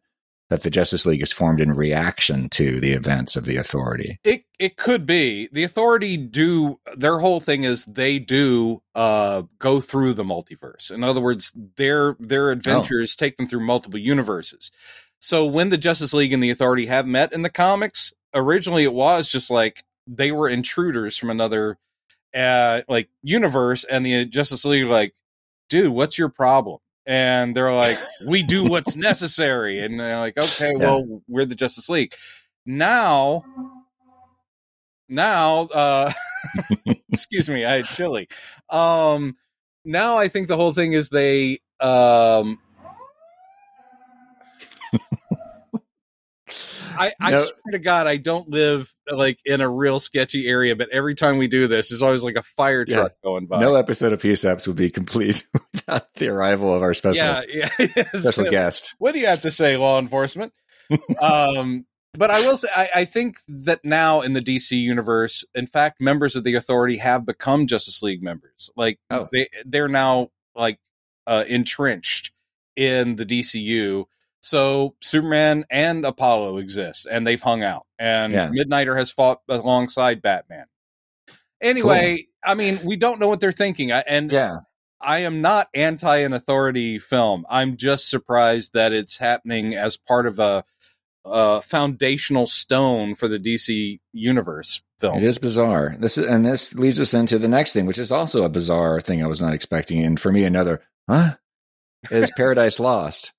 that 0.53 0.63
the 0.63 0.71
Justice 0.71 1.07
League 1.07 1.23
is 1.23 1.33
formed 1.33 1.63
in 1.63 1.73
reaction 1.73 2.51
to 2.51 2.79
the 2.79 2.93
events 2.93 3.37
of 3.37 3.47
the 3.47 3.57
Authority. 3.57 4.19
It 4.23 4.45
it 4.59 4.77
could 4.77 5.07
be 5.07 5.49
the 5.51 5.65
authority 5.65 6.19
do 6.19 6.79
their 6.95 7.19
whole 7.19 7.41
thing 7.41 7.65
is 7.65 7.87
they 7.87 8.19
do 8.19 8.83
uh 8.95 9.43
go 9.59 9.81
through 9.81 10.13
the 10.13 10.25
multiverse. 10.25 10.91
In 10.91 11.03
other 11.03 11.23
words, 11.23 11.53
their 11.77 12.17
their 12.21 12.51
adventures 12.51 13.17
take 13.17 13.39
them 13.39 13.47
through 13.47 13.65
multiple 13.65 13.99
universes. 13.99 14.71
So 15.21 15.47
when 15.47 15.71
the 15.71 15.79
Justice 15.79 16.13
League 16.13 16.35
and 16.35 16.43
the 16.43 16.51
Authority 16.51 16.87
have 16.87 17.07
met 17.07 17.33
in 17.33 17.43
the 17.43 17.51
comics, 17.51 18.13
originally 18.35 18.85
it 18.85 18.93
was 18.93 19.31
just 19.31 19.51
like 19.51 19.83
they 20.07 20.33
were 20.33 20.49
intruders 20.49 21.17
from 21.17 21.31
another 21.31 21.79
uh 22.35 22.83
like 22.89 23.09
universe 23.23 23.85
and 23.85 24.05
the 24.05 24.27
Justice 24.27 24.67
League 24.67 24.87
like, 24.87 25.15
dude, 25.71 25.95
what's 25.95 26.19
your 26.19 26.29
problem? 26.29 26.79
And 27.07 27.55
they're 27.57 27.73
like, 27.75 27.99
we 28.29 28.43
do 28.43 28.65
what's 28.65 28.95
necessary. 28.95 29.85
And 29.85 29.99
they're 29.99 30.19
like, 30.21 30.37
okay, 30.39 30.71
Yeah. 30.79 30.87
well, 30.87 31.23
we're 31.29 31.45
the 31.45 31.55
Justice 31.55 31.89
League. 31.89 32.15
Now 32.65 33.45
now 35.09 35.63
uh 35.67 36.13
excuse 37.13 37.49
me 37.49 37.65
i 37.65 37.75
had 37.75 37.85
chili 37.87 38.27
um 38.71 39.37
now 39.85 40.17
i 40.17 40.29
think 40.29 40.49
the 40.49 40.57
whole 40.57 40.73
thing 40.73 40.93
is 40.95 41.11
they 41.11 41.59
um 41.81 42.59
I, 46.99 47.13
I 47.21 47.31
No. 47.31 47.43
swear 47.45 47.73
to 47.73 47.79
God, 47.79 48.07
I 48.07 48.17
don't 48.19 48.49
live 48.49 48.93
like 49.11 49.39
in 49.45 49.61
a 49.61 49.69
real 49.69 49.99
sketchy 49.99 50.47
area, 50.47 50.77
but 50.77 50.89
every 50.91 51.15
time 51.15 51.39
we 51.39 51.49
do 51.49 51.67
this, 51.67 51.89
there's 51.89 52.03
always 52.03 52.23
like 52.23 52.37
a 52.37 52.43
fire 52.43 52.85
Yeah. 52.87 52.97
truck 52.97 53.13
going 53.25 53.47
by. 53.47 53.61
No 53.61 53.75
episode 53.75 54.13
of 54.13 54.21
P-Saps 54.21 54.67
would 54.69 54.77
be 54.77 54.91
complete 54.91 55.45
without 55.73 56.13
the 56.15 56.29
arrival 56.29 56.73
of 56.75 56.83
our 56.83 56.93
special 56.95 57.25
yeah, 57.25 57.43
yeah. 57.79 58.05
special 58.15 58.51
guest. 58.51 58.95
What 58.99 59.13
do 59.13 59.21
you 59.21 59.27
have 59.27 59.43
to 59.43 59.51
say, 59.51 59.77
law 59.77 59.99
enforcement? 59.99 60.53
um, 61.21 61.87
but 62.15 62.31
I 62.31 62.41
will 62.43 62.57
say, 62.57 62.69
I, 62.75 62.89
I 62.97 63.05
think 63.07 63.39
that 63.49 63.81
now 63.85 64.21
in 64.21 64.35
the 64.35 64.43
DC 64.43 64.73
universe, 64.73 65.45
in 65.55 65.67
fact, 65.67 66.01
members 66.01 66.37
of 66.37 66.45
the 66.45 66.55
Authority 66.55 66.99
have 66.99 67.25
become 67.25 67.67
Justice 67.67 68.03
League 68.03 68.23
members. 68.23 68.71
Like 68.77 68.99
Oh. 69.11 69.29
they 69.33 69.49
they're 69.65 69.89
now 69.89 70.29
like 70.55 70.79
uh, 71.27 71.45
entrenched 71.49 72.33
in 72.77 73.17
the 73.17 73.25
DCU. 73.25 74.05
So 74.43 74.97
Superman 75.01 75.65
and 75.71 76.05
Apollo 76.05 76.59
exist, 76.59 77.07
and 77.11 77.27
they've 77.27 77.41
hung 77.41 77.63
out. 77.63 77.87
And 77.99 78.33
Yeah. 78.33 78.49
Midnighter 78.49 78.97
has 78.97 79.11
fought 79.11 79.41
alongside 79.49 80.21
Batman. 80.21 80.67
Anyway, 81.63 82.27
I 82.45 82.55
mean, 82.55 82.81
we 82.83 82.97
don't 82.97 83.21
know 83.21 83.29
what 83.29 83.41
they're 83.41 83.53
thinking, 83.53 83.93
and 83.93 84.31
Yeah. 84.31 84.59
I 85.01 85.19
am 85.19 85.41
not 85.41 85.69
anti 85.75 86.19
an 86.19 86.33
authority 86.33 86.99
film. 86.99 87.45
I'm 87.49 87.77
just 87.77 88.09
surprised 88.09 88.75
that 88.75 88.93
it's 88.93 89.19
happening 89.19 89.75
as 89.75 89.97
part 89.97 90.27
of 90.27 90.39
a, 90.39 90.65
a 91.25 91.61
foundational 91.63 92.47
stone 92.47 93.15
for 93.15 93.29
the 93.29 93.39
DC 93.39 94.01
universe 94.13 94.83
films. 94.99 95.23
It 95.23 95.25
is 95.25 95.39
bizarre. 95.39 95.97
This 95.99 96.19
is, 96.19 96.27
and 96.27 96.45
this 96.45 96.75
leads 96.75 97.01
us 97.01 97.15
into 97.15 97.39
the 97.39 97.49
next 97.49 97.73
thing, 97.73 97.87
which 97.87 97.99
is 97.99 98.11
also 98.13 98.43
a 98.45 98.49
bizarre 98.49 99.01
thing 99.01 99.23
I 99.23 99.29
was 99.29 99.43
not 99.43 99.55
expecting. 99.55 100.05
And 100.05 100.19
for 100.19 100.33
me, 100.33 100.45
another 100.45 100.83
huh 101.09 101.37
is 102.11 102.31
Paradise 102.37 102.81
Lost, 102.81 103.33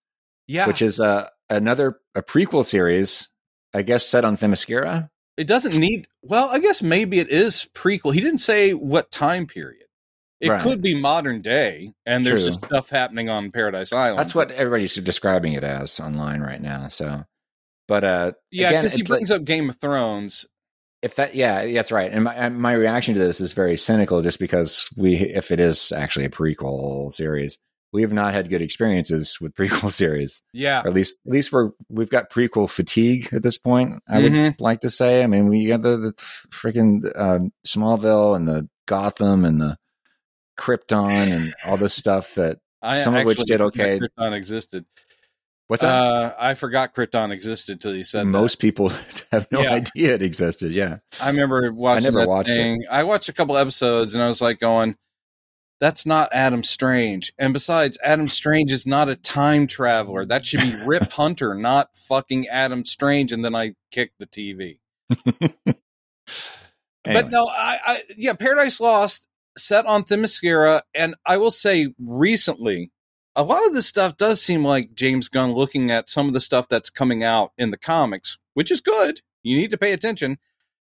yeah, 0.48 0.68
which 0.68 0.82
is 0.82 1.00
uh, 1.00 1.28
another 1.50 2.00
a 2.16 2.22
prequel 2.22 2.66
series, 2.66 3.30
I 3.74 3.82
guess, 3.82 4.06
set 4.06 4.26
on 4.26 4.38
Themyscira. 4.38 5.10
it 5.38 5.48
doesn't 5.48 5.78
need. 5.78 6.08
Well, 6.22 6.50
I 6.50 6.60
guess 6.60 6.82
maybe 6.82 7.20
it 7.20 7.30
is 7.30 7.68
prequel. 7.74 8.14
He 8.14 8.22
didn't 8.22 8.40
say 8.40 8.74
what 8.74 9.12
time 9.12 9.48
period. 9.48 9.80
It 10.42 10.50
Right. 10.50 10.62
could 10.62 10.82
be 10.82 11.00
modern 11.00 11.42
day, 11.42 11.94
and 12.06 12.26
there's 12.26 12.42
True. 12.42 12.50
just 12.52 12.66
stuff 12.66 12.90
happening 12.90 13.30
on 13.30 13.52
Paradise 13.52 13.94
Island. 13.94 14.20
That's 14.20 14.36
what 14.36 14.52
everybody's 14.52 14.94
describing 14.96 15.54
it 15.54 15.64
as 15.64 16.00
online 16.02 16.42
right 16.42 16.60
now. 16.60 16.90
So, 16.90 17.24
but 17.88 18.04
uh, 18.04 18.32
Yeah, 18.52 18.70
because 18.72 18.94
he 18.94 19.02
it's 19.02 19.10
like- 19.10 19.18
brings 19.20 19.32
up 19.32 19.46
Game 19.46 19.70
of 19.70 19.78
Thrones. 19.80 20.46
if 21.02 21.16
that 21.16 21.36
yeah 21.36 21.66
that's 21.74 21.92
right 21.92 22.14
and 22.14 22.24
my, 22.24 22.48
my 22.48 22.72
reaction 22.72 23.14
to 23.14 23.20
this 23.20 23.42
is 23.42 23.52
very 23.52 23.76
cynical 23.76 24.22
just 24.22 24.40
because 24.40 24.90
we 24.96 25.16
if 25.18 25.52
it 25.52 25.60
is 25.60 25.92
actually 25.92 26.24
a 26.24 26.30
prequel 26.30 27.12
series 27.12 27.58
we 27.94 28.02
have 28.02 28.12
not 28.12 28.34
had 28.34 28.50
good 28.50 28.62
experiences 28.62 29.38
with 29.40 29.54
prequel 29.54 29.92
series. 29.94 30.42
Yeah. 30.52 30.82
Or 30.82 30.88
at 30.88 30.94
least, 30.94 31.20
at 31.26 31.32
least 31.32 31.52
we're 31.54 31.70
we've 31.90 32.10
got 32.10 32.30
prequel 32.32 32.70
fatigue 32.70 33.30
at 33.32 33.44
this 33.44 33.58
point. 33.58 34.02
I 34.10 34.20
would 34.22 34.32
Mhm. 34.34 34.56
like 34.60 34.82
to 34.82 34.90
say. 34.90 35.24
I 35.24 35.28
mean, 35.28 35.48
we 35.48 35.68
got 35.68 35.84
the 35.84 35.98
the 35.98 36.14
freaking 36.52 37.04
um, 37.18 37.52
Smallville 37.66 38.36
and 38.36 38.48
the 38.48 38.68
Gotham 38.88 39.46
and 39.46 39.62
the 39.62 39.78
Krypton 40.60 41.10
and 41.32 41.54
all 41.66 41.78
this 41.78 41.94
stuff. 41.94 42.36
That 42.36 42.58
I 42.82 42.98
Some 43.00 43.16
of 43.16 43.26
which 43.26 43.40
did 43.46 43.62
okay. 43.62 44.00
Krypton 44.00 44.34
existed. 44.34 44.86
what's 45.68 45.82
that? 45.84 45.98
Uh, 45.98 46.34
I 46.38 46.54
forgot 46.54 46.94
Krypton 46.94 47.32
existed 47.32 47.80
till 47.80 47.96
you 47.96 48.04
said 48.04 48.26
Most 48.28 48.60
people 48.60 48.90
have 49.32 49.48
no 49.52 49.62
Yeah. 49.62 49.74
idea 49.74 50.16
it 50.16 50.22
existed. 50.24 50.72
Yeah. 50.72 50.98
I 51.22 51.30
remember 51.30 51.72
watching 51.72 52.04
never 52.04 52.20
that 52.22 52.28
watched 52.30 52.50
it. 52.50 52.56
thing. 52.56 52.84
I 52.92 53.04
watched 53.04 53.30
a 53.30 53.34
couple 53.34 53.56
episodes 53.58 54.14
and 54.16 54.24
I 54.24 54.28
was 54.28 54.42
like 54.42 54.60
going, 54.60 54.96
that's 55.80 56.06
not 56.06 56.34
Adam 56.34 56.64
Strange. 56.64 57.34
And 57.38 57.54
besides, 57.54 57.98
Adam 58.04 58.28
Strange 58.28 58.72
is 58.72 58.86
not 58.86 59.10
a 59.10 59.16
time 59.16 59.68
traveler. 59.68 60.26
That 60.26 60.46
should 60.46 60.62
be 60.62 60.76
Rip 60.86 61.12
Hunter, 61.12 61.54
not 61.56 61.96
fucking 61.96 62.48
Adam 62.48 62.86
Strange. 62.86 63.32
And 63.32 63.44
then 63.44 63.56
I 63.56 63.74
kicked 63.92 64.20
the 64.20 64.28
TV. 64.28 64.80
Anyway. 67.06 67.22
But 67.22 67.32
no, 67.32 67.48
I, 67.48 67.78
I 67.86 68.04
yeah, 68.18 68.34
Paradise 68.34 68.80
Lost 68.80 69.28
set 69.58 69.86
on 69.86 70.04
Themyscira, 70.04 70.82
and 70.96 71.16
I 71.26 71.38
will 71.38 71.52
say 71.52 71.94
recently, 72.00 72.92
a 73.36 73.44
lot 73.44 73.66
of 73.66 73.74
this 73.74 73.88
stuff 73.88 74.16
does 74.18 74.42
seem 74.42 74.64
like 74.64 74.96
James 74.96 75.28
Gunn 75.28 75.54
looking 75.54 75.92
at 75.92 76.10
some 76.10 76.28
of 76.28 76.34
the 76.34 76.40
stuff 76.40 76.68
that's 76.70 76.90
coming 76.90 77.24
out 77.24 77.52
in 77.58 77.72
the 77.72 77.78
comics, 77.78 78.38
which 78.54 78.72
is 78.72 78.80
good. 78.80 79.22
You 79.42 79.58
need 79.58 79.72
to 79.72 79.78
pay 79.78 79.92
attention. 79.92 80.38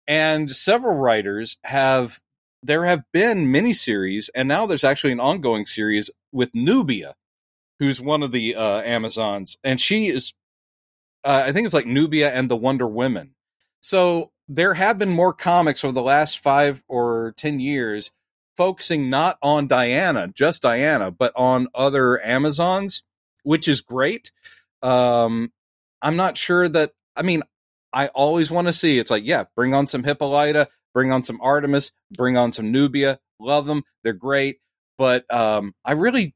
And 0.08 0.50
several 0.50 0.96
writers 0.96 1.58
have 1.66 2.20
there 2.62 2.86
have 2.86 3.04
been 3.12 3.48
miniseries, 3.48 4.30
and 4.36 4.48
now 4.48 4.66
there's 4.66 4.84
actually 4.84 5.14
an 5.14 5.20
ongoing 5.20 5.66
series 5.66 6.10
with 6.32 6.54
Nubia, 6.54 7.16
who's 7.80 8.02
one 8.02 8.24
of 8.24 8.32
the 8.32 8.56
uh, 8.56 8.82
Amazons, 8.82 9.58
and 9.64 9.80
she 9.80 10.08
is, 10.08 10.34
uh, 11.24 11.44
I 11.46 11.52
think 11.52 11.66
it's 11.66 11.74
like 11.74 11.86
Nubia 11.86 12.32
and 12.32 12.50
the 12.50 12.58
Wonder 12.58 12.88
Women. 12.88 13.36
So 13.82 14.32
there 14.48 14.74
have 14.74 14.98
been 14.98 15.12
more 15.12 15.34
comics 15.34 15.84
over 15.84 15.94
the 15.94 16.02
last 16.02 16.40
five 16.40 16.84
or 16.88 17.34
ten 17.38 17.60
years 17.60 18.12
focusing 18.58 19.10
not 19.10 19.38
on 19.42 19.68
Diana, 19.68 20.28
just 20.28 20.62
Diana, 20.64 21.12
but 21.12 21.32
on 21.38 21.70
other 21.74 22.22
Amazons, 22.22 23.04
which 23.44 23.70
is 23.70 23.80
great. 23.80 24.32
Um, 24.84 25.54
I'm 26.02 26.18
not 26.18 26.38
sure 26.38 26.68
that. 26.68 26.92
I 27.16 27.22
mean, 27.22 27.44
I 27.94 28.08
always 28.08 28.52
want 28.52 28.68
to 28.68 28.74
see. 28.74 29.00
It's 29.00 29.12
like, 29.12 29.26
yeah, 29.26 29.46
bring 29.56 29.74
on 29.74 29.88
some 29.88 30.04
Hippolyta, 30.04 30.68
bring 30.94 31.12
on 31.12 31.24
some 31.24 31.40
Artemis, 31.42 31.92
bring 32.12 32.38
on 32.38 32.52
some 32.52 32.72
Nubia. 32.72 33.20
Love 33.40 33.66
them; 33.66 33.84
they're 34.04 34.14
great. 34.14 34.60
But 34.98 35.32
um, 35.34 35.74
I 35.86 35.94
really 35.94 36.36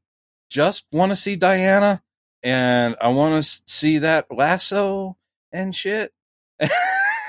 just 0.50 0.84
want 0.92 1.10
to 1.10 1.16
see 1.16 1.36
Diana, 1.36 2.02
and 2.42 2.96
I 3.00 3.08
want 3.08 3.42
to 3.42 3.62
see 3.66 3.98
that 3.98 4.26
lasso 4.30 5.16
and 5.52 5.74
shit. 5.74 6.12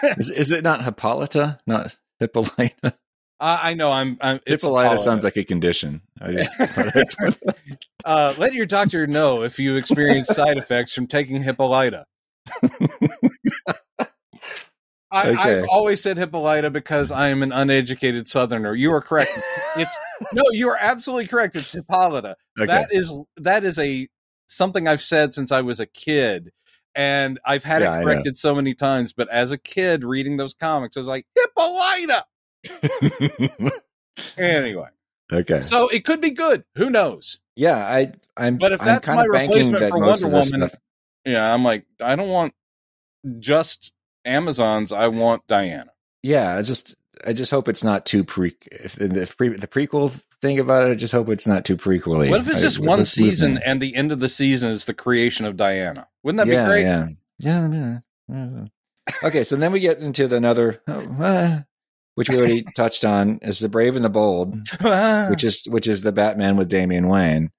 is, 0.01 0.29
is 0.29 0.51
it 0.51 0.63
not 0.63 0.83
Hippolyta? 0.83 1.59
Not 1.67 1.97
Hippolyta? 2.19 2.97
I, 3.39 3.71
I 3.71 3.73
know 3.73 3.91
I'm. 3.91 4.17
I'm 4.21 4.39
Hippolyta 4.45 4.87
Apollo. 4.87 4.97
sounds 5.01 5.23
like 5.23 5.35
a 5.35 5.43
condition. 5.43 6.01
I 6.21 6.31
just 6.33 6.55
Uh, 8.05 8.33
let 8.37 8.53
your 8.53 8.65
doctor 8.65 9.07
know 9.07 9.43
if 9.43 9.59
you 9.59 9.75
experience 9.75 10.27
side 10.27 10.57
effects 10.57 10.93
from 10.93 11.07
taking 11.07 11.41
Hippolyta. 11.41 12.05
I, 15.11 15.29
Okay. 15.29 15.59
I've 15.59 15.67
always 15.69 16.01
said 16.01 16.17
Hippolyta 16.17 16.69
because 16.69 17.11
I 17.11 17.27
am 17.29 17.43
an 17.43 17.51
uneducated 17.51 18.27
Southerner. 18.27 18.73
You 18.75 18.91
are 18.93 19.01
correct. 19.01 19.31
It's 19.77 19.95
no, 20.33 20.43
you 20.51 20.69
are 20.69 20.77
absolutely 20.79 21.27
correct. 21.27 21.55
It's 21.55 21.71
Hippolyta. 21.73 22.35
okay. 22.59 22.65
That 22.65 22.87
is 22.91 23.13
that 23.37 23.63
is 23.63 23.77
a 23.79 24.07
something 24.47 24.87
I've 24.87 25.01
said 25.01 25.33
since 25.33 25.51
I 25.51 25.61
was 25.61 25.79
a 25.79 25.85
kid, 25.85 26.51
and 26.95 27.39
I've 27.45 27.63
had 27.63 27.81
Yeah, 27.81 27.99
it 27.99 28.03
corrected 28.03 28.37
so 28.37 28.55
many 28.55 28.73
times. 28.73 29.13
But 29.13 29.29
as 29.29 29.51
a 29.51 29.57
kid 29.57 30.03
reading 30.03 30.37
those 30.37 30.53
comics, 30.53 30.97
I 30.97 30.99
was 31.01 31.07
like 31.07 31.25
Hippolyta. 31.35 32.25
Anyway, 34.37 34.87
okay. 35.31 35.61
so 35.61 35.89
it 35.89 36.05
could 36.05 36.21
be 36.21 36.31
good. 36.31 36.63
Who 36.75 36.89
knows? 36.89 37.39
Yeah, 37.57 37.75
I 37.77 38.13
I'm 38.37 38.57
But 38.57 38.71
if 38.71 38.81
I'm 38.81 38.87
that's 38.87 39.07
my 39.09 39.25
replacement 39.25 39.89
for 39.89 39.99
Wonder 39.99 40.27
Woman, 40.27 40.43
stuff- 40.43 40.75
Yeah, 41.25 41.53
I'm 41.53 41.63
like, 41.65 41.85
I 42.01 42.15
don't 42.15 42.29
want 42.29 42.53
just 43.39 43.91
Amazons. 44.25 44.91
I 44.91 45.07
want 45.07 45.45
Diana. 45.47 45.91
yeah, 46.23 46.55
I 46.55 46.61
just 46.61 46.95
I 47.25 47.33
just 47.33 47.51
hope 47.51 47.67
it's 47.67 47.83
not 47.83 48.05
too 48.05 48.23
pre 48.23 48.55
if, 48.71 48.99
if 48.99 49.37
pre, 49.37 49.49
the 49.49 49.67
prequel 49.67 50.11
thing 50.41 50.59
about 50.59 50.87
it, 50.87 50.91
I 50.91 50.95
just 50.95 51.13
hope 51.13 51.29
it's 51.29 51.47
not 51.47 51.65
too 51.65 51.77
prequely. 51.77 52.29
What 52.29 52.41
if 52.41 52.49
it's 52.49 52.61
just 52.61 52.79
with- 52.79 52.87
one 52.89 53.05
season 53.05 53.59
and 53.65 53.81
the 53.81 53.95
end 53.95 54.11
of 54.11 54.19
the 54.19 54.29
season 54.29 54.71
is 54.71 54.85
the 54.85 54.93
creation 54.93 55.45
of 55.45 55.57
Diana? 55.57 56.07
Wouldn't 56.23 56.45
that 56.45 56.51
yeah, 56.51 56.65
be 56.65 56.69
great? 56.69 56.83
Yeah. 56.83 57.07
Yeah, 57.39 57.69
yeah, 57.69 57.99
yeah. 58.29 58.65
Okay, 59.23 59.43
so 59.43 59.55
then 59.55 59.71
we 59.71 59.79
get 59.79 59.99
into 59.99 60.27
the 60.27 60.37
another 60.37 60.81
oh, 60.87 61.23
uh, 61.23 61.61
which 62.15 62.29
we 62.29 62.37
already 62.37 62.63
touched 62.75 63.05
on 63.05 63.39
is 63.41 63.59
the 63.59 63.69
Brave 63.69 63.95
and 63.95 64.05
the 64.05 64.09
Bold, 64.09 64.55
which 65.29 65.43
is 65.43 65.65
which 65.69 65.87
is 65.87 66.01
the 66.01 66.11
Batman 66.11 66.57
with 66.57 66.69
Damian 66.69 67.07
Wayne, 67.07 67.51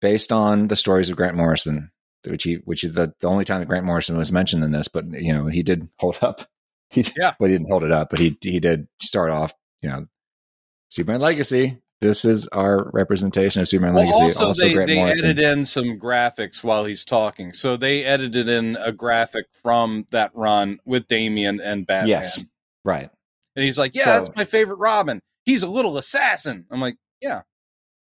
based 0.00 0.32
on 0.32 0.68
the 0.68 0.76
stories 0.76 1.10
of 1.10 1.16
Grant 1.16 1.36
Morrison, 1.36 1.90
which 2.26 2.44
he 2.44 2.54
which 2.64 2.84
is 2.84 2.92
the, 2.94 3.12
the 3.20 3.28
only 3.28 3.44
time 3.44 3.60
that 3.60 3.66
Grant 3.66 3.84
Morrison 3.86 4.16
was 4.16 4.32
mentioned 4.32 4.64
in 4.64 4.70
this, 4.72 4.88
but 4.88 5.04
you 5.10 5.32
know 5.34 5.46
he 5.46 5.62
did 5.62 5.88
hold 5.98 6.18
up. 6.22 6.42
He 6.88 7.02
did, 7.02 7.14
Yeah. 7.18 7.34
well, 7.40 7.48
he 7.50 7.54
didn't 7.56 7.68
hold 7.68 7.82
it 7.82 7.90
up, 7.90 8.10
but 8.10 8.20
he 8.20 8.38
he 8.40 8.60
did 8.60 8.86
start 9.00 9.30
off. 9.30 9.52
You 9.82 9.88
know, 9.90 10.06
Superman 10.88 11.20
Legacy. 11.20 11.78
This 12.00 12.24
is 12.24 12.46
our 12.48 12.90
representation 12.92 13.60
of 13.60 13.68
Superman 13.68 13.94
well, 13.94 14.18
Legacy. 14.20 14.44
also, 14.44 14.64
they, 14.66 14.72
Grant 14.74 14.88
they 14.88 14.94
Morrison. 14.96 15.24
edited 15.30 15.44
in 15.58 15.66
some 15.66 15.98
graphics 15.98 16.62
while 16.62 16.84
he's 16.84 17.04
talking. 17.04 17.52
So 17.54 17.76
they 17.76 18.04
edited 18.04 18.48
in 18.48 18.76
a 18.76 18.92
graphic 18.92 19.46
from 19.64 20.06
that 20.10 20.30
run 20.34 20.78
with 20.84 21.08
Damien 21.08 21.60
and 21.60 21.86
Batman. 21.86 22.08
Yes, 22.10 22.44
right. 22.84 23.10
And 23.56 23.64
he's 23.64 23.78
like, 23.78 23.94
Yeah, 23.96 24.04
So- 24.04 24.10
that's 24.10 24.36
my 24.36 24.44
favorite 24.44 24.76
Robin. 24.78 25.20
He's 25.44 25.62
a 25.64 25.68
little 25.68 25.96
assassin. 25.98 26.66
I'm 26.70 26.80
like, 26.80 26.96
Yeah. 27.20 27.42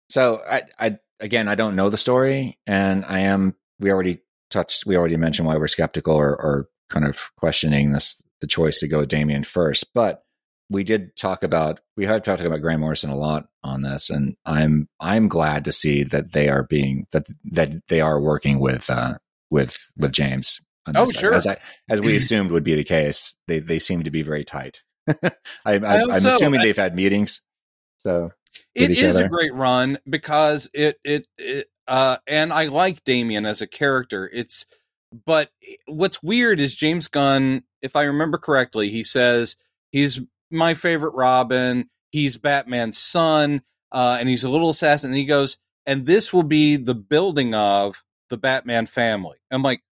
So 0.09 0.41
I, 0.49 0.63
I 0.79 0.97
again, 1.19 1.47
I 1.47 1.55
don't 1.55 1.75
know 1.75 1.89
the 1.91 1.97
story, 1.97 2.57
and 2.65 3.05
I 3.05 3.19
am. 3.19 3.55
We 3.79 3.91
already 3.91 4.21
touched. 4.51 4.85
We 4.85 4.97
already 4.97 5.17
mentioned 5.17 5.47
why 5.47 5.57
we're 5.57 5.67
skeptical 5.67 6.15
or, 6.15 6.29
or 6.29 6.67
kind 6.89 7.05
of 7.05 7.31
questioning 7.37 7.91
this 7.91 8.21
the 8.41 8.47
choice 8.47 8.79
to 8.79 8.87
go 8.87 8.99
with 8.99 9.09
Damien 9.09 9.43
first. 9.43 9.93
But 9.93 10.23
we 10.69 10.83
did 10.83 11.15
talk 11.15 11.43
about 11.43 11.81
we 11.97 12.05
have 12.05 12.23
talked 12.23 12.41
about 12.41 12.61
Grant 12.61 12.79
Morrison 12.79 13.09
a 13.09 13.15
lot 13.15 13.45
on 13.63 13.81
this, 13.81 14.09
and 14.09 14.35
I'm 14.45 14.87
I'm 14.99 15.27
glad 15.27 15.65
to 15.65 15.71
see 15.71 16.03
that 16.03 16.33
they 16.33 16.49
are 16.49 16.63
being 16.63 17.07
that 17.11 17.25
that 17.51 17.87
they 17.87 18.01
are 18.01 18.19
working 18.19 18.59
with 18.59 18.89
uh 18.89 19.13
with 19.49 19.77
with 19.97 20.11
James. 20.11 20.59
on 20.87 20.97
Oh, 20.97 21.05
this. 21.05 21.17
sure. 21.19 21.33
as 21.33 21.47
I, 21.47 21.57
as 21.89 22.01
we 22.01 22.15
assumed 22.17 22.51
would 22.51 22.63
be 22.63 22.75
the 22.75 22.83
case. 22.83 23.35
They 23.47 23.59
they 23.59 23.79
seem 23.79 24.03
to 24.03 24.11
be 24.11 24.21
very 24.23 24.43
tight. 24.43 24.81
I, 25.07 25.31
I, 25.65 25.73
I 25.75 26.01
I'm 26.15 26.19
so. 26.21 26.29
assuming 26.29 26.61
they've 26.61 26.75
had 26.77 26.95
meetings. 26.95 27.41
So 27.99 28.31
It 28.75 28.91
is 28.91 29.15
other. 29.17 29.25
a 29.25 29.29
great 29.29 29.53
run 29.53 29.97
because 30.09 30.69
it 30.73 30.97
it, 31.03 31.27
it 31.37 31.67
uh 31.87 32.17
and 32.27 32.53
I 32.53 32.65
like 32.65 33.03
Damien 33.03 33.45
as 33.45 33.61
a 33.61 33.67
character. 33.67 34.29
It's 34.31 34.65
but 35.25 35.49
what's 35.85 36.23
weird 36.23 36.59
is 36.59 36.75
James 36.75 37.07
Gunn, 37.07 37.63
if 37.81 37.95
I 37.95 38.03
remember 38.03 38.37
correctly, 38.37 38.89
he 38.89 39.03
says 39.03 39.55
he's 39.91 40.19
my 40.49 40.73
favorite 40.73 41.13
Robin, 41.13 41.89
he's 42.11 42.37
Batman's 42.37 42.97
son, 42.97 43.61
uh, 43.91 44.17
and 44.19 44.27
he's 44.27 44.43
a 44.43 44.49
little 44.49 44.71
assassin. 44.71 45.11
And 45.11 45.17
he 45.17 45.25
goes, 45.25 45.59
and 45.85 46.05
this 46.05 46.33
will 46.33 46.43
be 46.43 46.77
the 46.77 46.95
building 46.95 47.53
of 47.53 48.03
the 48.29 48.37
Batman 48.37 48.87
family. 48.87 49.37
I'm 49.51 49.61
like, 49.61 49.83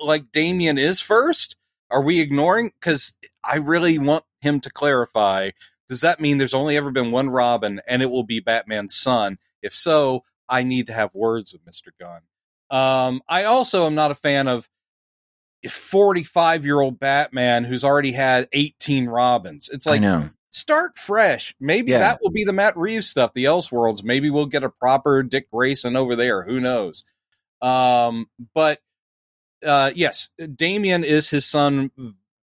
like 0.00 0.32
Damien 0.32 0.76
is 0.76 1.00
first. 1.00 1.56
Are 1.90 2.02
we 2.02 2.20
ignoring? 2.20 2.72
Because 2.78 3.16
I 3.42 3.56
really 3.56 3.98
want 3.98 4.24
him 4.42 4.60
to 4.60 4.70
clarify 4.70 5.50
does 5.88 6.02
that 6.02 6.20
mean 6.20 6.36
there's 6.36 6.54
only 6.54 6.76
ever 6.76 6.90
been 6.90 7.10
one 7.10 7.30
Robin 7.30 7.80
and 7.88 8.02
it 8.02 8.10
will 8.10 8.24
be 8.24 8.40
Batman's 8.40 8.94
son? 8.94 9.38
If 9.62 9.72
so, 9.72 10.24
I 10.48 10.62
need 10.62 10.86
to 10.88 10.92
have 10.92 11.14
words 11.14 11.52
with 11.52 11.64
Mr. 11.64 11.88
Gunn. 12.00 12.20
Um, 12.70 13.22
I 13.28 13.44
also 13.44 13.86
am 13.86 13.94
not 13.94 14.10
a 14.10 14.14
fan 14.14 14.48
of 14.48 14.68
45 15.68 16.64
year 16.64 16.80
old 16.80 16.98
Batman 17.00 17.64
who's 17.64 17.84
already 17.84 18.12
had 18.12 18.48
18 18.52 19.06
Robins. 19.06 19.68
It's 19.72 19.86
like, 19.86 20.00
start 20.50 20.96
fresh. 20.98 21.54
Maybe 21.60 21.92
Yeah. 21.92 21.98
that 21.98 22.18
will 22.22 22.30
be 22.30 22.44
the 22.44 22.52
Matt 22.52 22.76
Reeves 22.76 23.08
stuff, 23.08 23.32
the 23.32 23.44
Elseworlds. 23.44 24.02
Maybe 24.04 24.30
we'll 24.30 24.46
get 24.46 24.64
a 24.64 24.70
proper 24.70 25.22
Dick 25.22 25.50
Grayson 25.50 25.96
over 25.96 26.14
there. 26.16 26.44
Who 26.44 26.60
knows? 26.60 27.04
Um, 27.60 28.26
but 28.54 28.78
uh, 29.66 29.90
yes, 29.94 30.28
Damien 30.54 31.02
is 31.04 31.28
his 31.30 31.44
son 31.44 31.90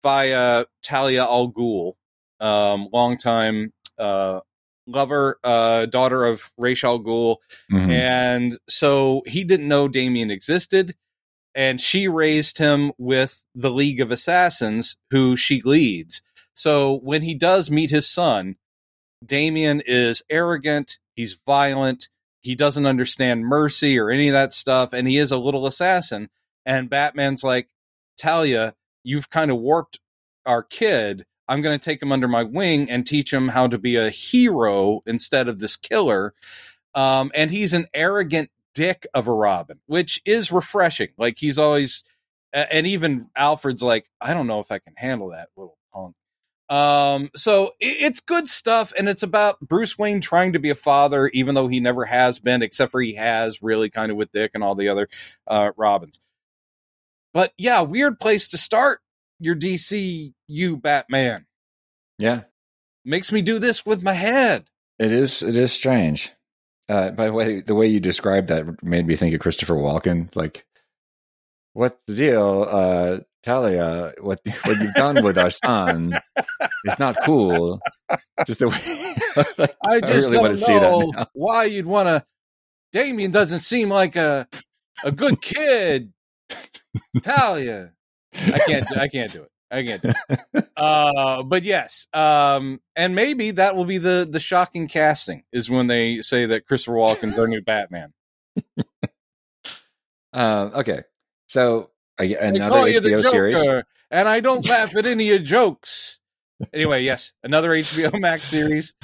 via 0.02 0.66
Talia 0.82 1.24
al 1.24 1.50
Ghul, 1.50 1.94
um, 2.38 2.88
longtime 2.92 3.72
uh, 3.98 4.40
lover, 4.86 5.38
uh, 5.44 5.86
daughter 5.86 6.24
of 6.24 6.50
Ra's 6.56 6.82
al 6.84 6.98
Ghul. 6.98 7.36
Mhm. 7.72 7.90
And 7.90 8.58
so 8.68 9.22
he 9.26 9.44
didn't 9.44 9.68
know 9.68 9.88
Damien 9.88 10.30
existed. 10.30 10.94
And 11.54 11.80
she 11.80 12.06
raised 12.06 12.58
him 12.58 12.92
with 12.96 13.42
the 13.54 13.70
League 13.70 14.00
of 14.00 14.10
Assassins, 14.10 14.96
who 15.10 15.36
she 15.36 15.60
leads. 15.62 16.22
So 16.54 16.98
when 17.02 17.22
he 17.22 17.34
does 17.34 17.70
meet 17.70 17.90
his 17.90 18.08
son, 18.08 18.56
Damien 19.24 19.82
is 19.84 20.22
arrogant, 20.30 20.98
he's 21.14 21.34
violent, 21.46 22.08
he 22.42 22.54
doesn't 22.54 22.86
understand 22.86 23.44
mercy 23.46 23.98
or 23.98 24.10
any 24.10 24.28
of 24.28 24.32
that 24.32 24.52
stuff, 24.52 24.92
and 24.92 25.08
he 25.08 25.18
is 25.18 25.30
a 25.32 25.38
little 25.38 25.66
assassin. 25.66 26.30
And 26.64 26.88
Batman's 26.88 27.42
like, 27.42 27.68
Talia, 28.16 28.74
you've 29.02 29.30
kind 29.30 29.50
of 29.50 29.58
warped 29.58 29.98
our 30.46 30.62
kid. 30.62 31.26
I'm 31.50 31.62
going 31.62 31.78
to 31.78 31.84
take 31.84 32.00
him 32.00 32.12
under 32.12 32.28
my 32.28 32.44
wing 32.44 32.88
and 32.88 33.04
teach 33.04 33.32
him 33.32 33.48
how 33.48 33.66
to 33.66 33.76
be 33.76 33.96
a 33.96 34.08
hero 34.08 35.02
instead 35.04 35.48
of 35.48 35.58
this 35.58 35.76
killer. 35.76 36.32
Um, 36.94 37.32
and 37.34 37.50
he's 37.50 37.74
an 37.74 37.88
arrogant 37.92 38.50
dick 38.72 39.06
of 39.12 39.26
a 39.26 39.32
Robin, 39.32 39.80
which 39.86 40.22
is 40.24 40.52
refreshing. 40.52 41.08
Like 41.18 41.38
he's 41.38 41.58
always, 41.58 42.04
and 42.52 42.86
even 42.86 43.28
Alfred's 43.34 43.82
like, 43.82 44.08
I 44.20 44.32
don't 44.32 44.46
know 44.46 44.60
if 44.60 44.70
I 44.70 44.78
can 44.78 44.94
handle 44.96 45.30
that 45.30 45.48
little 45.56 45.76
punk. 45.92 46.14
Um, 46.68 47.30
so 47.34 47.72
it's 47.80 48.20
good 48.20 48.46
stuff, 48.48 48.92
and 48.96 49.08
it's 49.08 49.24
about 49.24 49.58
Bruce 49.58 49.98
Wayne 49.98 50.20
trying 50.20 50.52
to 50.52 50.60
be 50.60 50.70
a 50.70 50.76
father, 50.76 51.26
even 51.34 51.56
though 51.56 51.66
he 51.66 51.80
never 51.80 52.04
has 52.04 52.38
been, 52.38 52.62
except 52.62 52.92
for 52.92 53.02
he 53.02 53.14
has 53.14 53.60
really 53.60 53.90
kind 53.90 54.12
of 54.12 54.16
with 54.16 54.30
Dick 54.30 54.52
and 54.54 54.62
all 54.62 54.76
the 54.76 54.88
other 54.88 55.08
uh, 55.48 55.72
Robins. 55.76 56.20
But 57.34 57.52
yeah, 57.58 57.80
weird 57.80 58.20
place 58.20 58.46
to 58.50 58.56
start 58.56 59.00
your 59.40 59.56
DCU 59.56 60.80
Batman. 60.80 61.46
Yeah, 62.18 62.42
makes 63.04 63.32
me 63.32 63.42
do 63.42 63.58
this 63.58 63.84
with 63.84 64.02
my 64.02 64.12
head. 64.12 64.66
It 64.98 65.12
is. 65.12 65.42
It 65.42 65.56
is 65.56 65.72
strange. 65.72 66.32
Uh, 66.88 67.10
by 67.10 67.26
the 67.26 67.32
way, 67.32 67.60
the 67.60 67.74
way 67.74 67.86
you 67.86 68.00
described 68.00 68.48
that 68.48 68.82
made 68.82 69.06
me 69.06 69.16
think 69.16 69.34
of 69.34 69.40
Christopher 69.40 69.74
Walken. 69.74 70.34
Like, 70.34 70.66
what's 71.72 71.96
the 72.06 72.14
deal, 72.14 72.66
uh, 72.68 73.20
Talia? 73.42 74.12
What 74.20 74.40
what 74.64 74.80
you've 74.80 74.94
done 74.94 75.24
with 75.24 75.38
our 75.38 75.50
son 75.50 76.18
is 76.84 76.98
not 76.98 77.16
cool. 77.24 77.80
Just 78.46 78.58
the 78.60 78.68
way 78.68 79.44
like, 79.58 79.76
I 79.86 80.00
just 80.00 80.28
I 80.28 80.32
really 80.32 80.54
don't 80.56 81.14
know 81.16 81.24
why 81.32 81.64
you'd 81.64 81.86
want 81.86 82.08
to. 82.08 82.24
Damian 82.92 83.30
doesn't 83.30 83.60
seem 83.60 83.88
like 83.88 84.16
a 84.16 84.48
a 85.04 85.12
good 85.12 85.40
kid. 85.40 86.12
Talia, 87.22 87.92
I 88.34 88.58
can't. 88.66 88.96
I 88.96 89.08
can't 89.08 89.32
do 89.32 89.42
it. 89.42 89.50
I 89.70 89.84
can't. 89.84 90.02
do 90.02 90.62
uh, 90.76 91.42
but 91.42 91.62
yes, 91.62 92.06
um, 92.12 92.80
and 92.96 93.14
maybe 93.14 93.52
that 93.52 93.76
will 93.76 93.84
be 93.84 93.98
the 93.98 94.26
the 94.28 94.40
shocking 94.40 94.88
casting 94.88 95.44
is 95.52 95.70
when 95.70 95.86
they 95.86 96.20
say 96.20 96.46
that 96.46 96.66
Christopher 96.66 96.96
Walken's 96.96 97.38
our 97.38 97.46
new 97.46 97.62
Batman. 97.62 98.12
um, 100.32 100.72
okay, 100.74 101.02
so 101.48 101.90
uh, 102.20 102.24
another 102.24 102.76
HBO 102.76 103.22
series, 103.22 103.64
and 104.10 104.28
I 104.28 104.40
don't 104.40 104.68
laugh 104.68 104.96
at 104.96 105.06
any 105.06 105.30
of 105.30 105.36
your 105.36 105.38
jokes. 105.46 106.18
Anyway, 106.72 107.02
yes, 107.02 107.32
another 107.42 107.70
HBO 107.70 108.18
Max 108.20 108.46
series. 108.46 108.94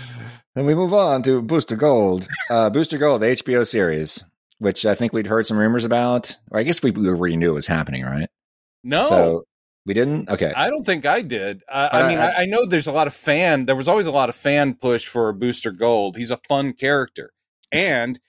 And 0.54 0.66
we 0.66 0.74
move 0.74 0.92
on 0.92 1.22
to 1.22 1.42
Booster 1.42 1.76
Gold. 1.76 2.26
Uh, 2.50 2.70
Booster 2.70 2.98
Gold, 2.98 3.22
the 3.22 3.26
HBO 3.26 3.66
series, 3.66 4.24
which 4.58 4.86
I 4.86 4.94
think 4.94 5.12
we'd 5.12 5.26
heard 5.26 5.46
some 5.46 5.58
rumors 5.58 5.84
about. 5.84 6.36
Or 6.50 6.58
I 6.58 6.62
guess 6.62 6.82
we, 6.82 6.90
we 6.90 7.08
already 7.08 7.36
knew 7.36 7.50
it 7.50 7.54
was 7.54 7.66
happening, 7.66 8.04
right? 8.04 8.28
No. 8.86 9.08
So 9.08 9.46
we 9.84 9.94
didn't. 9.94 10.28
Okay. 10.28 10.52
I 10.56 10.70
don't 10.70 10.84
think 10.84 11.04
I 11.04 11.20
did. 11.22 11.62
I, 11.68 11.88
I 11.88 12.08
mean, 12.08 12.18
I, 12.18 12.42
I, 12.42 12.46
know 12.46 12.64
there's 12.66 12.86
a 12.86 12.92
lot 12.92 13.08
of 13.08 13.14
fan. 13.14 13.66
There 13.66 13.74
was 13.74 13.88
always 13.88 14.06
a 14.06 14.12
lot 14.12 14.28
of 14.28 14.36
fan 14.36 14.74
push 14.74 15.06
for 15.06 15.32
Booster 15.32 15.72
Gold. 15.72 16.16
He's 16.16 16.30
a 16.30 16.36
fun 16.48 16.72
character, 16.72 17.32
and 17.72 18.20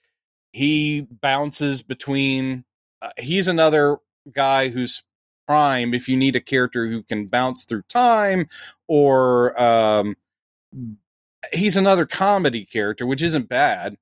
he 0.51 1.01
bounces 1.01 1.83
between. 1.83 2.65
Uh, 3.01 3.11
he's 3.17 3.47
another 3.47 3.97
guy 4.31 4.69
who's 4.69 5.03
prime. 5.47 5.93
If 5.93 6.09
you 6.09 6.17
need 6.17 6.35
a 6.35 6.41
character 6.41 6.87
who 6.87 7.03
can 7.03 7.27
bounce 7.27 7.63
through 7.63 7.83
time, 7.83 8.47
or 8.87 9.59
um, 9.61 10.15
he's 11.53 11.77
another 11.77 12.07
comedy 12.07 12.65
character, 12.65 13.05
which 13.05 13.21
isn't 13.21 13.47
bad. 13.47 13.97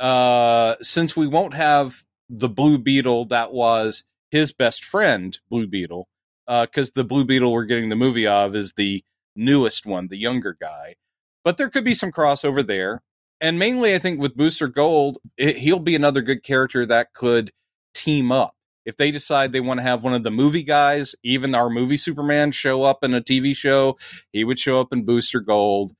Uh, 0.00 0.76
since 0.80 1.16
we 1.16 1.26
won't 1.26 1.54
have 1.54 2.04
the 2.30 2.48
Blue 2.48 2.78
Beetle 2.78 3.26
that 3.26 3.52
was 3.52 4.04
his 4.32 4.52
best 4.52 4.84
friend, 4.84 5.38
Blue 5.48 5.68
Beetle 5.68 6.08
because 6.46 6.88
uh, 6.88 6.92
the 6.96 7.04
Blue 7.04 7.24
Beetle 7.24 7.52
we're 7.52 7.64
getting 7.64 7.88
the 7.88 7.96
movie 7.96 8.26
of 8.26 8.54
is 8.54 8.72
the 8.72 9.04
newest 9.36 9.86
one, 9.86 10.08
the 10.08 10.18
younger 10.18 10.56
guy. 10.60 10.96
But 11.44 11.56
there 11.56 11.70
could 11.70 11.84
be 11.84 11.94
some 11.94 12.12
crossover 12.12 12.66
there. 12.66 13.02
And 13.40 13.58
mainly, 13.58 13.94
I 13.94 13.98
think 13.98 14.20
with 14.20 14.36
Booster 14.36 14.68
Gold, 14.68 15.18
it, 15.36 15.56
he'll 15.56 15.78
be 15.78 15.96
another 15.96 16.20
good 16.20 16.42
character 16.42 16.86
that 16.86 17.12
could 17.12 17.50
team 17.94 18.30
up. 18.30 18.54
If 18.84 18.96
they 18.96 19.10
decide 19.10 19.52
they 19.52 19.60
want 19.60 19.78
to 19.78 19.84
have 19.84 20.04
one 20.04 20.14
of 20.14 20.24
the 20.24 20.30
movie 20.30 20.64
guys, 20.64 21.14
even 21.22 21.54
our 21.54 21.70
movie 21.70 21.96
Superman, 21.96 22.50
show 22.50 22.82
up 22.82 23.04
in 23.04 23.14
a 23.14 23.20
TV 23.20 23.56
show, 23.56 23.96
he 24.32 24.44
would 24.44 24.58
show 24.58 24.80
up 24.80 24.92
in 24.92 25.04
Booster 25.04 25.40
Gold 25.40 25.92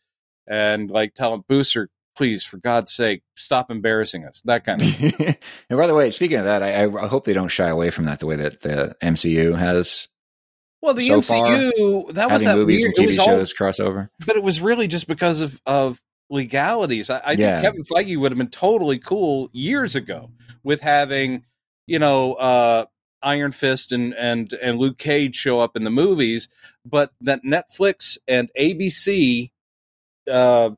and 0.48 0.90
like 0.90 1.14
tell 1.14 1.34
him, 1.34 1.44
Booster, 1.48 1.88
please, 2.16 2.44
for 2.44 2.58
God's 2.58 2.92
sake, 2.92 3.22
stop 3.36 3.70
embarrassing 3.70 4.24
us. 4.24 4.42
That 4.44 4.64
kind 4.64 4.82
of. 4.82 5.20
and 5.70 5.78
by 5.78 5.86
the 5.86 5.94
way, 5.94 6.10
speaking 6.10 6.38
of 6.38 6.44
that, 6.44 6.62
I, 6.62 6.84
I, 6.84 7.06
hope 7.06 7.24
they 7.24 7.32
don't 7.32 7.48
shy 7.48 7.68
away 7.68 7.90
from 7.90 8.04
that 8.04 8.20
the 8.20 8.26
way 8.26 8.36
that 8.36 8.60
the 8.60 8.96
MCU 9.02 9.56
has 9.56 10.08
well, 10.82 10.94
the 10.94 11.06
so 11.06 11.20
MCU 11.20 12.04
far, 12.04 12.12
that 12.14 12.30
was 12.30 12.44
that 12.44 12.56
movies 12.56 12.82
weird, 12.82 12.98
and 12.98 13.08
TV 13.08 13.14
shows 13.14 13.54
all, 13.58 13.66
crossover, 13.66 14.08
but 14.26 14.36
it 14.36 14.42
was 14.42 14.60
really 14.60 14.88
just 14.88 15.06
because 15.06 15.40
of 15.40 15.60
of 15.64 16.02
legalities. 16.28 17.08
I, 17.08 17.18
I 17.18 17.30
yeah. 17.32 17.60
think 17.60 17.62
Kevin 17.62 17.82
Feige 17.84 18.18
would 18.18 18.32
have 18.32 18.38
been 18.38 18.48
totally 18.48 18.98
cool 18.98 19.48
years 19.52 19.94
ago 19.94 20.30
with 20.64 20.80
having 20.80 21.44
you 21.86 22.00
know 22.00 22.34
uh, 22.34 22.86
Iron 23.22 23.52
Fist 23.52 23.92
and 23.92 24.12
and 24.14 24.52
and 24.54 24.78
Luke 24.78 24.98
Cage 24.98 25.36
show 25.36 25.60
up 25.60 25.76
in 25.76 25.84
the 25.84 25.90
movies, 25.90 26.48
but 26.84 27.12
that 27.20 27.44
Netflix 27.44 28.18
and 28.26 28.50
ABC, 28.58 29.52
uh, 30.28 30.70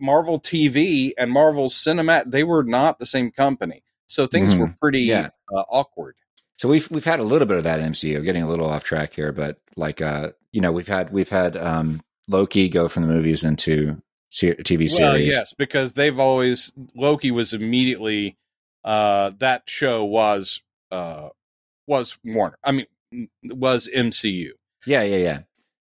Marvel 0.00 0.40
TV 0.40 1.12
and 1.16 1.30
Marvel 1.30 1.68
Cinema, 1.68 2.24
they 2.26 2.44
were 2.44 2.62
not 2.62 2.98
the 2.98 3.06
same 3.06 3.30
company, 3.30 3.82
so 4.06 4.26
things 4.26 4.52
mm-hmm. 4.52 4.62
were 4.62 4.76
pretty 4.80 5.02
yeah. 5.02 5.30
uh, 5.52 5.62
awkward. 5.68 6.16
So 6.56 6.68
we've 6.68 6.90
we've 6.90 7.04
had 7.04 7.20
a 7.20 7.24
little 7.24 7.46
bit 7.46 7.58
of 7.58 7.64
that 7.64 7.80
MCU, 7.80 8.24
getting 8.24 8.42
a 8.42 8.48
little 8.48 8.68
off 8.68 8.84
track 8.84 9.12
here, 9.12 9.32
but 9.32 9.60
like 9.76 10.00
uh, 10.00 10.30
you 10.52 10.60
know, 10.60 10.72
we've 10.72 10.88
had 10.88 11.12
we've 11.12 11.28
had 11.28 11.56
um, 11.56 12.00
Loki 12.28 12.68
go 12.68 12.88
from 12.88 13.06
the 13.06 13.12
movies 13.12 13.44
into 13.44 14.00
TV 14.32 14.88
series. 14.88 14.98
Well, 14.98 15.18
yes, 15.18 15.54
because 15.54 15.92
they've 15.92 16.18
always 16.18 16.72
Loki 16.94 17.30
was 17.30 17.52
immediately 17.52 18.36
uh, 18.84 19.32
that 19.38 19.68
show 19.68 20.04
was 20.04 20.62
uh, 20.90 21.28
was 21.86 22.18
Warner. 22.24 22.58
I 22.64 22.72
mean, 22.72 23.28
was 23.44 23.88
MCU. 23.94 24.50
Yeah, 24.86 25.02
yeah, 25.02 25.16
yeah. 25.16 25.40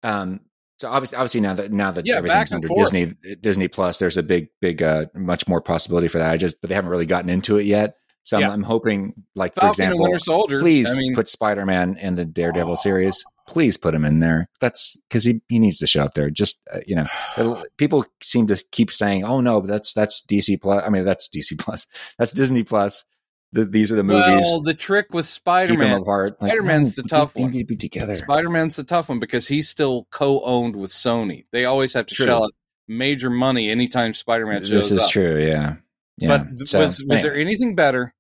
Um, 0.02 0.40
so 0.78 0.88
obviously, 0.88 1.16
obviously 1.16 1.40
now 1.40 1.54
that 1.54 1.72
now 1.72 1.90
that 1.90 2.06
yeah, 2.06 2.16
everything's 2.16 2.52
under 2.52 2.68
forth. 2.68 2.92
Disney 2.92 3.12
Disney 3.40 3.68
Plus, 3.68 3.98
there's 3.98 4.16
a 4.16 4.22
big, 4.22 4.48
big, 4.60 4.82
uh, 4.82 5.06
much 5.14 5.48
more 5.48 5.60
possibility 5.60 6.06
for 6.08 6.18
that. 6.18 6.30
I 6.30 6.36
just, 6.36 6.60
but 6.60 6.68
they 6.68 6.74
haven't 6.74 6.90
really 6.90 7.06
gotten 7.06 7.30
into 7.30 7.58
it 7.58 7.66
yet. 7.66 7.96
So 8.22 8.38
yeah. 8.38 8.48
I'm, 8.48 8.54
I'm, 8.54 8.62
hoping, 8.62 9.14
like 9.34 9.54
Falcon 9.54 9.68
for 9.68 9.70
example, 9.70 10.00
Winter 10.00 10.18
Soldier. 10.18 10.58
Please 10.60 10.90
I 10.92 10.96
mean, 10.96 11.14
put 11.14 11.28
Spider 11.28 11.64
Man 11.64 11.96
in 11.96 12.14
the 12.14 12.24
Daredevil 12.24 12.76
series. 12.76 13.24
Please 13.48 13.76
put 13.76 13.94
him 13.94 14.04
in 14.04 14.20
there. 14.20 14.48
That's 14.60 14.96
because 15.08 15.24
he, 15.24 15.40
he 15.48 15.58
needs 15.58 15.78
to 15.78 15.86
show 15.86 16.02
up 16.02 16.14
there. 16.14 16.30
Just 16.30 16.60
uh, 16.72 16.80
you 16.86 16.94
know, 16.94 17.64
people 17.76 18.04
seem 18.22 18.46
to 18.48 18.62
keep 18.70 18.92
saying, 18.92 19.24
"Oh 19.24 19.40
no, 19.40 19.60
but 19.60 19.68
that's 19.68 19.94
that's 19.94 20.22
DC 20.22 20.60
plus." 20.60 20.84
I 20.86 20.90
mean, 20.90 21.04
that's 21.04 21.28
DC 21.28 21.58
plus. 21.58 21.86
That's 22.18 22.32
Disney 22.32 22.62
plus. 22.62 23.04
The, 23.52 23.64
these 23.64 23.92
are 23.92 23.96
the 23.96 24.04
movies. 24.04 24.42
Well, 24.42 24.60
the 24.60 24.74
trick 24.74 25.06
with 25.12 25.24
Spider 25.24 25.74
Man, 25.74 26.02
like, 26.02 26.36
Spider 26.36 26.62
Man's 26.62 26.96
the 26.96 27.02
tough 27.04 27.34
one. 27.34 27.50
Need 27.50 27.60
to 27.60 27.64
be 27.64 27.76
together. 27.76 28.14
Spider 28.14 28.50
Man's 28.50 28.76
the 28.76 28.84
tough 28.84 29.08
one 29.08 29.18
because 29.18 29.48
he's 29.48 29.68
still 29.68 30.06
co-owned 30.10 30.76
with 30.76 30.90
Sony. 30.90 31.46
They 31.50 31.64
always 31.64 31.94
have 31.94 32.06
to 32.06 32.14
true. 32.14 32.26
shell 32.26 32.44
out 32.44 32.52
major 32.88 33.30
money 33.30 33.70
anytime 33.70 34.12
Spider 34.12 34.46
Man 34.46 34.62
shows 34.62 34.70
up. 34.70 34.74
This 34.74 34.90
is 34.90 35.04
up. 35.04 35.10
true. 35.10 35.42
Yeah. 35.42 35.76
Yeah. 36.18 36.38
But 36.38 36.68
so, 36.68 36.80
was 36.80 37.02
was 37.04 37.22
there 37.22 37.34
anything 37.34 37.74
better 37.74 38.12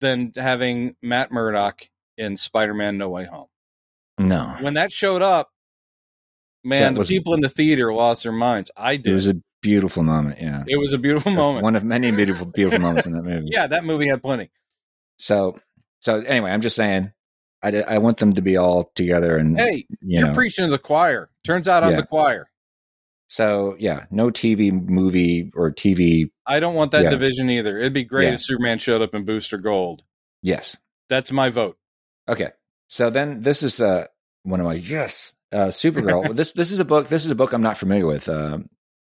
than 0.00 0.32
having 0.36 0.96
Matt 1.02 1.30
Murdock 1.30 1.88
in 2.16 2.36
Spider-Man: 2.36 2.98
No 2.98 3.08
Way 3.08 3.26
Home. 3.26 3.46
No, 4.18 4.56
when 4.60 4.74
that 4.74 4.92
showed 4.92 5.22
up, 5.22 5.50
man, 6.62 6.94
was, 6.94 7.08
the 7.08 7.16
people 7.16 7.34
in 7.34 7.40
the 7.40 7.48
theater 7.48 7.92
lost 7.92 8.24
their 8.24 8.32
minds. 8.32 8.70
I 8.76 8.96
did. 8.96 9.08
It 9.08 9.14
was 9.14 9.28
a 9.28 9.36
beautiful 9.62 10.02
moment. 10.02 10.38
Yeah, 10.40 10.64
it 10.66 10.76
was 10.76 10.92
a 10.92 10.98
beautiful 10.98 11.32
moment. 11.32 11.62
One 11.62 11.76
of 11.76 11.84
many 11.84 12.10
beautiful, 12.10 12.46
beautiful 12.46 12.80
moments 12.82 13.06
in 13.06 13.12
that 13.12 13.22
movie. 13.22 13.48
Yeah, 13.50 13.66
that 13.68 13.84
movie 13.84 14.08
had 14.08 14.22
plenty. 14.22 14.50
So, 15.16 15.56
so 16.00 16.20
anyway, 16.20 16.50
I'm 16.50 16.60
just 16.60 16.76
saying, 16.76 17.12
I, 17.62 17.82
I 17.82 17.98
want 17.98 18.18
them 18.18 18.34
to 18.34 18.42
be 18.42 18.56
all 18.56 18.92
together. 18.94 19.36
And 19.36 19.58
hey, 19.58 19.86
you 20.02 20.26
are 20.26 20.34
preaching 20.34 20.66
to 20.66 20.70
the 20.70 20.78
choir. 20.78 21.30
Turns 21.44 21.66
out 21.66 21.82
I'm 21.82 21.92
yeah. 21.92 21.96
the 21.96 22.06
choir. 22.06 22.50
So 23.28 23.74
yeah, 23.78 24.04
no 24.10 24.28
TV 24.28 24.70
movie 24.70 25.50
or 25.54 25.72
TV. 25.72 26.30
I 26.46 26.60
don't 26.60 26.74
want 26.74 26.92
that 26.92 27.04
yeah. 27.04 27.10
division 27.10 27.48
either. 27.48 27.78
It'd 27.78 27.94
be 27.94 28.04
great 28.04 28.28
yeah. 28.28 28.34
if 28.34 28.42
Superman 28.42 28.78
showed 28.78 29.02
up 29.02 29.14
in 29.14 29.24
Booster 29.24 29.58
Gold. 29.58 30.02
Yes, 30.42 30.76
that's 31.08 31.32
my 31.32 31.48
vote. 31.48 31.78
Okay, 32.28 32.50
so 32.88 33.08
then 33.08 33.40
this 33.40 33.62
is 33.62 33.80
uh, 33.80 34.06
one 34.42 34.60
of 34.60 34.66
my 34.66 34.74
yes, 34.74 35.32
uh, 35.52 35.68
Supergirl. 35.68 36.34
this 36.36 36.52
this 36.52 36.70
is 36.70 36.80
a 36.80 36.84
book. 36.84 37.08
This 37.08 37.24
is 37.24 37.30
a 37.30 37.34
book 37.34 37.52
I'm 37.52 37.62
not 37.62 37.78
familiar 37.78 38.06
with. 38.06 38.28
Um, 38.28 38.68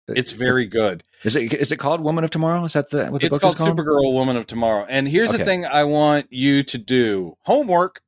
it's 0.07 0.31
very 0.31 0.65
good. 0.65 1.03
Is 1.23 1.35
it 1.35 1.53
is 1.53 1.71
it 1.71 1.77
called 1.77 2.01
Woman 2.01 2.23
of 2.23 2.29
Tomorrow? 2.29 2.63
Is 2.65 2.73
that 2.73 2.89
the 2.89 3.07
what 3.07 3.21
the 3.21 3.27
it's 3.27 3.33
book 3.33 3.41
called, 3.41 3.53
is 3.53 3.59
called? 3.59 3.77
Supergirl 3.77 4.13
Woman 4.13 4.35
of 4.35 4.47
Tomorrow. 4.47 4.85
And 4.89 5.07
here's 5.07 5.29
okay. 5.29 5.37
the 5.37 5.45
thing 5.45 5.65
I 5.65 5.83
want 5.85 6.31
you 6.31 6.63
to 6.63 6.77
do. 6.77 7.37
Homework. 7.43 8.01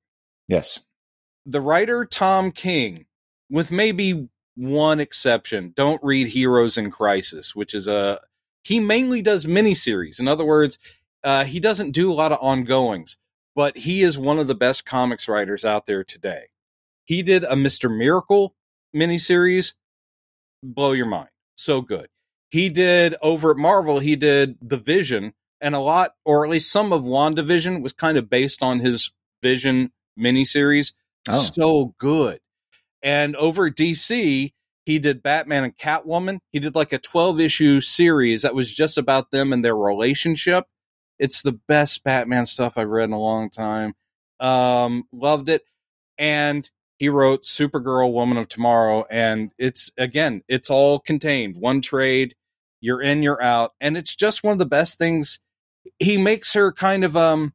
Yes. 0.48 0.82
The 1.46 1.62
writer 1.62 2.06
Tom 2.06 2.52
King, 2.52 3.06
with 3.50 3.72
maybe 3.72 4.30
one 4.56 5.00
exception. 5.00 5.74
Don't 5.76 6.02
read 6.04 6.28
Heroes 6.28 6.78
in 6.78 6.91
Crisis, 6.91 7.56
which 7.56 7.74
is 7.74 7.88
a 7.88 8.20
he 8.64 8.80
mainly 8.80 9.22
does 9.22 9.46
miniseries. 9.46 10.20
In 10.20 10.28
other 10.28 10.46
words, 10.46 10.80
uh, 11.24 11.43
he 11.43 11.60
doesn't 11.60 11.91
do 11.91 12.12
a 12.12 12.16
lot 12.16 12.32
of 12.32 12.39
ongoings, 12.41 13.18
but 13.56 13.78
he 13.78 14.02
is 14.02 14.18
one 14.18 14.39
of 14.39 14.48
the 14.48 14.56
best 14.56 14.86
comics 14.86 15.28
writers 15.28 15.64
out 15.64 15.86
there 15.86 16.04
today. 16.04 16.46
He 17.04 17.22
did 17.22 17.43
a 17.43 17.56
Mister 17.56 17.89
Miracle 17.89 18.56
miniseries, 18.96 19.74
blow 20.64 20.93
your 20.93 21.06
mind, 21.06 21.30
so 21.56 21.82
good. 21.82 22.08
He 22.49 22.70
did 22.70 23.16
over 23.22 23.51
at 23.51 23.58
Marvel. 23.58 23.99
He 23.99 24.16
did 24.16 24.58
the 24.62 24.78
Vision, 24.78 25.34
and 25.60 25.76
a 25.76 25.80
lot, 25.80 26.12
or 26.24 26.45
at 26.45 26.51
least 26.51 26.72
some 26.72 26.93
of 26.93 27.01
WandaVision 27.01 27.82
was 27.82 27.93
kind 27.93 28.18
of 28.18 28.30
based 28.30 28.62
on 28.62 28.80
his 28.80 29.12
Vision 29.41 29.91
miniseries. 30.20 30.93
Oh. 31.28 31.41
So 31.41 31.95
good. 31.97 32.39
And 33.01 33.36
over 33.36 33.68
at 33.68 33.76
DC, 33.76 34.53
he 34.86 34.99
did 34.99 35.24
Batman 35.24 35.64
and 35.64 35.78
Catwoman. 35.78 36.39
He 36.51 36.60
did 36.60 36.76
like 36.76 36.93
a 36.93 36.99
12 36.99 37.39
issue 37.39 37.82
series 37.82 38.43
that 38.43 38.56
was 38.56 38.74
just 38.74 38.97
about 38.97 39.32
them 39.32 39.51
and 39.51 39.64
their 39.64 39.76
relationship. 39.76 40.66
It's 41.18 41.41
the 41.41 41.60
best 41.68 42.03
Batman 42.03 42.45
stuff 42.45 42.78
I've 42.78 42.89
read 42.89 43.06
in 43.06 43.14
a 43.14 43.20
long 43.20 43.49
time. 43.49 43.93
Um, 44.39 45.06
loved 45.12 45.49
it. 45.49 45.64
And 46.18 46.70
he 46.98 47.10
wrote 47.10 47.43
Supergirl, 47.43 48.12
Woman 48.14 48.38
of 48.38 48.48
Tomorrow. 48.48 49.06
And 49.10 49.52
it's, 49.58 49.91
again, 49.98 50.43
it's 50.48 50.70
all 50.70 51.00
contained. 51.00 51.58
One 51.58 51.82
trade, 51.82 52.36
you're 52.82 53.02
in, 53.02 53.24
you're 53.24 53.41
out. 53.41 53.74
And 53.82 53.98
it's 53.98 54.16
just 54.16 54.43
one 54.43 54.54
of 54.54 54.60
the 54.60 54.66
best 54.66 54.98
things. 54.98 55.39
He 56.00 56.18
makes 56.18 56.54
her 56.54 56.72
kind 56.72 57.04
of, 57.04 57.18
um, 57.18 57.54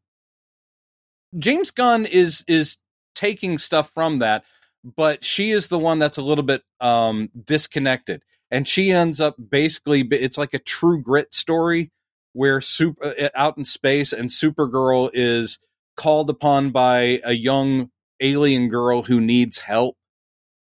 James 1.39 1.71
Gunn 1.71 2.07
is, 2.07 2.45
is 2.47 2.77
taking 3.15 3.59
stuff 3.59 3.91
from 3.95 4.19
that 4.19 4.45
but 4.85 5.25
she 5.25 5.51
is 5.51 5.69
the 5.69 5.79
one 5.79 5.99
that's 5.99 6.19
a 6.19 6.23
little 6.23 6.45
bit 6.45 6.63
um, 6.81 7.29
disconnected 7.45 8.23
and 8.51 8.67
she 8.67 8.91
ends 8.91 9.21
up 9.21 9.37
basically 9.51 10.01
it's 10.11 10.39
like 10.39 10.55
a 10.55 10.59
true 10.59 11.03
grit 11.03 11.33
story 11.35 11.91
where 12.33 12.61
super 12.61 13.15
uh, 13.21 13.29
out 13.35 13.59
in 13.59 13.65
space 13.65 14.13
and 14.13 14.31
supergirl 14.31 15.11
is 15.13 15.59
called 15.97 16.31
upon 16.31 16.71
by 16.71 17.21
a 17.25 17.33
young 17.33 17.91
alien 18.21 18.69
girl 18.69 19.03
who 19.03 19.21
needs 19.21 19.59
help 19.59 19.97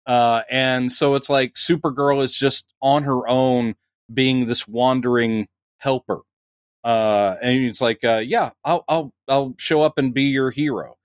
uh, 0.07 0.43
and 0.51 0.91
so 0.91 1.15
it's 1.15 1.31
like 1.31 1.55
supergirl 1.55 2.23
is 2.23 2.33
just 2.33 2.67
on 2.81 3.05
her 3.05 3.27
own 3.29 3.75
being 4.13 4.47
this 4.47 4.67
wandering 4.67 5.49
helper 5.79 6.21
uh, 6.85 7.37
and 7.43 7.59
it's 7.59 7.81
like 7.81 8.03
uh, 8.05 8.19
yeah 8.19 8.51
i'll 8.65 8.85
i'll 8.89 9.13
i'll 9.29 9.55
show 9.59 9.83
up 9.83 9.99
and 9.99 10.15
be 10.15 10.25
your 10.25 10.51
hero 10.51 10.97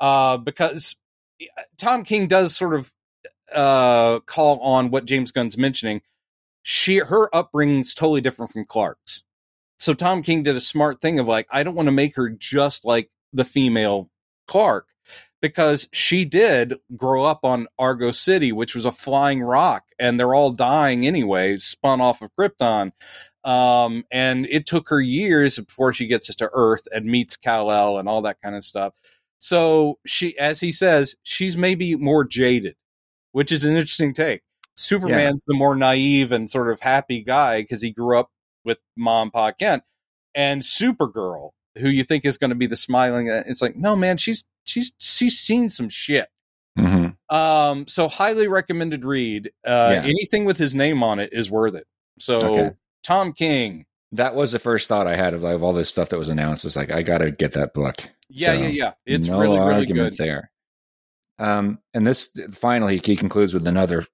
uh, 0.00 0.36
because 0.36 0.96
Tom 1.76 2.04
King 2.04 2.26
does 2.26 2.56
sort 2.56 2.74
of 2.74 2.92
uh, 3.54 4.20
call 4.20 4.60
on 4.60 4.90
what 4.90 5.04
James 5.04 5.32
Gunn's 5.32 5.58
mentioning. 5.58 6.02
She 6.62 6.98
her 6.98 7.34
upbringing's 7.34 7.94
totally 7.94 8.20
different 8.20 8.52
from 8.52 8.64
Clark's. 8.64 9.22
So 9.78 9.94
Tom 9.94 10.22
King 10.22 10.42
did 10.42 10.56
a 10.56 10.60
smart 10.60 11.00
thing 11.00 11.18
of 11.18 11.28
like, 11.28 11.46
I 11.50 11.62
don't 11.62 11.74
want 11.74 11.86
to 11.86 11.92
make 11.92 12.16
her 12.16 12.28
just 12.28 12.84
like 12.84 13.10
the 13.32 13.44
female 13.44 14.10
Clark 14.46 14.86
because 15.40 15.88
she 15.92 16.24
did 16.24 16.74
grow 16.96 17.24
up 17.24 17.40
on 17.44 17.68
Argo 17.78 18.10
City, 18.10 18.52
which 18.52 18.74
was 18.74 18.84
a 18.84 18.92
flying 18.92 19.40
rock, 19.40 19.84
and 19.98 20.18
they're 20.18 20.34
all 20.34 20.50
dying 20.50 21.06
anyway, 21.06 21.56
spun 21.56 22.00
off 22.00 22.22
of 22.22 22.30
Krypton. 22.38 22.92
Um, 23.44 24.04
and 24.10 24.46
it 24.46 24.66
took 24.66 24.88
her 24.88 25.00
years 25.00 25.58
before 25.58 25.92
she 25.92 26.06
gets 26.06 26.28
us 26.28 26.36
to 26.36 26.50
Earth 26.52 26.86
and 26.90 27.06
meets 27.06 27.36
Kal 27.36 27.70
El 27.70 27.98
and 27.98 28.08
all 28.08 28.22
that 28.22 28.40
kind 28.42 28.56
of 28.56 28.64
stuff. 28.64 28.94
So 29.38 29.98
she, 30.04 30.36
as 30.38 30.60
he 30.60 30.72
says, 30.72 31.14
she's 31.22 31.56
maybe 31.56 31.94
more 31.96 32.24
jaded, 32.24 32.74
which 33.32 33.52
is 33.52 33.64
an 33.64 33.72
interesting 33.72 34.12
take. 34.12 34.42
Superman's 34.76 35.42
yeah. 35.42 35.52
the 35.52 35.58
more 35.58 35.76
naive 35.76 36.32
and 36.32 36.50
sort 36.50 36.70
of 36.70 36.80
happy 36.80 37.22
guy 37.22 37.62
because 37.62 37.80
he 37.80 37.90
grew 37.90 38.18
up 38.18 38.30
with 38.64 38.78
mom, 38.96 39.30
pa 39.30 39.52
Kent, 39.52 39.82
and 40.34 40.62
Supergirl, 40.62 41.50
who 41.76 41.88
you 41.88 42.04
think 42.04 42.24
is 42.24 42.38
going 42.38 42.50
to 42.50 42.56
be 42.56 42.66
the 42.66 42.76
smiling. 42.76 43.30
Uh, 43.30 43.42
it's 43.46 43.62
like, 43.62 43.76
no, 43.76 43.96
man, 43.96 44.16
she's 44.16 44.44
she's 44.68 44.92
she's 44.98 45.38
seen 45.38 45.68
some 45.68 45.88
shit. 45.88 46.28
Mm-hmm. 46.78 47.34
Um, 47.34 47.86
so 47.88 48.08
highly 48.08 48.46
recommended 48.46 49.04
read. 49.04 49.50
Uh, 49.66 49.90
yeah. 49.92 50.02
Anything 50.04 50.44
with 50.44 50.58
his 50.58 50.74
name 50.74 51.02
on 51.02 51.18
it 51.18 51.30
is 51.32 51.50
worth 51.50 51.74
it. 51.74 51.86
So 52.20 52.36
okay. 52.36 52.70
Tom 53.02 53.32
King. 53.32 53.86
That 54.12 54.34
was 54.34 54.52
the 54.52 54.58
first 54.58 54.88
thought 54.88 55.06
I 55.06 55.16
had 55.16 55.34
of, 55.34 55.42
like, 55.42 55.54
of 55.54 55.62
all 55.62 55.74
this 55.74 55.90
stuff 55.90 56.08
that 56.10 56.18
was 56.18 56.30
announced. 56.30 56.64
It's 56.64 56.76
like 56.76 56.90
I 56.90 57.02
got 57.02 57.18
to 57.18 57.30
get 57.30 57.52
that 57.52 57.74
book. 57.74 57.96
Yeah, 58.30 58.48
so, 58.48 58.52
yeah, 58.54 58.68
yeah. 58.68 58.92
It's 59.04 59.28
no 59.28 59.38
really, 59.38 59.58
really 59.58 59.86
good 59.86 60.16
there. 60.16 60.50
Um, 61.38 61.78
and 61.94 62.06
this 62.06 62.30
finally 62.52 63.00
he 63.04 63.16
concludes 63.16 63.54
with 63.54 63.66
another 63.66 64.06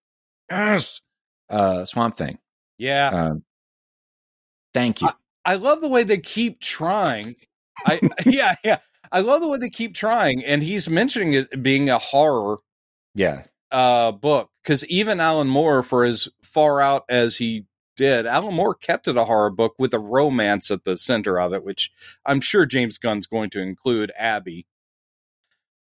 yes, 0.50 1.00
uh, 1.48 1.84
Swamp 1.84 2.16
Thing. 2.16 2.38
Yeah. 2.78 3.08
Um, 3.08 3.44
thank 4.72 5.00
you. 5.00 5.08
I, 5.08 5.52
I 5.52 5.54
love 5.56 5.80
the 5.80 5.88
way 5.88 6.02
they 6.04 6.18
keep 6.18 6.60
trying. 6.60 7.36
I 7.86 8.00
yeah 8.26 8.56
yeah. 8.64 8.78
I 9.12 9.20
love 9.20 9.40
the 9.40 9.48
way 9.48 9.58
they 9.58 9.70
keep 9.70 9.94
trying, 9.94 10.44
and 10.44 10.62
he's 10.62 10.88
mentioning 10.88 11.32
it 11.32 11.62
being 11.62 11.90
a 11.90 11.98
horror. 11.98 12.58
Yeah. 13.14 13.44
Uh, 13.70 14.12
book 14.12 14.50
because 14.62 14.86
even 14.86 15.20
Alan 15.20 15.48
Moore, 15.48 15.82
for 15.82 16.04
as 16.04 16.28
far 16.42 16.80
out 16.80 17.04
as 17.08 17.36
he 17.36 17.66
did, 17.96 18.26
Alan 18.26 18.54
Moore 18.54 18.74
kept 18.74 19.08
it 19.08 19.16
a 19.16 19.24
horror 19.24 19.50
book 19.50 19.74
with 19.78 19.92
a 19.94 19.98
romance 19.98 20.70
at 20.70 20.84
the 20.84 20.96
center 20.96 21.40
of 21.40 21.52
it, 21.52 21.64
which 21.64 21.90
I'm 22.24 22.40
sure 22.40 22.66
James 22.66 22.98
Gunn's 22.98 23.26
going 23.26 23.50
to 23.50 23.60
include 23.60 24.12
Abby. 24.16 24.66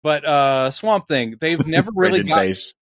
But 0.04 0.26
uh 0.26 0.72
Swamp 0.72 1.08
Thing, 1.08 1.38
they've 1.40 1.66
never 1.68 1.92
really 1.94 2.24
got 2.24 2.40
face. 2.40 2.74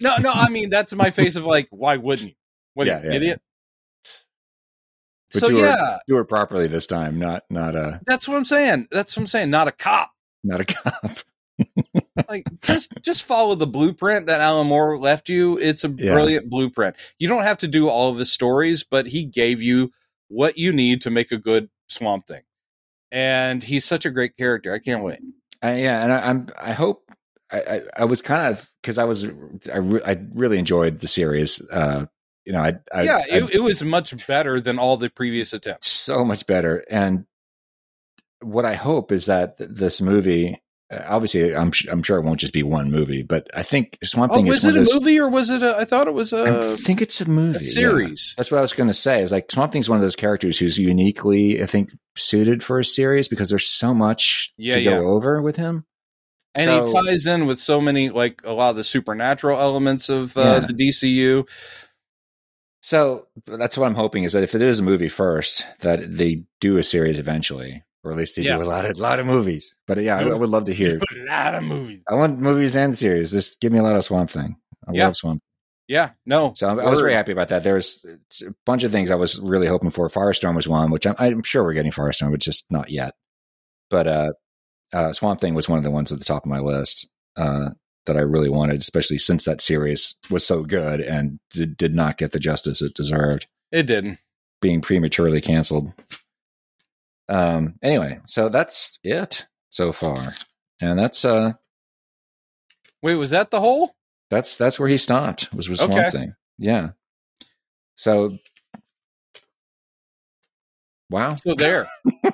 No, 0.00 0.16
no, 0.18 0.32
I 0.32 0.48
mean 0.48 0.70
that's 0.70 0.94
my 0.94 1.10
face 1.10 1.36
of 1.36 1.46
like, 1.46 1.68
why 1.70 1.96
wouldn't 1.96 2.30
you? 2.30 2.34
What 2.74 2.86
yeah, 2.86 3.02
yeah, 3.04 3.12
idiot? 3.12 3.42
But 5.32 5.40
so 5.40 5.48
do 5.48 5.56
yeah, 5.58 5.96
it, 5.96 6.00
do 6.08 6.18
it 6.18 6.28
properly 6.28 6.66
this 6.66 6.86
time, 6.86 7.18
not 7.18 7.44
not 7.50 7.76
a. 7.76 8.00
That's 8.06 8.26
what 8.26 8.36
I'm 8.36 8.44
saying. 8.44 8.88
That's 8.90 9.16
what 9.16 9.22
I'm 9.22 9.26
saying. 9.26 9.50
Not 9.50 9.68
a 9.68 9.72
cop. 9.72 10.10
Not 10.42 10.60
a 10.60 10.64
cop. 10.64 11.18
like 12.28 12.46
just 12.62 12.92
just 13.02 13.24
follow 13.24 13.54
the 13.54 13.66
blueprint 13.66 14.26
that 14.26 14.40
Alan 14.40 14.66
Moore 14.66 14.98
left 14.98 15.28
you. 15.28 15.58
It's 15.58 15.84
a 15.84 15.88
yeah. 15.88 16.12
brilliant 16.12 16.50
blueprint. 16.50 16.96
You 17.18 17.28
don't 17.28 17.42
have 17.42 17.58
to 17.58 17.68
do 17.68 17.88
all 17.88 18.10
of 18.10 18.18
the 18.18 18.24
stories, 18.24 18.82
but 18.82 19.06
he 19.06 19.24
gave 19.24 19.62
you 19.62 19.92
what 20.28 20.58
you 20.58 20.72
need 20.72 21.02
to 21.02 21.10
make 21.10 21.32
a 21.32 21.38
good 21.38 21.68
Swamp 21.88 22.26
Thing. 22.26 22.42
And 23.12 23.62
he's 23.62 23.84
such 23.84 24.06
a 24.06 24.10
great 24.10 24.36
character. 24.36 24.72
I 24.72 24.78
can't 24.78 25.02
wait. 25.02 25.18
Uh, 25.62 25.74
yeah, 25.76 26.02
and 26.02 26.12
I, 26.12 26.30
am 26.30 26.46
I 26.58 26.72
hope 26.72 27.10
I, 27.52 27.58
I, 27.60 27.82
I 27.98 28.04
was 28.04 28.22
kind 28.22 28.52
of 28.52 28.70
because 28.80 28.98
I 28.98 29.04
was 29.04 29.26
I, 29.72 29.78
re- 29.78 30.02
I 30.04 30.16
really 30.32 30.58
enjoyed 30.58 30.98
the 30.98 31.08
series. 31.08 31.60
Uh, 31.70 32.06
you 32.44 32.52
know, 32.52 32.60
I, 32.60 32.78
I 32.92 33.02
yeah, 33.02 33.22
it, 33.28 33.54
it 33.54 33.60
was 33.60 33.82
much 33.82 34.26
better 34.26 34.60
than 34.60 34.78
all 34.78 34.96
the 34.96 35.10
previous 35.10 35.52
attempts. 35.52 35.88
So 35.88 36.24
much 36.24 36.46
better, 36.46 36.84
and 36.90 37.26
what 38.42 38.64
I 38.64 38.74
hope 38.74 39.12
is 39.12 39.26
that 39.26 39.56
this 39.58 40.00
movie 40.00 40.60
uh, 40.90 41.02
obviously 41.08 41.54
I'm 41.54 41.70
I'm 41.90 42.02
sure 42.02 42.18
it 42.18 42.24
won't 42.24 42.40
just 42.40 42.52
be 42.52 42.62
one 42.62 42.90
movie, 42.90 43.22
but 43.22 43.48
I 43.54 43.62
think 43.62 43.98
Swamp 44.02 44.32
Thing 44.32 44.46
oh, 44.46 44.50
was 44.50 44.64
it 44.64 44.76
a 44.76 44.94
movie 44.94 45.18
or 45.18 45.28
was 45.28 45.50
it? 45.50 45.62
A, 45.62 45.76
I 45.76 45.84
thought 45.84 46.08
it 46.08 46.14
was 46.14 46.32
a. 46.32 46.72
I 46.72 46.76
think 46.76 47.00
it's 47.00 47.20
a 47.20 47.28
movie 47.28 47.58
a 47.58 47.62
series. 47.62 48.32
Yeah. 48.32 48.34
That's 48.38 48.50
what 48.50 48.58
I 48.58 48.62
was 48.62 48.72
going 48.72 48.88
to 48.88 48.94
say. 48.94 49.22
Is 49.22 49.30
like 49.30 49.50
Swamp 49.50 49.72
Thing's 49.72 49.88
one 49.88 49.96
of 49.96 50.02
those 50.02 50.16
characters 50.16 50.58
who's 50.58 50.78
uniquely, 50.78 51.62
I 51.62 51.66
think, 51.66 51.90
suited 52.16 52.62
for 52.62 52.80
a 52.80 52.84
series 52.84 53.28
because 53.28 53.50
there's 53.50 53.68
so 53.68 53.94
much 53.94 54.52
yeah, 54.56 54.74
to 54.74 54.80
yeah. 54.80 54.90
go 54.92 55.06
over 55.08 55.40
with 55.40 55.56
him. 55.56 55.84
And 56.56 56.64
so, 56.64 56.86
he 56.86 56.92
ties 56.92 57.28
in 57.28 57.46
with 57.46 57.60
so 57.60 57.80
many, 57.80 58.10
like 58.10 58.42
a 58.44 58.52
lot 58.52 58.70
of 58.70 58.76
the 58.76 58.82
supernatural 58.82 59.60
elements 59.60 60.08
of 60.08 60.36
uh, 60.36 60.60
the 60.60 60.72
DCU. 60.72 61.48
So 62.80 63.26
that's 63.46 63.76
what 63.76 63.86
I'm 63.86 63.94
hoping 63.94 64.24
is 64.24 64.32
that 64.32 64.42
if 64.42 64.54
it 64.54 64.62
is 64.62 64.78
a 64.78 64.82
movie 64.82 65.08
first, 65.08 65.66
that 65.80 66.00
they 66.12 66.44
do 66.60 66.78
a 66.78 66.82
series 66.82 67.18
eventually 67.18 67.82
or 68.02 68.12
at 68.12 68.16
least 68.16 68.36
they 68.36 68.42
yeah. 68.42 68.56
do 68.56 68.62
a 68.62 68.64
lot 68.64 68.84
of 68.84 68.98
lot 68.98 69.18
of 69.18 69.26
movies. 69.26 69.74
But 69.86 69.98
yeah, 69.98 70.18
I, 70.18 70.22
I, 70.22 70.34
would 70.34 70.48
love 70.48 70.66
to 70.66 70.74
hear 70.74 70.98
a 71.12 71.24
lot 71.26 71.54
of 71.54 71.64
movies. 71.64 72.00
I 72.08 72.14
want 72.14 72.38
movies 72.38 72.76
and 72.76 72.96
series. 72.96 73.32
Just 73.32 73.60
give 73.60 73.72
me 73.72 73.78
a 73.78 73.82
lot 73.82 73.96
of 73.96 74.04
Swamp 74.04 74.30
Thing. 74.30 74.56
I 74.88 74.92
yeah. 74.92 75.06
love 75.06 75.16
Swamp. 75.16 75.42
Yeah, 75.86 76.10
no. 76.24 76.52
So 76.54 76.68
I, 76.68 76.84
I 76.84 76.88
was 76.88 77.00
very 77.00 77.14
happy 77.14 77.32
about 77.32 77.48
that. 77.48 77.64
There 77.64 77.74
was 77.74 78.06
a 78.46 78.54
bunch 78.64 78.84
of 78.84 78.92
things 78.92 79.10
I 79.10 79.16
was 79.16 79.40
really 79.40 79.66
hoping 79.66 79.90
for. 79.90 80.08
Firestorm 80.08 80.54
was 80.54 80.68
one, 80.68 80.90
which 80.90 81.06
I'm, 81.06 81.16
I'm 81.18 81.42
sure 81.42 81.64
we're 81.64 81.72
getting 81.72 81.90
Firestorm, 81.90 82.30
but 82.30 82.40
just 82.40 82.70
not 82.70 82.90
yet. 82.90 83.14
But 83.90 84.06
uh, 84.06 84.32
uh, 84.92 85.12
Swamp 85.12 85.40
Thing 85.40 85.54
was 85.54 85.68
one 85.68 85.78
of 85.78 85.84
the 85.84 85.90
ones 85.90 86.12
at 86.12 86.20
the 86.20 86.24
top 86.24 86.44
of 86.44 86.50
my 86.50 86.60
list 86.60 87.10
uh, 87.36 87.70
that 88.10 88.18
I 88.18 88.22
really 88.22 88.50
wanted, 88.50 88.80
especially 88.80 89.18
since 89.18 89.44
that 89.44 89.60
series 89.60 90.16
was 90.30 90.44
so 90.44 90.64
good 90.64 91.00
and 91.00 91.38
did, 91.52 91.76
did 91.76 91.94
not 91.94 92.18
get 92.18 92.32
the 92.32 92.40
justice 92.40 92.82
it 92.82 92.92
deserved. 92.92 93.46
It 93.70 93.84
didn't. 93.84 94.18
Being 94.60 94.80
prematurely 94.80 95.40
canceled. 95.40 95.92
Um, 97.28 97.76
anyway, 97.84 98.18
so 98.26 98.48
that's 98.48 98.98
it 99.04 99.46
so 99.70 99.92
far, 99.92 100.32
and 100.80 100.98
that's 100.98 101.24
uh. 101.24 101.52
Wait, 103.00 103.14
was 103.14 103.30
that 103.30 103.52
the 103.52 103.60
whole? 103.60 103.94
That's 104.28 104.56
that's 104.56 104.80
where 104.80 104.88
he 104.88 104.98
stopped. 104.98 105.54
Was 105.54 105.68
was 105.68 105.80
okay. 105.80 106.02
one 106.02 106.10
thing. 106.10 106.34
Yeah. 106.58 106.90
So. 107.94 108.36
Wow. 111.10 111.36
So 111.36 111.54
there. 111.54 111.88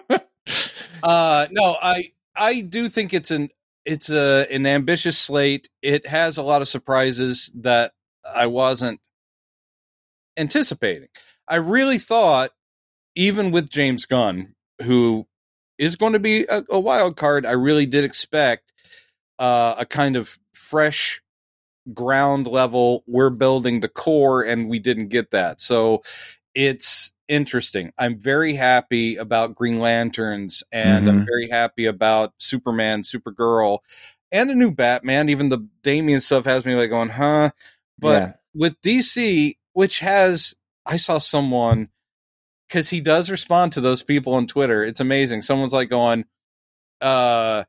uh 1.03 1.47
no, 1.51 1.77
I 1.83 2.13
I 2.35 2.63
do 2.63 2.89
think 2.89 3.13
it's 3.13 3.31
an 3.31 3.51
it's 3.87 4.11
a 4.11 4.47
an 4.53 4.67
ambitious 4.67 5.17
slate. 5.17 5.69
It 5.81 6.07
has 6.07 6.37
a 6.37 6.43
lot 6.43 6.61
of 6.61 6.69
surprises 6.69 7.51
that 7.55 7.93
I 8.35 8.47
wasn't 8.47 9.01
anticipating. 10.37 11.09
I 11.49 11.57
really 11.57 11.99
thought 11.99 12.51
even 13.15 13.53
with 13.53 13.71
James 13.71 14.05
Gunn, 14.05 14.55
who 14.83 15.27
is 15.79 15.97
going 15.97 16.13
to 16.13 16.19
be 16.19 16.45
a, 16.45 16.63
a 16.71 16.81
wild 16.81 17.17
card, 17.17 17.47
I 17.47 17.53
really 17.53 17.87
did 17.87 18.05
expect 18.05 18.73
uh, 19.39 19.77
a 19.79 19.87
kind 19.87 20.17
of 20.17 20.39
fresh 20.53 21.23
ground 21.95 22.47
level. 22.47 23.05
We're 23.07 23.31
building 23.31 23.81
the 23.81 23.89
core, 23.89 24.43
and 24.43 24.69
we 24.69 24.79
didn't 24.79 25.09
get 25.09 25.31
that. 25.31 25.61
So 25.61 26.03
it's 26.55 27.13
interesting. 27.29 27.93
I'm 27.99 28.19
very 28.21 28.55
happy 28.55 29.17
about 29.17 29.55
Green 29.55 29.81
Lanterns, 29.81 30.63
and 30.73 31.09
I'm 31.09 31.21
Mhm. 31.21 31.27
very 31.27 31.49
happy 31.51 31.87
about 31.87 32.35
Superman, 32.39 33.03
Supergirl, 33.03 33.79
and 34.33 34.51
a 34.51 34.55
new 34.55 34.71
Batman. 34.71 35.29
Even 35.29 35.49
the 35.49 35.67
Damian 35.83 36.21
stuff 36.21 36.45
has 36.45 36.65
me 36.65 36.75
like 36.75 36.91
going, 36.91 37.11
huh? 37.11 37.51
But 37.99 38.23
yeah. 38.23 38.33
with 38.55 38.81
DC, 38.83 39.59
which 39.73 40.01
has 40.01 40.55
I 40.87 40.97
saw 40.97 41.19
someone 41.19 41.89
because 42.69 42.89
he 42.91 43.01
does 43.01 43.31
respond 43.31 43.73
to 43.73 43.81
those 43.81 44.03
people 44.03 44.35
on 44.35 44.47
Twitter. 44.47 44.83
It's 44.85 45.01
amazing. 45.01 45.43
Someone's 45.43 45.73
like 45.73 45.89
going, 45.89 46.25
uh, 47.01 47.65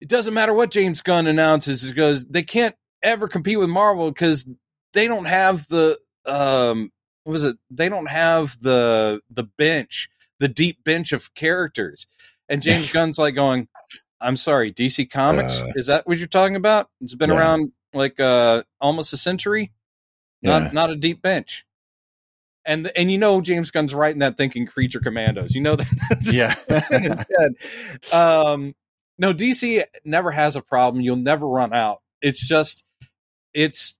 it 0.00 0.08
doesn't 0.08 0.34
matter 0.34 0.52
what 0.54 0.70
James 0.70 1.02
Gunn 1.02 1.26
announces 1.26 1.88
because 1.88 2.24
they 2.26 2.42
can't 2.42 2.74
ever 3.02 3.28
compete 3.28 3.58
with 3.58 3.68
Marvel 3.70 4.10
because 4.10 4.46
they 4.92 5.06
don't 5.08 5.24
have 5.26 5.66
the 5.68 5.98
um 6.26 6.90
what 7.26 7.32
was 7.32 7.42
it? 7.44 7.56
They 7.70 7.88
don't 7.88 8.08
have 8.08 8.60
the 8.60 9.20
the 9.28 9.42
bench, 9.42 10.08
the 10.38 10.46
deep 10.46 10.84
bench 10.84 11.12
of 11.12 11.34
characters. 11.34 12.06
And 12.48 12.62
James 12.62 12.92
Gunn's 12.92 13.18
like 13.18 13.34
going, 13.34 13.66
I'm 14.20 14.36
sorry, 14.36 14.72
DC 14.72 15.10
Comics? 15.10 15.60
Uh, 15.60 15.72
Is 15.74 15.88
that 15.88 16.06
what 16.06 16.18
you're 16.18 16.28
talking 16.28 16.54
about? 16.54 16.88
It's 17.00 17.16
been 17.16 17.30
Yeah. 17.30 17.36
around 17.38 17.72
like 17.92 18.20
uh 18.20 18.62
almost 18.80 19.12
a 19.12 19.16
century? 19.16 19.72
Not 20.40 20.62
Yeah. 20.62 20.70
not 20.72 20.90
a 20.90 20.94
deep 20.96 21.20
bench. 21.20 21.66
And 22.64 22.92
and 22.94 23.10
you 23.10 23.18
know 23.18 23.40
James 23.40 23.72
Gunn's 23.72 23.92
writing 23.92 24.20
that 24.20 24.36
thinking 24.36 24.64
creature 24.64 25.00
commandos. 25.00 25.52
You 25.52 25.62
know 25.62 25.74
that 25.74 25.86
that's 26.10 26.32
Yeah. 26.32 26.54
in 26.92 27.02
his. 27.02 28.12
Um, 28.12 28.76
no, 29.18 29.32
DC 29.34 29.82
never 30.04 30.30
has 30.30 30.54
a 30.54 30.62
problem. 30.62 31.02
You'll 31.02 31.16
never 31.16 31.48
run 31.48 31.72
out. 31.72 32.02
It's 32.22 32.46
just, 32.46 32.84
it's 33.52 33.95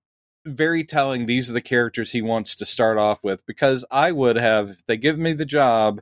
very 0.47 0.85
telling. 0.85 1.27
These 1.27 1.51
are 1.51 1.55
the 1.55 1.61
characters 1.61 2.13
he 2.13 2.23
wants 2.23 2.55
to 2.57 2.67
start 2.67 2.99
off 2.99 3.23
with 3.23 3.45
because 3.47 3.85
I 3.91 4.13
would 4.13 4.37
have, 4.37 4.71
if 4.71 4.87
they 4.87 4.97
give 4.97 5.19
me 5.19 5.33
the 5.33 5.45
job, 5.45 6.01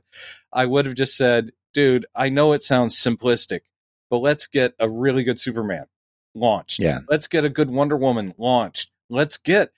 I 0.53 0.65
would 0.65 0.85
have 0.85 0.95
just 0.95 1.17
said, 1.17 1.51
dude, 1.73 2.05
I 2.15 2.29
know 2.29 2.53
it 2.53 2.63
sounds 2.63 2.95
simplistic, 2.95 3.61
but 4.09 4.19
let's 4.19 4.47
get 4.47 4.73
a 4.79 4.89
really 4.89 5.23
good 5.23 5.39
Superman 5.39 5.87
launched. 6.33 6.79
Yeah. 6.79 6.99
Let's 7.09 7.27
get 7.27 7.43
a 7.43 7.49
good 7.49 7.71
Wonder 7.71 7.97
Woman 7.97 8.33
launched. 8.37 8.91
Let's 9.09 9.37
get, 9.37 9.71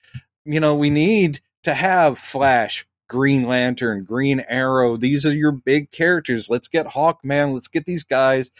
you 0.44 0.60
know, 0.60 0.74
we 0.74 0.90
need 0.90 1.40
to 1.64 1.74
have 1.74 2.18
Flash, 2.18 2.86
Green 3.08 3.46
Lantern, 3.46 4.04
Green 4.04 4.40
Arrow. 4.48 4.96
These 4.96 5.26
are 5.26 5.34
your 5.34 5.52
big 5.52 5.90
characters. 5.90 6.48
Let's 6.50 6.68
get 6.68 6.86
Hawkman. 6.86 7.54
Let's 7.54 7.68
get 7.68 7.84
these 7.86 8.04
guys 8.04 8.50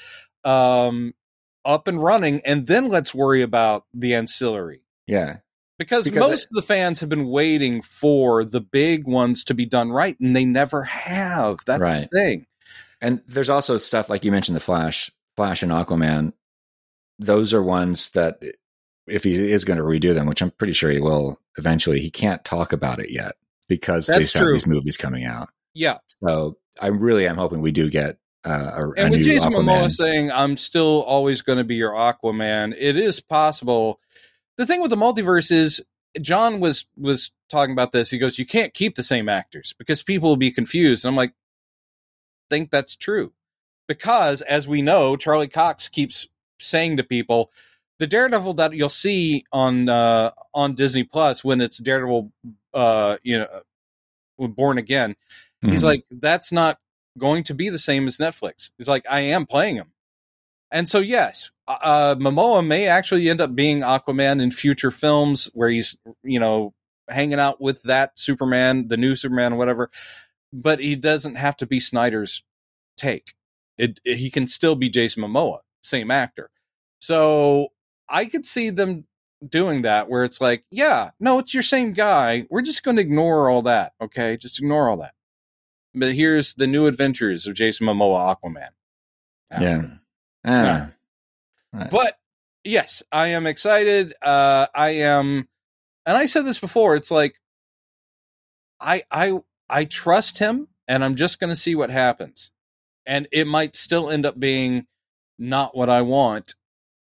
um, 0.44 1.14
up 1.64 1.86
and 1.86 2.02
running, 2.02 2.40
and 2.44 2.66
then 2.66 2.88
let's 2.88 3.14
worry 3.14 3.42
about 3.42 3.84
the 3.92 4.14
ancillary. 4.14 4.82
yeah. 5.06 5.38
Because, 5.78 6.04
Because 6.04 6.28
most 6.28 6.46
of 6.46 6.54
the 6.54 6.62
fans 6.62 7.00
have 7.00 7.08
been 7.08 7.28
waiting 7.28 7.82
for 7.82 8.44
the 8.44 8.60
big 8.60 9.06
ones 9.06 9.44
to 9.44 9.54
be 9.54 9.64
done 9.64 9.90
right, 9.90 10.18
and 10.18 10.34
they 10.34 10.44
never 10.44 10.82
have. 10.82 11.58
That's 11.66 11.82
Right. 11.82 12.08
the 12.10 12.18
thing. 12.18 12.46
And 13.00 13.22
there's 13.28 13.48
also 13.48 13.76
stuff 13.76 14.08
like 14.08 14.24
you 14.24 14.32
mentioned 14.32 14.56
the 14.56 14.60
Flash, 14.60 15.10
Flash 15.36 15.62
and 15.62 15.70
Aquaman. 15.70 16.32
Those 17.20 17.54
are 17.54 17.62
ones 17.62 18.10
that 18.10 18.42
if 19.06 19.22
he 19.24 19.34
is 19.34 19.64
going 19.64 19.78
to 19.78 19.84
redo 19.84 20.14
them, 20.14 20.26
which 20.26 20.42
I'm 20.42 20.50
pretty 20.50 20.72
sure 20.72 20.90
he 20.90 21.00
will 21.00 21.40
eventually, 21.56 22.00
he 22.00 22.10
can't 22.10 22.44
talk 22.44 22.72
about 22.72 22.98
it 22.98 23.10
yet 23.10 23.36
because 23.68 24.06
they 24.06 24.14
have 24.14 24.22
these 24.24 24.66
movies 24.66 24.96
coming 24.96 25.24
out. 25.24 25.48
Yeah. 25.74 25.98
So 26.24 26.58
I 26.80 26.88
really 26.88 27.26
am 27.28 27.36
hoping 27.36 27.60
we 27.60 27.70
do 27.70 27.88
get 27.88 28.18
uh, 28.44 28.72
a, 28.74 28.82
a 28.84 28.88
with 28.88 29.12
new 29.12 29.22
Jason 29.22 29.52
Aquaman. 29.52 29.82
Momoa 29.84 29.90
saying, 29.90 30.32
I'm 30.32 30.56
still 30.56 31.02
always 31.06 31.42
going 31.42 31.58
to 31.58 31.64
be 31.64 31.76
your 31.76 31.92
Aquaman, 31.92 32.74
it 32.76 32.96
is 32.96 33.20
possible. 33.20 34.00
The 34.58 34.66
thing 34.66 34.82
with 34.82 34.90
the 34.90 34.96
multiverse 34.96 35.50
is, 35.50 35.82
John 36.20 36.60
was 36.60 36.84
was 36.96 37.30
talking 37.48 37.72
about 37.72 37.92
this. 37.92 38.10
He 38.10 38.18
goes, 38.18 38.38
"You 38.38 38.46
can't 38.46 38.74
keep 38.74 38.96
the 38.96 39.02
same 39.02 39.28
actors 39.28 39.74
because 39.78 40.02
people 40.02 40.28
will 40.28 40.36
be 40.36 40.50
confused." 40.50 41.04
And 41.04 41.10
I'm 41.12 41.16
like, 41.16 41.32
"Think 42.50 42.70
that's 42.70 42.96
true?" 42.96 43.32
Because 43.86 44.42
as 44.42 44.66
we 44.68 44.82
know, 44.82 45.16
Charlie 45.16 45.48
Cox 45.48 45.88
keeps 45.88 46.26
saying 46.60 46.96
to 46.96 47.04
people, 47.04 47.50
the 47.98 48.06
Daredevil 48.06 48.54
that 48.54 48.72
you'll 48.74 48.88
see 48.88 49.44
on 49.52 49.88
uh, 49.88 50.32
on 50.54 50.74
Disney 50.74 51.04
Plus 51.04 51.44
when 51.44 51.60
it's 51.60 51.78
Daredevil, 51.78 52.32
uh, 52.74 53.16
you 53.22 53.38
know, 53.38 53.62
Born 54.48 54.78
Again, 54.78 55.16
He's 55.62 55.82
Mhm. 55.82 55.86
like, 55.86 56.04
that's 56.10 56.52
not 56.52 56.78
going 57.18 57.42
to 57.44 57.54
be 57.54 57.68
the 57.68 57.78
same 57.80 58.06
as 58.06 58.18
Netflix. 58.18 58.70
He's 58.78 58.88
like, 58.88 59.04
I 59.10 59.20
am 59.20 59.44
playing 59.46 59.74
him. 59.76 59.92
And 60.70 60.88
so, 60.88 61.00
yes, 61.00 61.50
uh, 61.68 62.14
Momoa 62.16 62.66
may 62.66 62.86
actually 62.86 63.28
end 63.28 63.40
up 63.40 63.54
being 63.54 63.80
Aquaman 63.80 64.40
in 64.42 64.50
future 64.50 64.90
films 64.90 65.50
where 65.54 65.68
he's, 65.68 65.96
you 66.22 66.40
know, 66.40 66.72
hanging 67.08 67.38
out 67.38 67.60
with 67.60 67.82
that 67.84 68.18
Superman, 68.18 68.88
the 68.88 68.96
new 68.96 69.14
Superman, 69.16 69.56
whatever. 69.56 69.90
But 70.52 70.80
he 70.80 70.96
doesn't 70.96 71.34
have 71.36 71.56
to 71.58 71.66
be 71.66 71.78
Snyder's 71.80 72.42
take. 72.96 73.34
It, 73.76 74.00
it- 74.04 74.16
he 74.16 74.30
can 74.30 74.46
still 74.46 74.74
be 74.74 74.88
Jason 74.88 75.22
Momoa, 75.22 75.58
same 75.82 76.10
actor. 76.10 76.50
So 77.00 77.68
I 78.08 78.24
could 78.24 78.44
see 78.46 78.70
them 78.70 79.04
doing 79.46 79.82
that 79.82 80.08
where 80.08 80.24
it's 80.24 80.40
like, 80.40 80.64
yeah, 80.70 81.10
no, 81.20 81.38
it's 81.38 81.54
your 81.54 81.62
same 81.62 81.92
guy. 81.92 82.46
We're 82.50 82.62
just 82.62 82.82
going 82.82 82.96
to 82.96 83.02
ignore 83.02 83.48
all 83.48 83.62
that. 83.62 83.92
Okay. 84.00 84.36
Just 84.36 84.58
ignore 84.58 84.88
all 84.88 84.96
that. 84.96 85.14
But 85.94 86.14
here's 86.14 86.54
the 86.54 86.66
new 86.66 86.86
adventures 86.86 87.46
of 87.46 87.54
Jason 87.54 87.86
Momoa 87.86 88.36
Aquaman. 88.36 88.68
yeah. 89.60 89.82
Ah. 90.44 90.90
But 91.90 92.18
yes, 92.64 93.02
I 93.12 93.28
am 93.28 93.46
excited. 93.46 94.14
Uh, 94.22 94.66
I 94.74 94.90
am, 94.90 95.48
and 96.06 96.16
I 96.16 96.26
said 96.26 96.44
this 96.46 96.58
before. 96.58 96.96
It's 96.96 97.10
like 97.10 97.40
I 98.80 99.02
I 99.10 99.38
I 99.68 99.84
trust 99.84 100.38
him, 100.38 100.68
and 100.86 101.04
I'm 101.04 101.14
just 101.14 101.40
going 101.40 101.50
to 101.50 101.56
see 101.56 101.74
what 101.74 101.90
happens. 101.90 102.50
And 103.06 103.26
it 103.32 103.46
might 103.46 103.74
still 103.76 104.10
end 104.10 104.26
up 104.26 104.38
being 104.38 104.86
not 105.38 105.76
what 105.76 105.88
I 105.88 106.02
want, 106.02 106.54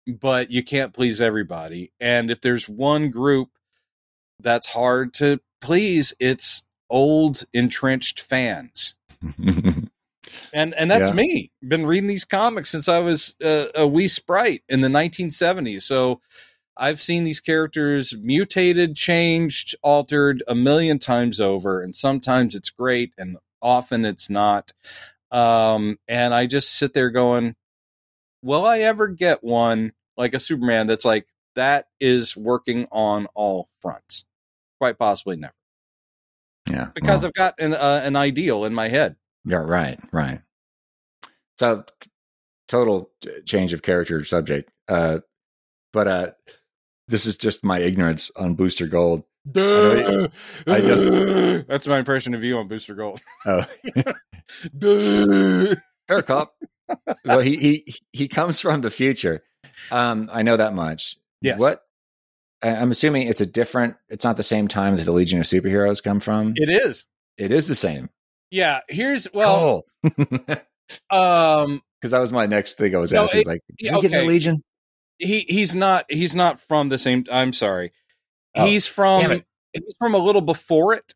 but 0.07 0.51
you 0.51 0.63
can't 0.63 0.95
please 0.95 1.21
everybody. 1.21 1.93
And 2.01 2.31
if 2.31 2.41
there's 2.41 2.69
one 2.69 3.11
group 3.11 3.51
that's 4.41 4.69
hard 4.69 5.13
to 5.15 5.41
please, 5.61 6.15
it's 6.19 6.63
old 6.89 7.45
entrenched 7.53 8.21
fans 8.21 8.95
and 10.53 10.75
and 10.75 10.91
that's 10.91 11.11
Yeah. 11.11 11.15
me. 11.15 11.51
Been 11.67 11.87
reading 11.87 12.09
these 12.09 12.25
comics 12.25 12.71
since 12.71 12.89
I 12.89 13.01
was 13.01 13.35
uh, 13.45 13.67
a 13.75 13.87
wee 13.87 14.09
sprite 14.09 14.63
in 14.69 14.81
the 14.81 14.89
1970s. 14.89 15.83
So 15.83 16.21
I've 16.77 17.03
seen 17.03 17.25
these 17.25 17.41
characters 17.41 18.15
mutated, 18.19 18.97
changed, 18.97 19.77
altered 19.83 20.43
a 20.49 20.55
million 20.55 20.99
times 20.99 21.41
over, 21.41 21.83
and 21.83 21.95
sometimes 21.95 22.55
it's 22.55 22.71
great, 22.71 23.13
and 23.19 23.37
often 23.61 24.05
it's 24.05 24.31
not. 24.31 24.73
Um, 25.31 25.99
and 26.09 26.35
I 26.35 26.47
just 26.47 26.73
sit 26.73 26.93
there 26.95 27.11
going, 27.11 27.57
"Will 28.43 28.67
I 28.67 28.81
ever 28.81 29.09
get 29.09 29.43
one 29.45 29.93
like 30.17 30.35
a 30.35 30.41
Superman 30.41 30.87
that's 30.87 31.05
like 31.05 31.27
that 31.55 31.87
is 32.01 32.37
working 32.37 32.87
on 32.91 33.27
all 33.35 33.69
fronts?" 33.81 34.25
Quite 34.81 34.99
possibly 34.99 35.37
never, 35.37 35.55
yeah. 36.71 36.89
because 36.95 37.21
well, 37.23 37.29
I've 37.29 37.35
got 37.35 37.55
an 37.61 37.75
uh, 37.75 38.01
an 38.05 38.17
ideal 38.17 38.65
in 38.65 38.75
my 38.75 38.89
head. 38.89 39.17
Yeah, 39.45 39.59
right, 39.59 39.99
right. 40.13 40.41
So 41.59 41.85
total 42.69 43.11
change 43.45 43.73
of 43.73 43.83
character 43.83 44.23
subject. 44.25 44.71
Uh, 44.89 45.19
but 45.93 46.09
uh, 46.09 46.31
this 47.09 47.27
is 47.27 47.37
just 47.37 47.65
my 47.65 47.79
ignorance 47.79 48.31
on 48.37 48.55
Booster 48.55 48.87
Gold. 48.87 49.25
Duh. 49.51 50.29
I 50.67 50.79
know- 50.79 51.59
That's 51.69 51.87
my 51.87 51.99
impression 51.99 52.35
of 52.35 52.43
you 52.45 52.59
on 52.59 52.69
Booster 52.69 52.95
Gold. 52.95 53.21
Oh, 53.47 53.65
fair 56.09 56.23
cop. 56.23 56.55
well, 57.25 57.41
he 57.41 57.57
he 57.57 57.95
he 58.13 58.29
comes 58.29 58.61
from 58.61 58.81
the 58.81 58.91
future. 58.91 59.43
Um, 59.91 60.29
I 60.33 60.43
know 60.43 60.57
that 60.57 60.75
much. 60.75 61.17
Yes. 61.41 61.59
What? 61.59 61.83
I'm 62.63 62.93
assuming 62.93 63.27
it's 63.27 63.41
a 63.41 63.47
different. 63.47 63.97
It's 64.09 64.25
not 64.25 64.37
the 64.37 64.43
same 64.45 64.69
time 64.69 64.97
that 64.97 65.05
the 65.05 65.13
Legion 65.13 65.41
of 65.41 65.47
Superheroes 65.47 66.03
come 66.03 66.21
from. 66.21 66.53
It 66.57 66.69
is. 66.69 67.05
it 67.37 67.51
is 67.51 67.67
the 67.67 67.75
same. 67.75 68.09
Yeah. 68.53 68.81
Here's 68.89 69.27
well. 69.35 69.85
because 70.03 70.59
Um. 71.11 71.81
that 72.03 72.19
was 72.21 72.31
my 72.33 72.47
next 72.47 72.75
thing. 72.79 72.95
I 72.95 72.99
was 72.99 73.11
No, 73.11 73.25
asking. 73.25 73.41
it- 73.41 73.47
like, 73.49 73.61
can 73.81 73.95
we 73.95 74.01
get 74.03 74.13
in 74.13 74.19
the 74.19 74.25
Legion? 74.27 74.63
He 75.19 75.41
he's 75.49 75.75
not 75.75 76.05
he's 76.09 76.35
not 76.35 76.61
from 76.61 76.89
the 76.89 76.99
same. 76.99 77.25
I'm 77.31 77.53
sorry. 77.53 77.93
Oh, 78.55 78.67
he's 78.67 78.87
from 78.87 79.43
he's 79.73 79.95
from 79.99 80.15
a 80.15 80.19
little 80.19 80.41
before 80.41 80.95
it, 80.95 81.15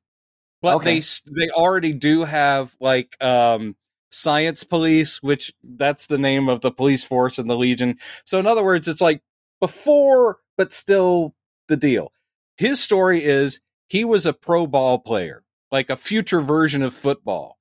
but 0.63 0.77
Okay. 0.77 1.01
they 1.01 1.07
they 1.47 1.51
already 1.51 1.93
do 1.93 2.25
have 2.25 2.75
like 2.81 3.17
um 3.23 3.75
science 4.11 4.63
police, 4.65 5.21
which 5.23 5.53
that's 5.65 6.07
the 6.07 6.19
name 6.19 6.49
of 6.49 6.61
the 6.61 6.71
police 6.71 7.03
force 7.05 7.39
in 7.39 7.49
the 7.49 7.57
Legion. 7.57 7.99
So 8.25 8.39
in 8.39 8.47
other 8.47 8.63
words, 8.65 8.87
it's 8.89 9.01
like 9.01 9.23
before, 9.61 10.39
but 10.57 10.73
still 10.73 11.35
the 11.69 11.77
deal. 11.77 12.13
His 12.59 12.81
story 12.81 13.25
is 13.25 13.61
he 13.89 14.05
was 14.05 14.25
a 14.25 14.33
pro 14.33 14.67
ball 14.69 14.99
player, 15.01 15.43
like 15.71 15.91
a 15.91 15.97
future 15.97 16.41
version 16.41 16.83
of 16.83 16.95
football. 16.95 17.59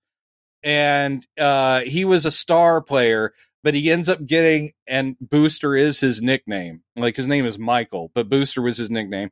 and 0.64 1.26
uh, 1.40 1.82
he 1.82 2.06
was 2.06 2.26
a 2.26 2.32
star 2.32 2.82
player, 2.82 3.34
but 3.64 3.74
he 3.74 3.92
ends 3.92 4.10
up 4.10 4.26
getting 4.26 4.74
and 4.88 5.16
Booster 5.22 5.76
is 5.76 6.00
his 6.00 6.22
nickname. 6.22 6.82
Like 6.96 7.16
his 7.16 7.28
name 7.28 7.46
is 7.46 7.60
Michael, 7.60 8.12
but 8.16 8.30
Booster 8.30 8.62
was 8.62 8.78
his 8.78 8.90
nickname. 8.90 9.30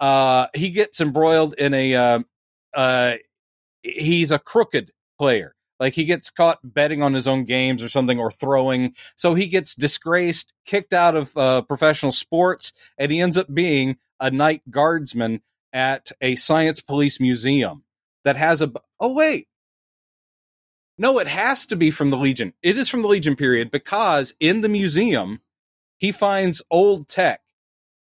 Uh, 0.00 0.46
he 0.54 0.70
gets 0.70 1.00
embroiled 1.00 1.54
in 1.54 1.74
a 1.74 1.94
uh, 1.94 2.20
uh, 2.74 3.14
he's 3.82 4.30
a 4.30 4.38
crooked 4.38 4.92
player. 5.18 5.54
Like 5.78 5.94
he 5.94 6.04
gets 6.04 6.30
caught 6.30 6.58
betting 6.62 7.02
on 7.02 7.14
his 7.14 7.26
own 7.28 7.44
games 7.44 7.82
or 7.82 7.88
something 7.88 8.18
or 8.18 8.30
throwing. 8.30 8.94
So 9.16 9.34
he 9.34 9.46
gets 9.48 9.74
disgraced, 9.74 10.52
kicked 10.66 10.92
out 10.92 11.16
of 11.16 11.36
uh, 11.36 11.62
professional 11.62 12.12
sports, 12.12 12.72
and 12.98 13.10
he 13.10 13.20
ends 13.20 13.36
up 13.38 13.52
being 13.52 13.96
a 14.18 14.30
night 14.30 14.62
guardsman 14.70 15.40
at 15.72 16.12
a 16.20 16.36
science 16.36 16.80
police 16.80 17.20
museum 17.20 17.84
that 18.24 18.36
has 18.36 18.62
a. 18.62 18.72
Oh, 18.98 19.12
wait. 19.12 19.46
No, 20.98 21.18
it 21.18 21.26
has 21.26 21.64
to 21.66 21.76
be 21.76 21.90
from 21.90 22.10
the 22.10 22.16
Legion. 22.16 22.52
It 22.62 22.76
is 22.76 22.88
from 22.88 23.02
the 23.02 23.08
Legion 23.08 23.34
period 23.34 23.70
because 23.70 24.34
in 24.38 24.60
the 24.60 24.68
museum, 24.68 25.40
he 25.96 26.12
finds 26.12 26.62
old 26.70 27.08
tech. 27.08 27.40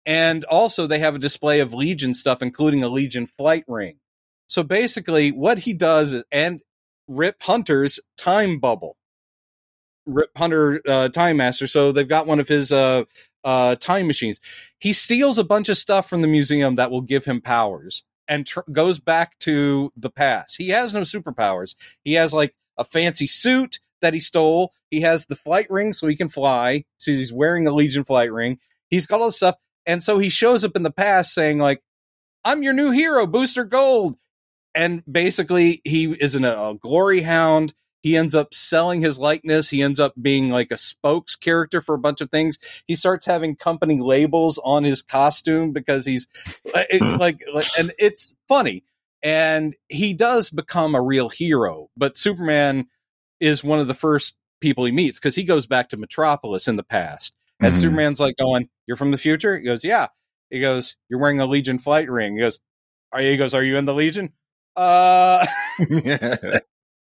And 0.05 0.43
also, 0.45 0.88
they 0.88 0.99
have 0.99 1.15
a 1.15 1.20
display 1.20 1.59
of 1.59 1.74
Legion 1.74 2.13
stuff, 2.13 2.41
including 2.41 2.84
a 2.84 2.88
Legion 2.88 3.28
flight 3.28 3.65
ring. 3.68 3.99
So 4.47 4.63
basically, 4.63 5.32
what 5.32 5.59
he 5.59 5.74
does 5.74 6.13
is, 6.13 6.24
and 6.32 6.61
Rip 7.07 7.43
Hunter's 7.43 7.99
time 8.18 8.59
bubble. 8.59 8.97
Rip 10.05 10.30
Hunter, 10.38 10.82
uh, 10.88 11.09
Time 11.09 11.38
Master. 11.38 11.68
So 11.68 11.91
they've 11.91 12.07
got 12.07 12.26
one 12.26 12.39
of 12.39 12.47
his 12.47 12.72
uh, 12.72 13.03
uh, 13.43 13.76
time 13.76 14.07
machines. 14.07 14.39
He 14.80 14.93
steals 14.93 15.38
a 15.38 15.43
bunch 15.43 15.70
of 15.70 15.78
stuff 15.78 16.09
from 16.09 16.22
the 16.22 16.28
museum 16.28 16.76
that 16.76 16.89
will 16.89 17.01
give 17.01 17.26
him 17.26 17.41
powers 17.41 18.03
and 18.28 18.45
tr- 18.45 18.59
goes 18.71 18.99
back 18.99 19.38
to 19.39 19.91
the 19.95 20.09
past. 20.09 20.57
He 20.57 20.69
has 20.69 20.93
no 20.93 21.01
superpowers. 21.01 21.75
He 22.03 22.13
has 22.13 22.34
like 22.34 22.55
a 22.78 22.84
fancy 22.84 23.28
suit 23.28 23.80
that 24.01 24.13
he 24.13 24.19
stole. 24.19 24.71
He 24.91 25.01
has 25.01 25.25
the 25.25 25.36
flight 25.36 25.67
ring 25.69 25.93
so 25.93 26.07
he 26.07 26.15
can 26.15 26.30
fly. 26.30 26.86
So 26.97 27.11
he's 27.11 27.34
wearing 27.34 27.67
a 27.67 27.71
Legion 27.73 28.03
flight 28.03 28.32
ring. 28.32 28.59
He's 28.89 29.07
got 29.07 29.19
all 29.19 29.28
this 29.28 29.38
stuff. 29.38 29.55
And 29.86 30.03
so 30.03 30.19
he 30.19 30.30
shows 30.30 30.63
up 30.63 30.75
in 30.75 30.84
the 30.84 30.91
past 30.91 31.34
saying, 31.34 31.59
like, 31.59 31.82
I'm 32.43 32.63
your 32.63 32.73
new 32.73 32.91
hero, 32.91 33.25
Booster 33.25 33.63
Gold 33.63 34.17
and 34.78 35.03
basically 35.11 35.82
he 35.84 36.05
is 36.05 36.36
a, 36.36 36.75
glory 36.80 37.21
hound 37.21 37.73
he 38.08 38.16
ends 38.16 38.34
up 38.34 38.53
selling 38.53 39.01
his 39.01 39.20
likeness. 39.20 39.70
He 39.70 39.82
ends 39.82 39.99
up 39.99 40.14
being 40.22 40.49
like 40.49 40.72
a 40.72 40.78
spokes 40.78 41.36
character 41.36 41.82
for 41.82 41.93
a 41.93 41.99
bunch 41.99 42.22
of 42.22 42.32
things. 42.32 42.58
He 42.86 42.95
starts 42.95 43.26
having 43.26 43.58
company 43.58 43.99
labels 43.99 44.58
on 44.64 44.86
his 44.86 45.01
costume 45.01 45.74
because 45.74 46.05
he's 46.05 46.26
it, 46.64 47.01
like, 47.20 47.43
like 47.53 47.68
and 47.78 47.91
it's 47.99 48.34
funny. 48.47 48.86
And 49.22 49.76
he 49.89 50.14
does 50.14 50.49
become 50.49 50.95
a 50.95 51.01
real 51.01 51.28
hero 51.28 51.89
but 51.97 52.18
superman 52.18 52.88
is 53.41 53.62
one 53.62 53.80
of 53.80 53.89
the 53.89 53.93
first 53.93 54.36
people 54.62 54.86
he 54.86 54.91
meets 54.93 55.20
because 55.20 55.36
he 55.36 55.43
goes 55.43 55.68
back 55.68 55.89
to 55.89 55.97
metropolis 55.97 56.70
in 56.70 56.78
the 56.78 56.84
past. 56.84 57.36
And 57.60 57.74
mm-hmm. 57.74 57.82
superman's 57.82 58.22
like 58.22 58.38
going 58.38 58.70
you're 58.86 58.95
from 58.95 59.12
the 59.12 59.18
future? 59.18 59.58
He 59.58 59.66
goes 59.66 59.84
yeah. 59.84 60.08
He 60.49 60.62
goes 60.62 60.95
you're 61.10 61.20
wearing 61.20 61.41
a 61.41 61.45
legion 61.45 61.78
flight 61.78 62.10
ring. 62.10 62.36
He 62.36 62.39
goes 62.39 62.62
are 63.12 63.22
you, 63.22 63.32
he 63.32 63.38
goes 63.38 63.53
are 63.53 63.64
you 63.64 63.76
in 63.76 63.84
the 63.84 63.93
legion? 63.93 64.32
Uh, 64.78 65.45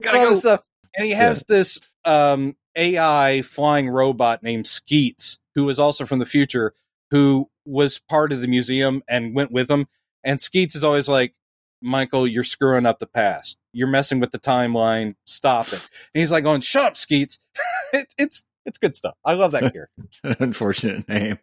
Gotta 0.02 0.18
go. 0.18 0.34
stuff. 0.38 0.62
And 0.96 1.06
he 1.06 1.12
has 1.12 1.44
yeah. 1.48 1.56
this 1.56 1.80
um, 2.04 2.56
AI 2.76 3.42
flying 3.42 3.88
robot 3.88 4.42
named 4.42 4.66
Skeets, 4.66 5.38
who 5.54 5.68
is 5.68 5.78
also 5.78 6.04
from 6.04 6.18
the 6.18 6.24
future, 6.24 6.74
who 7.10 7.48
was 7.64 7.98
part 7.98 8.32
of 8.32 8.40
the 8.40 8.48
museum 8.48 9.02
and 9.08 9.34
went 9.34 9.52
with 9.52 9.70
him. 9.70 9.86
And 10.24 10.40
Skeets 10.40 10.74
is 10.74 10.84
always 10.84 11.08
like, 11.08 11.34
Michael, 11.82 12.26
you're 12.26 12.44
screwing 12.44 12.86
up 12.86 12.98
the 12.98 13.06
past. 13.06 13.56
You're 13.72 13.88
messing 13.88 14.20
with 14.20 14.32
the 14.32 14.38
timeline. 14.38 15.14
Stop 15.24 15.68
it. 15.68 15.74
And 15.74 15.80
he's 16.20 16.32
like 16.32 16.44
going, 16.44 16.60
shut 16.60 16.84
up, 16.84 16.96
Skeets. 16.96 17.38
it, 17.92 18.12
it's 18.18 18.44
it's 18.66 18.78
good 18.78 18.94
stuff. 18.94 19.14
I 19.24 19.34
love 19.34 19.52
that 19.52 19.72
character. 19.72 19.90
unfortunate 20.42 21.08
name. 21.08 21.38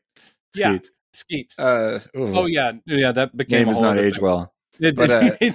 Skeets. 0.55 0.91
Yeah, 0.91 1.13
Skeets. 1.13 1.57
Uh, 1.57 1.99
oh 2.15 2.45
yeah, 2.45 2.73
yeah. 2.85 3.11
That 3.11 3.35
became 3.35 3.65
name 3.65 3.73
does 3.73 3.81
not 3.81 3.97
age 3.97 4.15
thing. 4.15 4.23
well. 4.23 4.53
It, 4.79 4.95
but, 4.95 5.09
uh, 5.09 5.31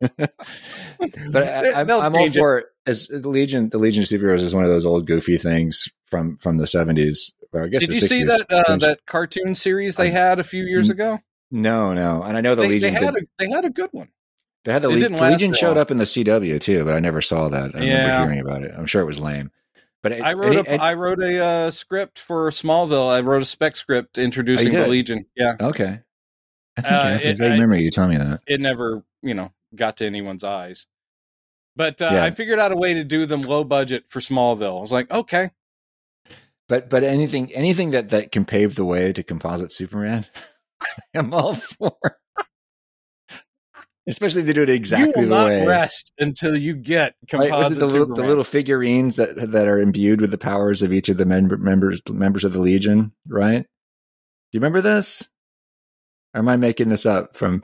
but 0.00 0.34
I, 1.36 1.80
am 1.80 1.90
all 1.90 2.30
for 2.30 2.58
it. 2.58 2.66
As 2.86 3.08
the 3.08 3.28
Legion, 3.28 3.70
the 3.70 3.78
Legion 3.78 4.02
of 4.02 4.08
Superheroes 4.08 4.42
is 4.42 4.54
one 4.54 4.64
of 4.64 4.70
those 4.70 4.84
old 4.84 5.06
goofy 5.06 5.38
things 5.38 5.88
from 6.06 6.36
from 6.38 6.58
the 6.58 6.64
70s. 6.64 7.32
I 7.54 7.68
guess 7.68 7.86
did 7.86 7.96
you 7.96 8.02
60s. 8.02 8.08
see 8.08 8.24
that 8.24 8.46
uh, 8.50 8.76
that 8.78 9.06
cartoon 9.06 9.54
series 9.54 9.96
they 9.96 10.10
had 10.10 10.38
a 10.40 10.44
few 10.44 10.64
years 10.64 10.90
ago? 10.90 11.20
No, 11.50 11.94
no, 11.94 12.22
and 12.22 12.36
I 12.36 12.40
know 12.40 12.54
the 12.54 12.62
they, 12.62 12.68
Legion. 12.68 12.94
They 12.94 13.00
had, 13.00 13.14
did, 13.14 13.22
a, 13.22 13.26
they 13.38 13.48
had 13.48 13.64
a 13.64 13.70
good 13.70 13.90
one. 13.92 14.08
They 14.64 14.72
had 14.72 14.82
the, 14.82 14.88
Le- 14.88 14.96
the 14.96 15.10
Legion 15.10 15.52
showed 15.52 15.76
up 15.76 15.90
in 15.90 15.98
the 15.98 16.04
CW 16.04 16.60
too, 16.60 16.84
but 16.84 16.94
I 16.94 16.98
never 16.98 17.20
saw 17.20 17.48
that. 17.48 17.76
I 17.76 17.80
yeah. 17.80 18.02
remember 18.02 18.32
hearing 18.32 18.40
about 18.40 18.62
it. 18.62 18.72
I'm 18.76 18.86
sure 18.86 19.02
it 19.02 19.06
was 19.06 19.20
lame. 19.20 19.50
But 20.02 20.12
it, 20.12 20.22
I 20.22 20.32
wrote 20.34 20.56
it, 20.56 20.66
a, 20.66 20.74
it, 20.74 20.80
I 20.80 20.94
wrote 20.94 21.18
a 21.18 21.44
uh, 21.44 21.70
script 21.70 22.18
for 22.18 22.50
Smallville. 22.50 23.10
I 23.10 23.20
wrote 23.20 23.42
a 23.42 23.46
spec 23.46 23.76
script 23.76 24.18
introducing 24.18 24.74
oh, 24.74 24.82
the 24.82 24.88
Legion. 24.88 25.26
Yeah. 25.36 25.54
Okay. 25.60 26.00
I 26.76 26.80
think 26.80 26.92
uh, 26.92 27.06
I 27.06 27.10
have 27.10 27.24
a 27.24 27.32
vague 27.34 27.58
memory. 27.58 27.82
You 27.82 27.90
told 27.90 28.10
me 28.10 28.16
that. 28.16 28.40
It 28.46 28.60
never, 28.60 29.04
you 29.22 29.34
know, 29.34 29.52
got 29.74 29.96
to 29.98 30.06
anyone's 30.06 30.44
eyes. 30.44 30.86
But 31.76 32.00
uh, 32.00 32.10
yeah. 32.12 32.24
I 32.24 32.30
figured 32.30 32.58
out 32.58 32.72
a 32.72 32.76
way 32.76 32.94
to 32.94 33.04
do 33.04 33.26
them 33.26 33.40
low 33.42 33.64
budget 33.64 34.04
for 34.08 34.20
Smallville. 34.20 34.78
I 34.78 34.80
was 34.80 34.92
like, 34.92 35.10
okay. 35.10 35.50
But 36.68 36.88
but 36.88 37.04
anything 37.04 37.52
anything 37.52 37.90
that 37.90 38.10
that 38.10 38.32
can 38.32 38.44
pave 38.44 38.74
the 38.74 38.84
way 38.84 39.12
to 39.12 39.22
composite 39.22 39.72
Superman, 39.72 40.26
I'm 41.14 41.34
all 41.34 41.54
for. 41.54 41.96
Especially 44.06 44.42
if 44.42 44.46
they 44.46 44.52
do 44.52 44.62
it 44.62 44.68
exactly 44.68 45.22
you 45.22 45.28
will 45.28 45.36
the 45.36 45.42
not 45.42 45.46
way. 45.46 45.66
rest 45.66 46.12
until 46.18 46.56
you 46.56 46.74
get 46.74 47.14
composite 47.28 47.52
was 47.56 47.76
it 47.78 47.80
the, 47.80 47.86
little, 47.86 48.14
the 48.14 48.22
little 48.22 48.44
figurines 48.44 49.16
that 49.16 49.52
that 49.52 49.66
are 49.66 49.80
imbued 49.80 50.20
with 50.20 50.30
the 50.30 50.38
powers 50.38 50.82
of 50.82 50.92
each 50.92 51.08
of 51.08 51.16
the 51.16 51.24
member, 51.24 51.56
members 51.56 52.02
members 52.08 52.44
of 52.44 52.52
the 52.52 52.60
Legion, 52.60 53.12
right? 53.26 53.62
Do 53.62 54.56
you 54.56 54.60
remember 54.60 54.82
this? 54.82 55.28
Or 56.34 56.38
am 56.38 56.48
I 56.48 56.56
making 56.56 56.88
this 56.88 57.06
up 57.06 57.36
from 57.36 57.62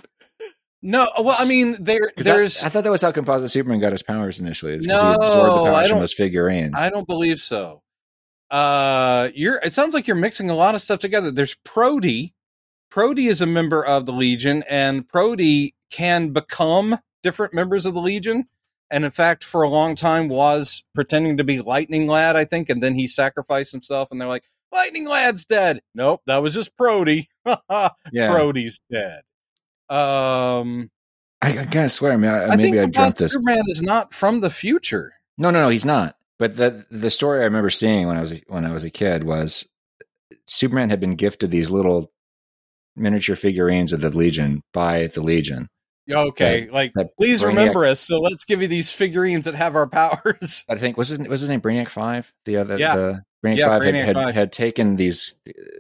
no, 0.83 1.11
well, 1.19 1.37
I 1.39 1.45
mean, 1.45 1.77
there, 1.79 2.01
there's. 2.17 2.63
I, 2.63 2.67
I, 2.67 2.71
thought 2.71 2.85
that 2.85 2.91
was 2.91 3.03
how 3.03 3.13
Composite 3.13 3.51
Superman 3.51 3.81
got 3.81 3.93
his 3.93 4.03
powers 4.03 4.41
initially. 4.41 4.75
Is 4.75 4.87
no, 4.87 4.95
he 4.95 5.15
absorbed 5.15 5.67
the 5.67 5.71
powers 5.71 5.91
from 5.91 5.99
those 5.99 6.15
figurines. 6.15 6.73
I 6.75 6.89
don't 6.89 7.07
believe 7.07 7.41
so. 7.41 7.83
Uh, 8.51 9.29
you're. 9.35 9.61
It 9.63 9.75
sounds 9.75 9.93
like 9.93 10.07
you're 10.07 10.17
mixing 10.17 10.49
a 10.49 10.55
lot 10.55 10.75
of 10.75 10.81
stuff 10.81 11.01
together. 11.01 11.31
There's 11.31 11.55
Proty. 11.65 12.35
Proty 12.91 13.27
is 13.27 13.43
a 13.43 13.47
member 13.47 13.85
of 13.85 14.07
the 14.07 14.13
Legion, 14.13 14.65
and 14.71 15.07
Proty 15.07 15.75
can 15.91 16.31
become 16.31 16.99
different 17.23 17.53
members 17.53 17.85
of 17.85 17.93
the 17.93 18.01
Legion. 18.01 18.47
And 18.91 19.05
in 19.05 19.11
fact, 19.11 19.45
for 19.45 19.63
a 19.63 19.69
long 19.69 19.95
time, 19.95 20.29
was 20.29 20.83
pretending 20.95 21.37
to 21.37 21.45
be 21.45 21.61
Lightning 21.61 22.09
Lad, 22.09 22.37
I 22.37 22.45
think, 22.45 22.71
and 22.71 22.83
then 22.83 22.95
he 22.95 23.07
sacrificed 23.07 23.71
himself, 23.71 24.11
and 24.11 24.19
they're 24.19 24.29
like, 24.29 24.49
"Lightning 24.73 25.07
Lad's 25.07 25.45
dead." 25.45 25.83
Nope, 25.95 26.23
that 26.27 26.39
was 26.39 26.55
just 26.55 26.75
Proty. 26.77 27.29
yeah, 28.13 28.31
Proty's 28.31 28.81
dead. 28.91 29.23
Um, 29.89 30.91
I, 31.43 31.59
I 31.59 31.65
gotta 31.65 31.89
swear, 31.89 32.13
I 32.13 32.17
mean, 32.17 32.31
I, 32.31 32.49
I 32.49 32.57
maybe 32.57 32.79
I 32.79 32.87
dreamt 32.87 33.17
this. 33.17 33.33
Superman 33.33 33.63
is 33.69 33.83
not 33.83 34.13
from 34.13 34.41
the 34.41 34.51
future. 34.51 35.15
No, 35.39 35.51
no, 35.51 35.63
no, 35.63 35.69
he's 35.69 35.85
not. 35.85 36.17
But 36.39 36.57
the 36.57 36.87
the 36.91 37.11
story 37.11 37.41
I 37.41 37.45
remember 37.45 37.71
seeing 37.71 38.07
when 38.07 38.17
I 38.17 38.21
was 38.21 38.41
when 38.47 38.65
I 38.65 38.73
was 38.73 38.85
a 38.85 38.91
kid 38.91 39.25
was 39.25 39.69
Superman 40.47 40.91
had 40.91 41.01
been 41.01 41.17
gifted 41.17 41.51
these 41.51 41.71
little 41.71 42.13
miniature 42.97 43.37
figurines 43.37 43.93
of 43.93 44.01
the 44.01 44.11
Legion 44.11 44.63
by 44.73 45.07
the 45.09 45.23
Legion. 45.23 45.69
Okay, 46.13 46.65
that, 46.65 46.73
like 46.73 46.93
that 46.95 47.17
please 47.17 47.43
Brainiac, 47.43 47.47
remember 47.47 47.85
us. 47.87 48.01
So 48.01 48.19
let's 48.19 48.45
give 48.45 48.63
you 48.63 48.69
these 48.69 48.93
figurines 48.93 49.45
that 49.45 49.55
have 49.55 49.77
our 49.77 49.87
powers. 49.89 50.65
I 50.69 50.77
think 50.77 50.97
was 50.97 51.09
his 51.09 51.19
was 51.21 51.41
his 51.41 51.49
name 51.49 51.61
Brainiac 51.61 51.89
Five. 51.89 52.33
The 52.45 52.57
other 52.59 52.79
yeah. 52.79 52.97
the 52.97 53.23
Brainiac 53.45 53.57
yeah, 53.57 53.67
Five, 53.67 53.83
Brainiac 53.83 54.05
had, 54.05 54.17
5 54.17 54.25
had, 54.27 54.35
had 54.35 54.53
taken 54.53 54.97
these. 54.97 55.35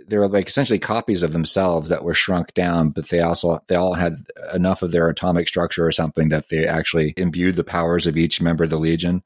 They 0.06 0.18
were 0.18 0.28
like 0.28 0.48
essentially 0.48 0.78
copies 0.78 1.22
of 1.22 1.32
themselves 1.32 1.88
that 1.88 2.04
were 2.04 2.14
shrunk 2.14 2.54
down, 2.54 2.90
but 2.90 3.08
they 3.08 3.20
also 3.20 3.60
they 3.68 3.76
all 3.76 3.94
had 3.94 4.16
enough 4.54 4.82
of 4.82 4.92
their 4.92 5.08
atomic 5.08 5.48
structure 5.48 5.86
or 5.86 5.92
something 5.92 6.30
that 6.30 6.48
they 6.48 6.66
actually 6.66 7.14
imbued 7.16 7.56
the 7.56 7.64
powers 7.64 8.06
of 8.06 8.16
each 8.16 8.40
member 8.40 8.64
of 8.64 8.70
the 8.70 8.78
Legion. 8.78 9.22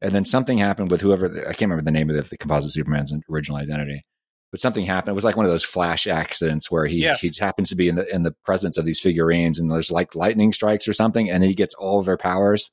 And 0.00 0.12
then 0.12 0.24
something 0.24 0.58
happened 0.58 0.90
with 0.90 1.00
whoever 1.00 1.26
I 1.26 1.52
can't 1.52 1.62
remember 1.62 1.84
the 1.84 1.90
name 1.92 2.10
of 2.10 2.16
the, 2.16 2.22
the 2.22 2.38
composite 2.38 2.72
Superman's 2.72 3.12
original 3.30 3.58
identity 3.58 4.04
but 4.52 4.60
something 4.60 4.84
happened. 4.84 5.12
It 5.12 5.14
was 5.14 5.24
like 5.24 5.36
one 5.36 5.46
of 5.46 5.50
those 5.50 5.64
flash 5.64 6.06
accidents 6.06 6.70
where 6.70 6.84
he 6.86 6.98
yes. 6.98 7.20
he 7.20 7.32
happens 7.40 7.70
to 7.70 7.74
be 7.74 7.88
in 7.88 7.96
the 7.96 8.14
in 8.14 8.22
the 8.22 8.32
presence 8.44 8.76
of 8.76 8.84
these 8.84 9.00
figurines, 9.00 9.58
and 9.58 9.72
there's 9.72 9.90
like 9.90 10.14
lightning 10.14 10.52
strikes 10.52 10.86
or 10.86 10.92
something, 10.92 11.28
and 11.28 11.42
he 11.42 11.54
gets 11.54 11.74
all 11.74 11.98
of 11.98 12.06
their 12.06 12.18
powers. 12.18 12.70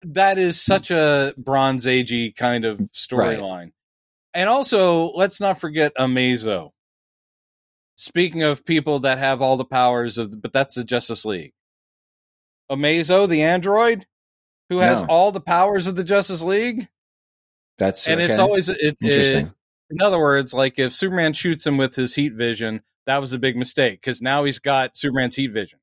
That 0.00 0.38
is 0.38 0.60
such 0.60 0.90
a 0.90 1.34
Bronze 1.36 1.86
Agey 1.86 2.34
kind 2.34 2.64
of 2.64 2.78
storyline. 2.92 3.40
Right. 3.42 3.72
And 4.34 4.48
also, 4.48 5.12
let's 5.12 5.38
not 5.38 5.60
forget 5.60 5.94
Amazo. 5.96 6.70
Speaking 7.96 8.42
of 8.42 8.64
people 8.64 9.00
that 9.00 9.18
have 9.18 9.42
all 9.42 9.58
the 9.58 9.66
powers 9.66 10.16
of, 10.16 10.40
but 10.40 10.52
that's 10.52 10.74
the 10.74 10.82
Justice 10.82 11.24
League. 11.26 11.52
Amazo, 12.70 13.28
the 13.28 13.42
android, 13.42 14.06
who 14.70 14.78
has 14.78 15.02
no. 15.02 15.06
all 15.08 15.30
the 15.30 15.40
powers 15.40 15.86
of 15.86 15.94
the 15.94 16.02
Justice 16.02 16.42
League. 16.42 16.88
That's 17.76 18.08
and 18.08 18.20
okay. 18.20 18.30
it's 18.30 18.38
always 18.38 18.70
it, 18.70 18.96
interesting. 19.02 19.46
It, 19.46 19.52
in 19.92 20.02
other 20.02 20.18
words, 20.18 20.54
like 20.54 20.78
if 20.78 20.92
Superman 20.92 21.32
shoots 21.32 21.66
him 21.66 21.76
with 21.76 21.94
his 21.94 22.14
heat 22.14 22.32
vision, 22.32 22.82
that 23.06 23.20
was 23.20 23.32
a 23.32 23.38
big 23.38 23.56
mistake 23.56 24.00
because 24.00 24.22
now 24.22 24.44
he's 24.44 24.58
got 24.58 24.96
Superman's 24.96 25.36
heat 25.36 25.52
vision. 25.52 25.78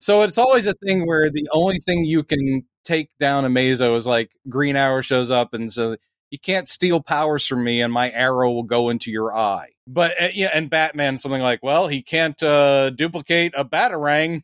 So 0.00 0.22
it's 0.22 0.38
always 0.38 0.66
a 0.66 0.74
thing 0.74 1.06
where 1.06 1.30
the 1.30 1.48
only 1.52 1.78
thing 1.78 2.04
you 2.04 2.24
can 2.24 2.66
take 2.84 3.08
down 3.18 3.44
Amazo 3.44 3.96
is 3.96 4.06
like 4.06 4.32
Green 4.48 4.76
Arrow 4.76 5.00
shows 5.00 5.30
up 5.30 5.54
and 5.54 5.72
so 5.72 5.96
you 6.30 6.38
can't 6.38 6.68
steal 6.68 7.00
powers 7.00 7.46
from 7.46 7.62
me 7.62 7.80
and 7.80 7.92
my 7.92 8.10
arrow 8.10 8.50
will 8.52 8.64
go 8.64 8.90
into 8.90 9.10
your 9.10 9.34
eye. 9.34 9.70
But 9.86 10.20
uh, 10.20 10.28
yeah, 10.34 10.50
and 10.52 10.68
Batman 10.68 11.16
something 11.16 11.40
like, 11.40 11.60
well, 11.62 11.86
he 11.86 12.02
can't 12.02 12.42
uh, 12.42 12.90
duplicate 12.90 13.54
a 13.56 13.64
batarang, 13.64 14.42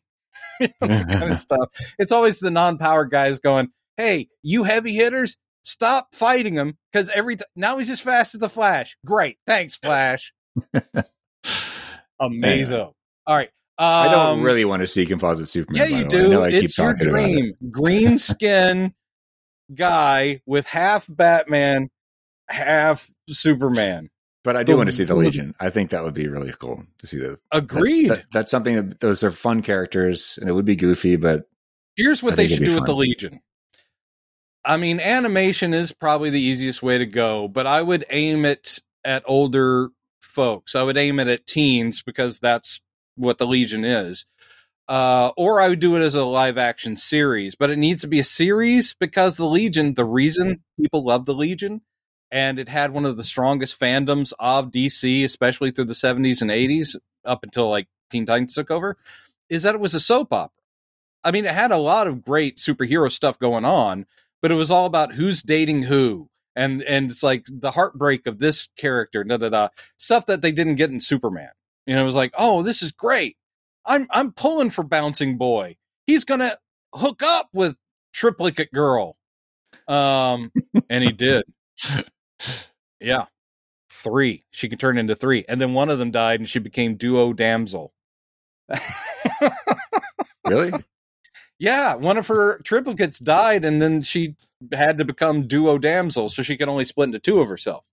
kind 0.81 1.31
of 1.31 1.35
stuff. 1.37 1.69
It's 1.99 2.11
always 2.11 2.39
the 2.39 2.51
non-power 2.51 3.05
guys 3.05 3.39
going, 3.39 3.69
"Hey, 3.97 4.27
you 4.41 4.63
heavy 4.63 4.93
hitters, 4.93 5.37
stop 5.63 6.13
fighting 6.13 6.55
him 6.55 6.77
because 6.91 7.09
every 7.09 7.35
time 7.35 7.47
now 7.55 7.77
he's 7.77 7.89
as 7.89 7.99
fast 8.01 8.35
as 8.35 8.39
the 8.39 8.49
Flash. 8.49 8.97
Great, 9.05 9.37
thanks, 9.45 9.75
Flash. 9.77 10.33
Amazo. 12.21 12.93
All 13.27 13.35
right. 13.35 13.49
Um, 13.77 13.87
I 13.87 14.07
don't 14.11 14.41
really 14.43 14.65
want 14.65 14.81
to 14.81 14.87
see 14.87 15.05
composite 15.05 15.47
Superman. 15.47 15.89
Yeah, 15.89 15.97
you 15.97 16.03
the 16.07 16.17
way. 16.17 16.25
I 16.25 16.29
know 16.29 16.49
do. 16.49 16.57
It's 16.57 16.77
your 16.77 16.91
about 16.91 17.01
it. 17.03 17.09
dream. 17.09 17.53
Green 17.71 18.17
skin 18.19 18.93
guy 19.73 20.41
with 20.45 20.67
half 20.67 21.05
Batman, 21.09 21.89
half 22.47 23.09
Superman. 23.29 24.09
But 24.43 24.55
I 24.55 24.63
do 24.63 24.75
want 24.75 24.87
to 24.87 24.91
see 24.91 25.03
the 25.03 25.15
Legion. 25.15 25.53
I 25.59 25.69
think 25.69 25.91
that 25.91 26.03
would 26.03 26.15
be 26.15 26.27
really 26.27 26.51
cool 26.59 26.83
to 26.99 27.07
see 27.07 27.19
those. 27.19 27.39
Agreed. 27.51 28.09
That- 28.09 28.25
that's 28.31 28.51
something 28.51 28.75
that 28.75 28.99
those 28.99 29.23
are 29.23 29.31
fun 29.31 29.61
characters, 29.61 30.37
and 30.39 30.49
it 30.49 30.53
would 30.53 30.65
be 30.65 30.75
goofy, 30.75 31.15
but 31.15 31.43
Here's 31.95 32.23
what 32.23 32.35
they 32.35 32.47
should 32.47 32.59
do 32.59 32.65
be 32.71 32.75
with 32.75 32.85
the. 32.85 32.95
Legion. 32.95 33.39
I 34.63 34.77
mean, 34.77 34.99
animation 34.99 35.73
is 35.73 35.91
probably 35.91 36.29
the 36.29 36.41
easiest 36.41 36.83
way 36.83 36.97
to 36.97 37.05
go, 37.05 37.47
but 37.47 37.65
I 37.65 37.81
would 37.81 38.05
aim 38.09 38.45
it 38.45 38.79
at 39.03 39.23
older 39.25 39.89
folks. 40.19 40.75
I 40.75 40.83
would 40.83 40.97
aim 40.97 41.19
it 41.19 41.27
at 41.27 41.47
teens 41.47 42.03
because 42.03 42.39
that's 42.39 42.79
what 43.15 43.37
the 43.37 43.47
Legion 43.47 43.83
is. 43.83 44.25
Uh, 44.87 45.31
or 45.37 45.61
I 45.61 45.69
would 45.69 45.79
do 45.79 45.95
it 45.95 46.01
as 46.01 46.15
a 46.15 46.23
live 46.25 46.57
action 46.57 46.95
series, 46.95 47.55
but 47.55 47.69
it 47.69 47.77
needs 47.77 48.01
to 48.01 48.07
be 48.07 48.19
a 48.19 48.25
series 48.25 48.93
because 48.99 49.37
the 49.37 49.45
Legion, 49.45 49.93
the 49.93 50.05
reason 50.05 50.63
people 50.79 51.05
love 51.05 51.25
the 51.25 51.33
Legion, 51.33 51.81
and 52.29 52.59
it 52.59 52.67
had 52.67 52.91
one 52.91 53.05
of 53.05 53.17
the 53.17 53.23
strongest 53.23 53.79
fandoms 53.79 54.33
of 54.39 54.71
DC, 54.71 55.23
especially 55.23 55.71
through 55.71 55.85
the 55.85 55.93
70s 55.93 56.41
and 56.41 56.51
80s, 56.51 56.95
up 57.23 57.43
until 57.43 57.69
like 57.69 57.87
Teen 58.09 58.25
Titans 58.25 58.53
took 58.53 58.69
over, 58.69 58.97
is 59.49 59.63
that 59.63 59.75
it 59.75 59.81
was 59.81 59.93
a 59.93 59.99
soap 59.99 60.33
opera. 60.33 60.51
I 61.23 61.31
mean, 61.31 61.45
it 61.45 61.53
had 61.53 61.71
a 61.71 61.77
lot 61.77 62.07
of 62.07 62.23
great 62.23 62.57
superhero 62.57 63.11
stuff 63.11 63.37
going 63.39 63.63
on, 63.63 64.05
but 64.41 64.51
it 64.51 64.55
was 64.55 64.71
all 64.71 64.85
about 64.85 65.13
who's 65.13 65.41
dating 65.41 65.83
who. 65.83 66.27
And 66.55 66.81
and 66.83 67.09
it's 67.09 67.23
like 67.23 67.45
the 67.47 67.71
heartbreak 67.71 68.27
of 68.27 68.39
this 68.39 68.67
character, 68.77 69.23
da 69.23 69.37
da 69.37 69.49
da. 69.49 69.67
Stuff 69.97 70.25
that 70.25 70.41
they 70.41 70.51
didn't 70.51 70.75
get 70.75 70.89
in 70.89 70.99
Superman. 70.99 71.49
You 71.85 71.95
know, 71.95 72.01
it 72.01 72.05
was 72.05 72.15
like, 72.15 72.33
oh, 72.37 72.61
this 72.61 72.81
is 72.81 72.91
great. 72.91 73.37
I'm 73.85 74.07
I'm 74.11 74.33
pulling 74.33 74.69
for 74.69 74.83
bouncing 74.83 75.37
boy. 75.37 75.77
He's 76.05 76.25
gonna 76.25 76.57
hook 76.93 77.23
up 77.23 77.49
with 77.53 77.77
triplicate 78.13 78.71
girl. 78.73 79.15
Um 79.87 80.51
and 80.89 81.03
he 81.03 81.11
did. 81.13 81.43
Yeah. 82.99 83.25
Three. 83.89 84.43
She 84.51 84.67
could 84.69 84.79
turn 84.79 84.97
into 84.97 85.15
three. 85.15 85.45
And 85.47 85.59
then 85.59 85.73
one 85.73 85.89
of 85.89 85.99
them 85.99 86.11
died 86.11 86.39
and 86.39 86.49
she 86.49 86.59
became 86.59 86.95
duo 86.95 87.33
damsel. 87.33 87.93
really, 90.45 90.71
Yeah, 91.61 91.93
one 91.93 92.17
of 92.17 92.25
her 92.27 92.57
triplicates 92.63 93.23
died, 93.23 93.63
and 93.65 93.79
then 93.79 94.01
she 94.01 94.35
had 94.73 94.97
to 94.97 95.05
become 95.05 95.45
duo 95.45 95.77
damsel, 95.77 96.27
so 96.27 96.41
she 96.41 96.57
could 96.57 96.67
only 96.67 96.85
split 96.85 97.05
into 97.09 97.19
two 97.19 97.39
of 97.39 97.49
herself. 97.49 97.83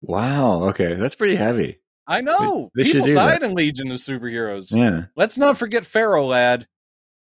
wow, 0.00 0.62
okay, 0.70 0.94
that's 0.94 1.14
pretty 1.14 1.36
heavy. 1.36 1.80
I 2.06 2.22
know 2.22 2.70
They- 2.74 2.84
they 2.84 2.92
people 2.92 3.14
died 3.14 3.42
that. 3.42 3.50
in 3.50 3.54
Legion 3.54 3.90
of 3.92 3.98
Superheroes. 3.98 4.68
Yeah, 4.74 5.04
Let's 5.16 5.36
not 5.36 5.58
forget 5.58 5.84
Ferro 5.84 6.24
Lad. 6.26 6.66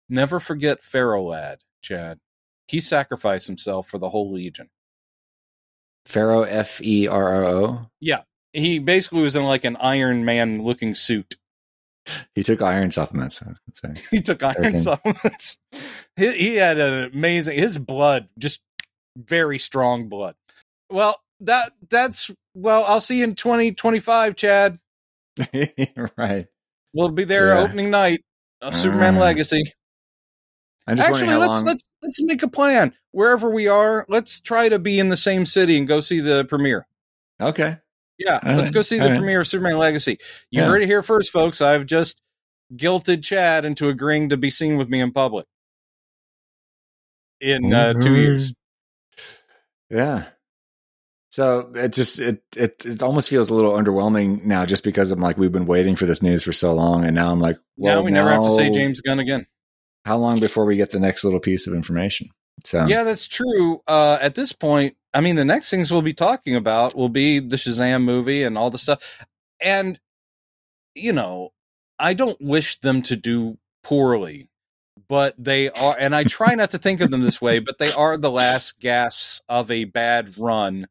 Never 0.08 0.40
forget 0.40 0.82
Ferro 0.82 1.22
Lad, 1.28 1.60
Chad. 1.82 2.18
He 2.66 2.80
sacrificed 2.80 3.46
himself 3.46 3.88
for 3.88 3.98
the 3.98 4.10
whole 4.10 4.32
Legion. 4.32 4.70
Ferro 6.04 6.42
F 6.42 6.80
E 6.82 7.06
R 7.06 7.28
R 7.34 7.44
O. 7.44 7.90
Yeah, 8.00 8.22
he 8.52 8.78
basically 8.80 9.22
was 9.22 9.36
in 9.36 9.44
like 9.44 9.64
an 9.64 9.76
Iron 9.76 10.24
Man 10.24 10.62
looking 10.64 10.94
suit. 10.96 11.36
He 12.34 12.42
took 12.42 12.62
iron 12.62 12.90
supplements. 12.90 13.42
He 14.10 14.20
took 14.20 14.42
iron 14.42 14.78
supplements. 14.78 15.56
He, 16.16 16.32
he 16.32 16.56
had 16.56 16.78
an 16.78 17.10
amazing. 17.12 17.58
His 17.58 17.78
blood, 17.78 18.28
just 18.38 18.60
very 19.16 19.58
strong 19.58 20.08
blood. 20.08 20.34
Well, 20.90 21.20
that 21.40 21.72
that's 21.88 22.30
well. 22.54 22.84
I'll 22.84 23.00
see 23.00 23.18
you 23.18 23.24
in 23.24 23.34
twenty 23.34 23.72
twenty 23.72 24.00
five, 24.00 24.36
Chad. 24.36 24.78
right. 26.16 26.46
We'll 26.94 27.10
be 27.10 27.24
there 27.24 27.54
Yeah. 27.54 27.60
opening 27.60 27.90
night 27.90 28.22
of 28.60 28.74
Superman. 28.74 29.16
Legacy. 29.16 29.62
Actually, 30.86 31.34
let's 31.34 31.56
long. 31.58 31.64
let's 31.66 31.84
let's 32.02 32.22
make 32.22 32.42
a 32.42 32.48
plan. 32.48 32.94
Wherever 33.12 33.50
we 33.50 33.68
are, 33.68 34.06
let's 34.08 34.40
try 34.40 34.68
to 34.68 34.78
be 34.78 34.98
in 34.98 35.10
the 35.10 35.16
same 35.16 35.44
city 35.44 35.76
and 35.76 35.86
go 35.86 36.00
see 36.00 36.20
the 36.20 36.44
premiere. 36.46 36.86
okay. 37.40 37.78
Yeah, 38.18 38.40
All 38.44 38.54
let's 38.56 38.68
right. 38.70 38.74
go 38.74 38.82
see 38.82 38.98
the 38.98 39.04
All 39.04 39.10
right. 39.10 39.18
premiere 39.18 39.40
of 39.42 39.46
Superman 39.46 39.78
Legacy. 39.78 40.18
You 40.50 40.62
Yeah. 40.62 40.66
heard 40.68 40.82
it 40.82 40.86
here 40.86 41.02
first, 41.02 41.30
folks. 41.30 41.60
I've 41.62 41.86
just 41.86 42.20
guilted 42.74 43.22
Chad 43.22 43.64
into 43.64 43.88
agreeing 43.88 44.28
to 44.30 44.36
be 44.36 44.50
seen 44.50 44.76
with 44.76 44.88
me 44.88 45.00
in 45.00 45.12
public 45.12 45.46
in 47.40 47.72
uh, 47.72 47.92
two 47.94 48.10
Mhm. 48.10 48.16
years. 48.16 48.52
Yeah. 49.90 50.24
So 51.30 51.70
it 51.74 51.92
just 51.92 52.18
it 52.18 52.42
it 52.56 52.84
it 52.84 53.02
almost 53.02 53.30
feels 53.30 53.50
a 53.50 53.54
little 53.54 53.72
underwhelming 53.72 54.44
now, 54.44 54.66
just 54.66 54.82
because 54.82 55.10
I'm 55.12 55.20
like 55.20 55.36
we've 55.38 55.52
been 55.52 55.66
waiting 55.66 55.94
for 55.94 56.06
this 56.06 56.22
news 56.22 56.42
for 56.42 56.52
so 56.52 56.74
long, 56.74 57.04
and 57.04 57.14
now 57.14 57.30
I'm 57.30 57.38
like, 57.38 57.58
well, 57.76 57.96
now 57.96 58.02
we 58.02 58.10
never 58.10 58.30
have 58.30 58.42
to 58.42 58.50
say 58.54 58.70
James 58.70 59.00
Gunn 59.00 59.20
again. 59.20 59.46
How 60.04 60.16
long 60.16 60.40
before 60.40 60.64
we 60.64 60.76
get 60.76 60.90
the 60.90 60.98
next 60.98 61.22
little 61.24 61.38
piece 61.40 61.66
of 61.66 61.74
information? 61.74 62.28
So 62.64 62.86
Yeah, 62.86 63.04
that's 63.04 63.26
true. 63.28 63.82
Uh, 63.86 64.18
at 64.20 64.34
this 64.34 64.52
point, 64.52 64.96
I 65.14 65.20
mean, 65.20 65.36
the 65.36 65.44
next 65.44 65.70
things 65.70 65.90
we'll 65.92 66.02
be 66.02 66.14
talking 66.14 66.54
about 66.54 66.94
will 66.94 67.08
be 67.08 67.38
the 67.38 67.56
Shazam 67.56 68.02
movie 68.02 68.42
and 68.42 68.58
all 68.58 68.70
the 68.70 68.78
stuff. 68.78 69.24
And, 69.62 69.98
you 70.94 71.12
know, 71.12 71.50
I 71.98 72.14
don't 72.14 72.40
wish 72.40 72.78
them 72.80 73.02
to 73.02 73.16
do 73.16 73.58
poorly, 73.82 74.50
but 75.08 75.34
they 75.38 75.70
are, 75.70 75.96
and 75.98 76.14
I 76.14 76.24
try 76.24 76.54
not 76.54 76.70
to 76.70 76.78
think 76.78 77.00
of 77.00 77.10
them 77.10 77.22
this 77.22 77.40
way, 77.40 77.58
but 77.58 77.78
they 77.78 77.92
are 77.92 78.16
the 78.16 78.30
last 78.30 78.78
gasps 78.80 79.40
of 79.48 79.70
a 79.70 79.84
bad 79.84 80.36
run 80.38 80.86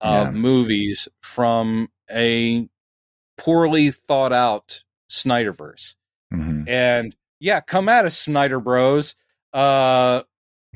of 0.00 0.26
Yeah. 0.26 0.30
movies 0.32 1.08
from 1.22 1.90
a 2.10 2.68
poorly 3.36 3.90
thought 3.90 4.32
out 4.32 4.84
Snyderverse 5.10 5.94
Mhm. 6.32 6.68
and 6.68 7.16
yeah, 7.40 7.60
come 7.60 7.88
at 7.88 8.04
us, 8.04 8.18
Snyder 8.18 8.58
Bros. 8.60 9.14
Uh, 9.52 10.22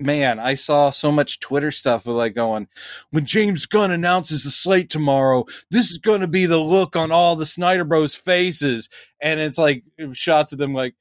man, 0.03 0.39
I 0.39 0.55
saw 0.55 0.91
so 0.91 1.11
much 1.13 1.41
Twitter 1.41 1.71
stuff 1.71 2.07
with 2.07 2.17
like 2.17 2.35
going, 2.35 2.69
when 3.11 3.25
James 3.27 3.67
Gunn 3.67 3.91
announces 3.91 4.45
the 4.45 4.51
slate 4.51 4.91
tomorrow, 4.91 5.45
this 5.71 5.91
is 5.91 5.99
going 5.99 6.21
to 6.21 6.29
be 6.29 6.47
the 6.47 6.59
look 6.59 6.97
on 6.97 7.11
all 7.13 7.37
the 7.37 7.47
Snyder 7.47 7.85
Bros 7.85 8.15
faces, 8.15 8.89
and 9.21 9.41
it's 9.41 9.59
like 9.59 9.85
shots 10.13 10.53
of 10.53 10.59
them 10.59 10.75
like 10.75 10.95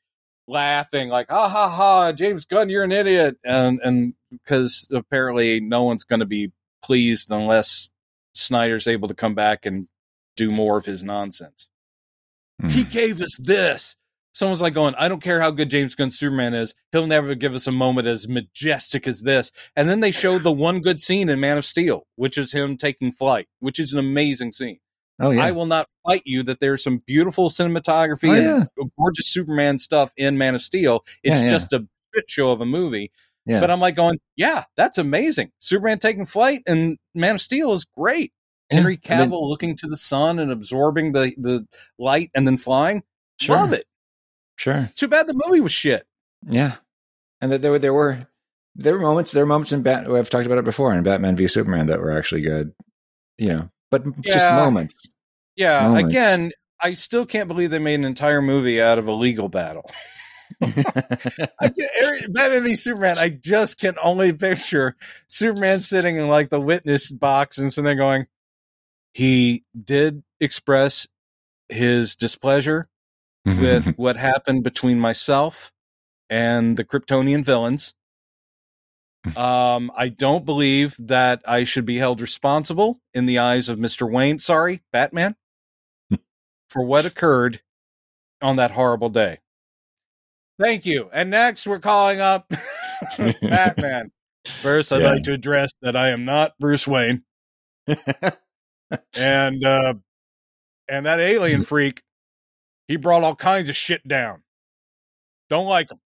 laughing, 0.47 1.09
like 1.09 1.29
ha 1.29 1.49
ha 1.49 1.69
ha, 1.69 2.11
James 2.11 2.45
Gunn, 2.45 2.69
you're 2.69 2.83
an 2.83 2.91
idiot, 2.91 3.37
and 3.43 3.79
and 3.83 4.13
because 4.31 4.87
apparently 4.93 5.59
no 5.59 5.83
one's 5.83 6.03
going 6.03 6.21
to 6.21 6.25
be 6.25 6.51
pleased 6.81 7.31
unless 7.31 7.91
Snyder's 8.33 8.87
able 8.87 9.07
to 9.07 9.13
come 9.13 9.35
back 9.35 9.65
and 9.65 9.87
do 10.37 10.49
more 10.51 10.77
of 10.77 10.85
his 10.85 11.03
nonsense 11.03 11.67
he 12.69 12.83
Mhm. 12.83 12.91
gave 12.91 13.21
us 13.21 13.37
this. 13.37 13.97
Someone's 14.33 14.61
like 14.61 14.73
going, 14.73 14.95
I 14.97 15.07
don't 15.09 15.21
care 15.21 15.41
how 15.41 15.51
good 15.51 15.69
James 15.69 15.93
Gunn's 15.95 16.17
Superman 16.17 16.53
is. 16.53 16.73
He'll 16.91 17.07
never 17.07 17.35
give 17.35 17.53
us 17.53 17.67
a 17.67 17.71
moment 17.71 18.07
as 18.07 18.27
majestic 18.29 19.07
as 19.07 19.21
this. 19.21 19.51
And 19.75 19.89
then 19.89 19.99
they 19.99 20.11
showed 20.11 20.43
the 20.43 20.51
one 20.51 20.79
good 20.79 21.01
scene 21.01 21.27
in 21.29 21.39
Man 21.39 21.57
of 21.57 21.65
Steel, 21.65 22.03
which 22.15 22.37
is 22.37 22.51
him 22.53 22.77
taking 22.77 23.11
flight, 23.11 23.47
which 23.59 23.79
is 23.79 23.91
an 23.93 23.99
amazing 23.99 24.51
scene. 24.53 24.79
oh 25.19 25.31
yeah, 25.31 25.43
I 25.45 25.51
will 25.51 25.65
not 25.65 25.87
fight 26.07 26.21
you 26.25 26.43
that 26.43 26.59
there's 26.61 26.81
some 26.83 27.01
beautiful 27.05 27.49
cinematography 27.49 28.29
Oh, 28.29 28.65
and 28.77 28.91
gorgeous 28.97 29.27
Superman 29.27 29.77
stuff 29.79 30.11
in 30.17 30.37
Man 30.37 30.55
of 30.55 30.61
Steel. 30.61 31.03
It's 31.23 31.39
Yeah, 31.41 31.45
yeah. 31.45 31.51
just 31.51 31.73
a 31.73 31.85
shit 32.15 32.29
show 32.29 32.51
of 32.51 32.61
a 32.61 32.65
movie. 32.65 33.11
yeah. 33.45 33.59
But 33.59 33.69
I'm 33.69 33.79
like 33.81 33.95
going, 33.95 34.19
yeah, 34.37 34.63
that's 34.77 34.97
amazing. 34.97 35.51
Superman 35.59 35.99
taking 35.99 36.25
flight 36.25 36.61
and 36.65 36.97
Man 37.13 37.35
of 37.35 37.41
Steel 37.41 37.73
is 37.73 37.85
great. 37.97 38.31
Yeah. 38.69 38.77
Henry 38.77 38.97
I 39.09 39.17
mean, 39.19 39.29
Cavill 39.29 39.49
looking 39.49 39.75
to 39.75 39.87
the 39.87 39.97
sun 39.97 40.39
and 40.39 40.49
absorbing 40.51 41.11
the, 41.11 41.33
the 41.37 41.67
light 41.99 42.31
and 42.33 42.47
then 42.47 42.55
flying. 42.57 43.03
sure, 43.39 43.57
Love 43.57 43.73
it. 43.73 43.83
Sure, 44.61 44.87
Too 44.95 45.07
bad 45.07 45.25
the 45.25 45.33
movie 45.33 45.59
was 45.59 45.71
shit. 45.71 46.05
yeah. 46.47 46.75
And 47.41 47.51
that 47.51 47.63
there 47.63 47.71
were 47.71 47.79
there 47.79 47.93
were 47.95 48.27
there 48.75 48.93
were 48.93 48.99
moments 48.99 49.31
there 49.31 49.41
were 49.41 49.47
moments 49.47 49.71
in 49.71 49.81
Bat. 49.81 50.07
I've 50.07 50.29
talked 50.29 50.45
about 50.45 50.59
it 50.59 50.65
before 50.65 50.93
in 50.93 51.01
Batman 51.01 51.35
v 51.35 51.47
Superman 51.47 51.87
that 51.87 51.99
were 51.99 52.11
actually 52.15 52.41
good. 52.41 52.71
You 53.39 53.47
know, 53.53 53.69
but 53.89 54.03
just 54.21 54.47
moments. 54.47 55.07
Yeah, 55.55 55.87
Moments. 55.87 56.09
again, 56.13 56.51
I 56.79 56.93
still 56.93 57.25
can't 57.25 57.47
believe 57.47 57.71
they 57.71 57.79
made 57.79 57.95
an 57.95 58.05
entire 58.05 58.39
movie 58.39 58.79
out 58.79 58.99
of 58.99 59.07
a 59.07 59.13
legal 59.13 59.49
battle. 59.49 59.89
I 60.63 60.67
can, 61.69 62.31
Batman 62.31 62.63
v 62.63 62.75
Superman, 62.75 63.17
I 63.17 63.29
just 63.29 63.79
can 63.79 63.95
only 64.03 64.31
picture 64.31 64.95
Superman 65.27 65.81
sitting 65.81 66.17
in 66.17 66.27
like 66.27 66.51
the 66.51 66.61
witness 66.61 67.09
box 67.09 67.57
and 67.57 67.73
so 67.73 67.81
they're 67.81 67.95
going, 67.95 68.27
he 69.15 69.63
did 69.83 70.21
express 70.39 71.07
his 71.69 72.15
displeasure 72.15 72.87
with 73.45 73.95
what 73.97 74.17
happened 74.17 74.63
between 74.63 74.99
myself 74.99 75.71
and 76.29 76.77
the 76.77 76.83
Kryptonian 76.85 77.43
villains. 77.43 77.93
um, 79.37 79.91
I 79.95 80.09
don't 80.09 80.45
believe 80.45 80.95
that 80.99 81.41
I 81.47 81.63
should 81.63 81.85
be 81.85 81.97
held 81.97 82.21
responsible 82.21 82.99
in 83.13 83.25
the 83.25 83.39
eyes 83.39 83.69
of 83.69 83.77
Mr. 83.77 84.09
Wayne. 84.09 84.39
Sorry, 84.39 84.81
Batman, 84.91 85.35
for 86.69 86.83
what 86.83 87.05
occurred 87.05 87.61
on 88.41 88.55
that 88.55 88.71
horrible 88.71 89.09
day. 89.09 89.39
Thank 90.59 90.85
you. 90.85 91.09
And 91.13 91.29
next, 91.29 91.65
we're 91.67 91.79
calling 91.79 92.19
up 92.21 92.51
Batman. 93.41 94.11
First, 94.61 94.91
I'd 94.91 95.01
Yeah. 95.01 95.13
like 95.13 95.23
to 95.23 95.33
address 95.33 95.71
that 95.81 95.95
I 95.95 96.09
am 96.09 96.25
not 96.25 96.53
Bruce 96.59 96.87
Wayne, 96.87 97.23
and 99.15 99.65
uh, 99.65 99.93
and 100.87 101.05
that 101.05 101.19
alien 101.19 101.63
freak, 101.65 102.01
he 102.91 102.97
brought 102.97 103.23
all 103.23 103.35
kinds 103.35 103.69
of 103.69 103.75
shit 103.75 104.05
down. 104.05 104.43
Don't 105.49 105.65
like 105.65 105.89
him. 105.89 105.99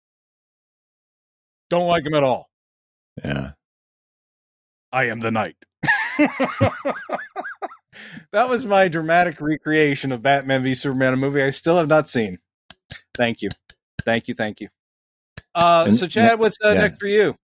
Don't 1.69 1.87
like 1.87 2.05
him 2.05 2.13
at 2.13 2.23
all. 2.23 2.49
yeah. 3.23 3.51
I 4.91 5.05
am 5.05 5.21
the 5.21 5.31
knight. 5.31 5.55
that 8.31 8.49
was 8.49 8.65
my 8.65 8.87
dramatic 8.89 9.39
recreation 9.41 10.11
of 10.11 10.21
Batman 10.21 10.61
v 10.63 10.75
Superman, 10.75 11.13
a 11.13 11.17
movie 11.17 11.41
I 11.41 11.49
still 11.51 11.77
have 11.77 11.87
not 11.87 12.07
seen. 12.07 12.39
Thank 13.15 13.41
you, 13.41 13.49
thank 14.05 14.27
you, 14.27 14.33
thank 14.33 14.59
you. 14.61 14.67
Uh, 15.55 15.85
And- 15.87 15.95
so, 15.95 16.05
Chad, 16.05 16.37
what's 16.37 16.57
uh, 16.63 16.69
yeah. 16.71 16.81
next 16.81 16.99
for 16.99 17.07
you? 17.07 17.35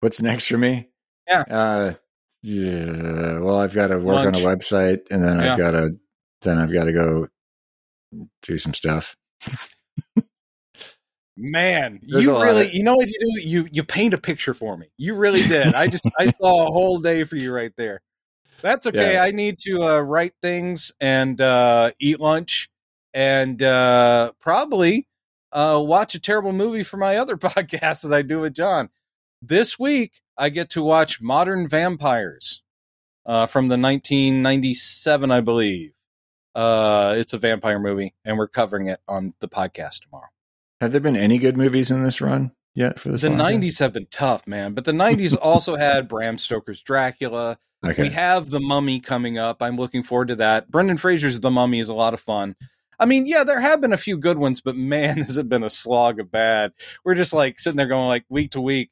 What's 0.00 0.20
next 0.22 0.46
for 0.46 0.58
me? 0.58 0.88
Yeah. 1.28 1.44
Uh, 1.48 1.92
yeah. 2.42 3.38
Well, 3.40 3.58
I've 3.58 3.74
got 3.74 3.88
to 3.88 3.98
work 3.98 4.24
Lunch. 4.24 4.36
on 4.38 4.42
a 4.42 4.56
website, 4.56 5.02
and 5.10 5.22
then 5.22 5.40
Yeah. 5.40 5.52
I've 5.52 5.58
got 5.58 5.70
to 5.72 5.90
then 6.42 6.58
I've 6.58 6.72
got 6.72 6.84
to 6.84 6.92
go 6.92 7.28
do 8.42 8.58
some 8.58 8.74
stuff. 8.74 9.16
Man, 11.36 12.00
There's 12.02 12.24
you 12.24 12.42
really, 12.42 12.70
you 12.72 12.82
know 12.82 12.94
what 12.94 13.08
you 13.08 13.18
do? 13.20 13.48
You 13.48 13.68
you 13.70 13.84
paint 13.84 14.14
a 14.14 14.18
picture 14.18 14.54
for 14.54 14.76
me. 14.76 14.86
You 14.96 15.14
really 15.14 15.42
did. 15.42 15.74
I 15.74 15.86
just 15.86 16.08
I 16.18 16.26
saw 16.26 16.68
a 16.68 16.72
whole 16.72 16.98
day 16.98 17.24
for 17.24 17.36
you 17.36 17.52
right 17.52 17.72
there. 17.76 18.00
That's 18.62 18.86
okay. 18.86 19.14
Yeah. 19.14 19.22
I 19.22 19.32
need 19.32 19.58
to 19.60 19.82
uh, 19.82 20.00
write 20.00 20.32
things 20.40 20.92
and 20.98 21.38
uh, 21.38 21.90
eat 22.00 22.20
lunch 22.20 22.70
and 23.12 23.62
uh, 23.62 24.32
probably 24.40 25.08
uh, 25.52 25.78
watch 25.82 26.14
a 26.14 26.20
terrible 26.20 26.52
movie 26.52 26.82
for 26.82 26.96
my 26.96 27.16
other 27.16 27.36
podcast 27.36 28.02
that 28.02 28.14
I 28.14 28.22
do 28.22 28.40
with 28.40 28.54
John. 28.54 28.88
This 29.42 29.78
week, 29.78 30.20
I 30.38 30.48
get 30.48 30.70
to 30.70 30.82
watch 30.82 31.20
Modern 31.20 31.68
Vampires 31.68 32.62
uh, 33.26 33.46
from 33.46 33.68
the 33.68 33.78
1997, 33.78 35.30
I 35.30 35.40
believe. 35.40 35.92
Uh, 36.56 37.14
it's 37.18 37.34
a 37.34 37.38
vampire 37.38 37.78
movie, 37.78 38.14
and 38.24 38.38
we're 38.38 38.48
covering 38.48 38.86
it 38.86 38.98
on 39.06 39.34
the 39.40 39.48
podcast 39.48 40.00
tomorrow. 40.00 40.28
Have 40.80 40.90
there 40.90 41.02
been 41.02 41.16
any 41.16 41.38
good 41.38 41.58
movies 41.58 41.90
in 41.90 42.02
this 42.02 42.22
run 42.22 42.52
yet 42.74 42.98
for 42.98 43.10
this? 43.10 43.20
the 43.20 43.28
podcast? 43.28 43.60
90s 43.60 43.78
have 43.80 43.92
been 43.92 44.06
tough, 44.10 44.46
man. 44.46 44.72
But 44.72 44.86
the 44.86 44.92
90s 44.92 45.36
also 45.42 45.76
had 45.76 46.08
Bram 46.08 46.38
Stoker's 46.38 46.80
Dracula. 46.82 47.58
Okay. 47.84 48.04
We 48.04 48.08
have 48.08 48.48
The 48.48 48.58
Mummy 48.58 49.00
coming 49.00 49.36
up. 49.36 49.60
I'm 49.60 49.76
looking 49.76 50.02
forward 50.02 50.28
to 50.28 50.36
that. 50.36 50.70
Brendan 50.70 50.96
Fraser's 50.96 51.40
The 51.40 51.50
Mummy 51.50 51.78
is 51.78 51.90
a 51.90 51.94
lot 51.94 52.14
of 52.14 52.20
fun. 52.20 52.56
I 52.98 53.04
mean, 53.04 53.26
yeah, 53.26 53.44
there 53.44 53.60
have 53.60 53.82
been 53.82 53.92
a 53.92 53.98
few 53.98 54.16
good 54.16 54.38
ones, 54.38 54.62
but 54.62 54.76
man, 54.76 55.18
has 55.18 55.36
it 55.36 55.50
been 55.50 55.62
a 55.62 55.68
slog 55.68 56.18
of 56.18 56.30
bad. 56.30 56.72
We're 57.04 57.16
just 57.16 57.34
like 57.34 57.60
sitting 57.60 57.76
there 57.76 57.86
going 57.86 58.08
like 58.08 58.24
week 58.30 58.52
to 58.52 58.62
week. 58.62 58.90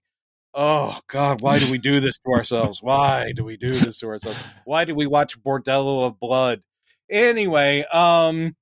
Oh 0.52 1.00
God, 1.06 1.40
why 1.40 1.58
do 1.58 1.70
we 1.70 1.78
do 1.78 1.98
this 1.98 2.18
to 2.18 2.32
ourselves? 2.32 2.80
Why 2.82 3.32
do 3.34 3.42
we 3.42 3.56
do 3.56 3.72
this 3.72 3.98
to 4.00 4.06
ourselves? 4.08 4.38
Why 4.66 4.84
do 4.84 4.94
we 4.94 5.06
watch 5.06 5.42
Bordello 5.42 6.06
of 6.06 6.20
Blood? 6.20 6.62
Anyway, 7.10 7.84
um, 7.92 8.56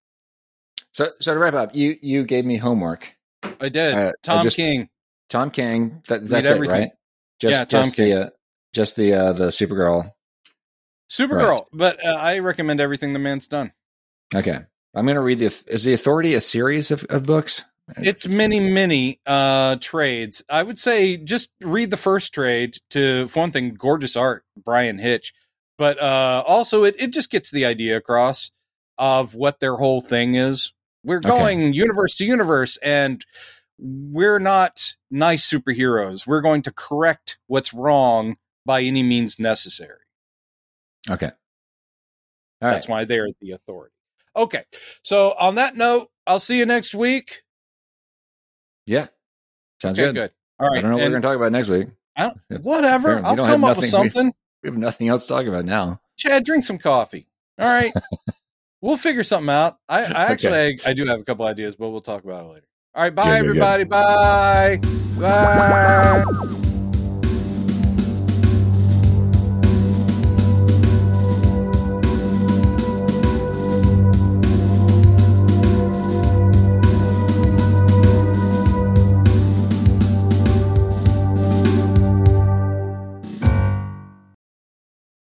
so 0.92 1.08
so 1.20 1.34
to 1.34 1.38
wrap 1.38 1.54
up, 1.54 1.74
you 1.74 1.96
you 2.00 2.24
gave 2.24 2.44
me 2.44 2.56
homework. 2.56 3.14
I 3.60 3.68
did. 3.68 3.94
Uh, 3.94 3.98
I 3.98 4.12
Tom 4.22 4.42
just- 4.42 4.56
King. 4.56 4.88
Tom 5.28 5.50
King. 5.50 6.02
That, 6.08 6.28
that's 6.28 6.50
it, 6.50 6.60
right? 6.60 6.90
Just 7.40 7.52
Yeah, 7.52 7.64
Tom 7.64 7.84
just 7.84 7.96
the 7.96 8.12
uh, 8.12 8.30
just 8.72 8.96
the 8.96 9.14
uh, 9.14 9.32
the 9.32 9.46
Supergirl. 9.46 10.12
Supergirl, 11.10 11.66
but 11.72 12.04
uh, 12.04 12.10
I 12.10 12.38
recommend 12.38 12.80
everything 12.80 13.12
the 13.12 13.18
man's 13.18 13.46
done. 13.46 13.72
Okay, 14.34 14.58
I'm 14.94 15.04
going 15.04 15.16
to 15.16 15.20
read 15.22 15.38
the. 15.38 15.46
Is 15.66 15.84
the 15.84 15.94
Authority 15.94 16.34
a 16.34 16.40
series 16.40 16.90
of, 16.90 17.04
of 17.10 17.24
books? 17.24 17.64
It's 17.96 18.26
many, 18.26 18.60
many 18.60 19.20
uh, 19.26 19.76
trades. 19.80 20.42
I 20.48 20.62
would 20.62 20.78
say 20.78 21.16
just 21.16 21.50
read 21.60 21.90
the 21.90 21.96
first 21.96 22.32
trade 22.32 22.78
to, 22.90 23.26
for 23.28 23.40
one 23.40 23.52
thing, 23.52 23.74
gorgeous 23.74 24.16
art, 24.16 24.44
Bryan 24.56 24.98
Hitch. 24.98 25.34
But 25.82 26.00
uh, 26.00 26.44
also, 26.46 26.84
it, 26.84 26.94
it 26.96 27.12
just 27.12 27.28
gets 27.28 27.50
the 27.50 27.64
idea 27.64 27.96
across 27.96 28.52
of 28.98 29.34
what 29.34 29.58
their 29.58 29.74
whole 29.78 30.00
thing 30.00 30.36
is. 30.36 30.72
We're 31.02 31.16
Okay. 31.16 31.28
going 31.28 31.72
universe 31.72 32.14
to 32.18 32.24
universe, 32.24 32.76
and 32.76 33.26
we're 33.80 34.38
not 34.38 34.94
nice 35.10 35.44
superheroes. 35.50 36.24
We're 36.24 36.40
going 36.40 36.62
to 36.62 36.70
correct 36.70 37.38
what's 37.48 37.74
wrong 37.74 38.36
by 38.64 38.82
any 38.82 39.02
means 39.02 39.40
necessary. 39.40 39.98
Okay. 41.10 41.26
All 41.26 41.32
right. 42.68 42.74
That's 42.74 42.86
why 42.86 43.04
they're 43.04 43.26
the 43.40 43.50
authority. 43.50 43.96
Okay. 44.36 44.62
So, 45.02 45.32
on 45.36 45.56
that 45.56 45.76
note, 45.76 46.10
I'll 46.28 46.38
see 46.38 46.58
you 46.58 46.64
next 46.64 46.94
week. 46.94 47.42
Yeah. 48.86 49.08
Sounds 49.80 49.98
Okay, 49.98 50.12
good. 50.12 50.14
good. 50.14 50.30
All 50.60 50.68
right. 50.68 50.78
I 50.78 50.80
don't 50.82 50.90
know 50.90 50.96
what 50.98 51.02
we're 51.02 51.10
going 51.10 51.22
to 51.22 51.26
talk 51.26 51.34
about 51.36 51.50
next 51.50 51.70
week. 51.70 51.88
I 52.14 52.22
don't- 52.50 52.62
whatever. 52.62 53.18
I'll 53.26 53.34
come 53.34 53.64
up 53.64 53.78
with 53.78 53.86
something. 53.86 54.32
We 54.62 54.68
have 54.68 54.78
nothing 54.78 55.08
else 55.08 55.26
to 55.26 55.34
talk 55.34 55.46
about 55.46 55.64
now. 55.64 56.00
Chad, 56.16 56.44
drink 56.44 56.64
some 56.64 56.78
coffee. 56.78 57.26
All 57.58 57.68
right. 57.68 57.92
we'll 58.80 58.96
figure 58.96 59.24
something 59.24 59.50
out. 59.50 59.78
I, 59.88 60.04
I 60.04 60.24
actually, 60.26 60.80
I, 60.84 60.90
I 60.90 60.92
do 60.92 61.04
have 61.06 61.20
a 61.20 61.24
couple 61.24 61.44
ideas, 61.46 61.76
but 61.76 61.90
we'll 61.90 62.00
talk 62.00 62.24
about 62.24 62.44
it 62.44 62.48
later. 62.48 62.66
All 62.94 63.02
right. 63.02 63.14
Bye, 63.14 63.40
Good, 63.40 63.54
good, 63.54 63.54
good. 63.54 63.62
everybody. 63.62 63.84
Bye. 63.84 64.78
Bye. 65.18 66.68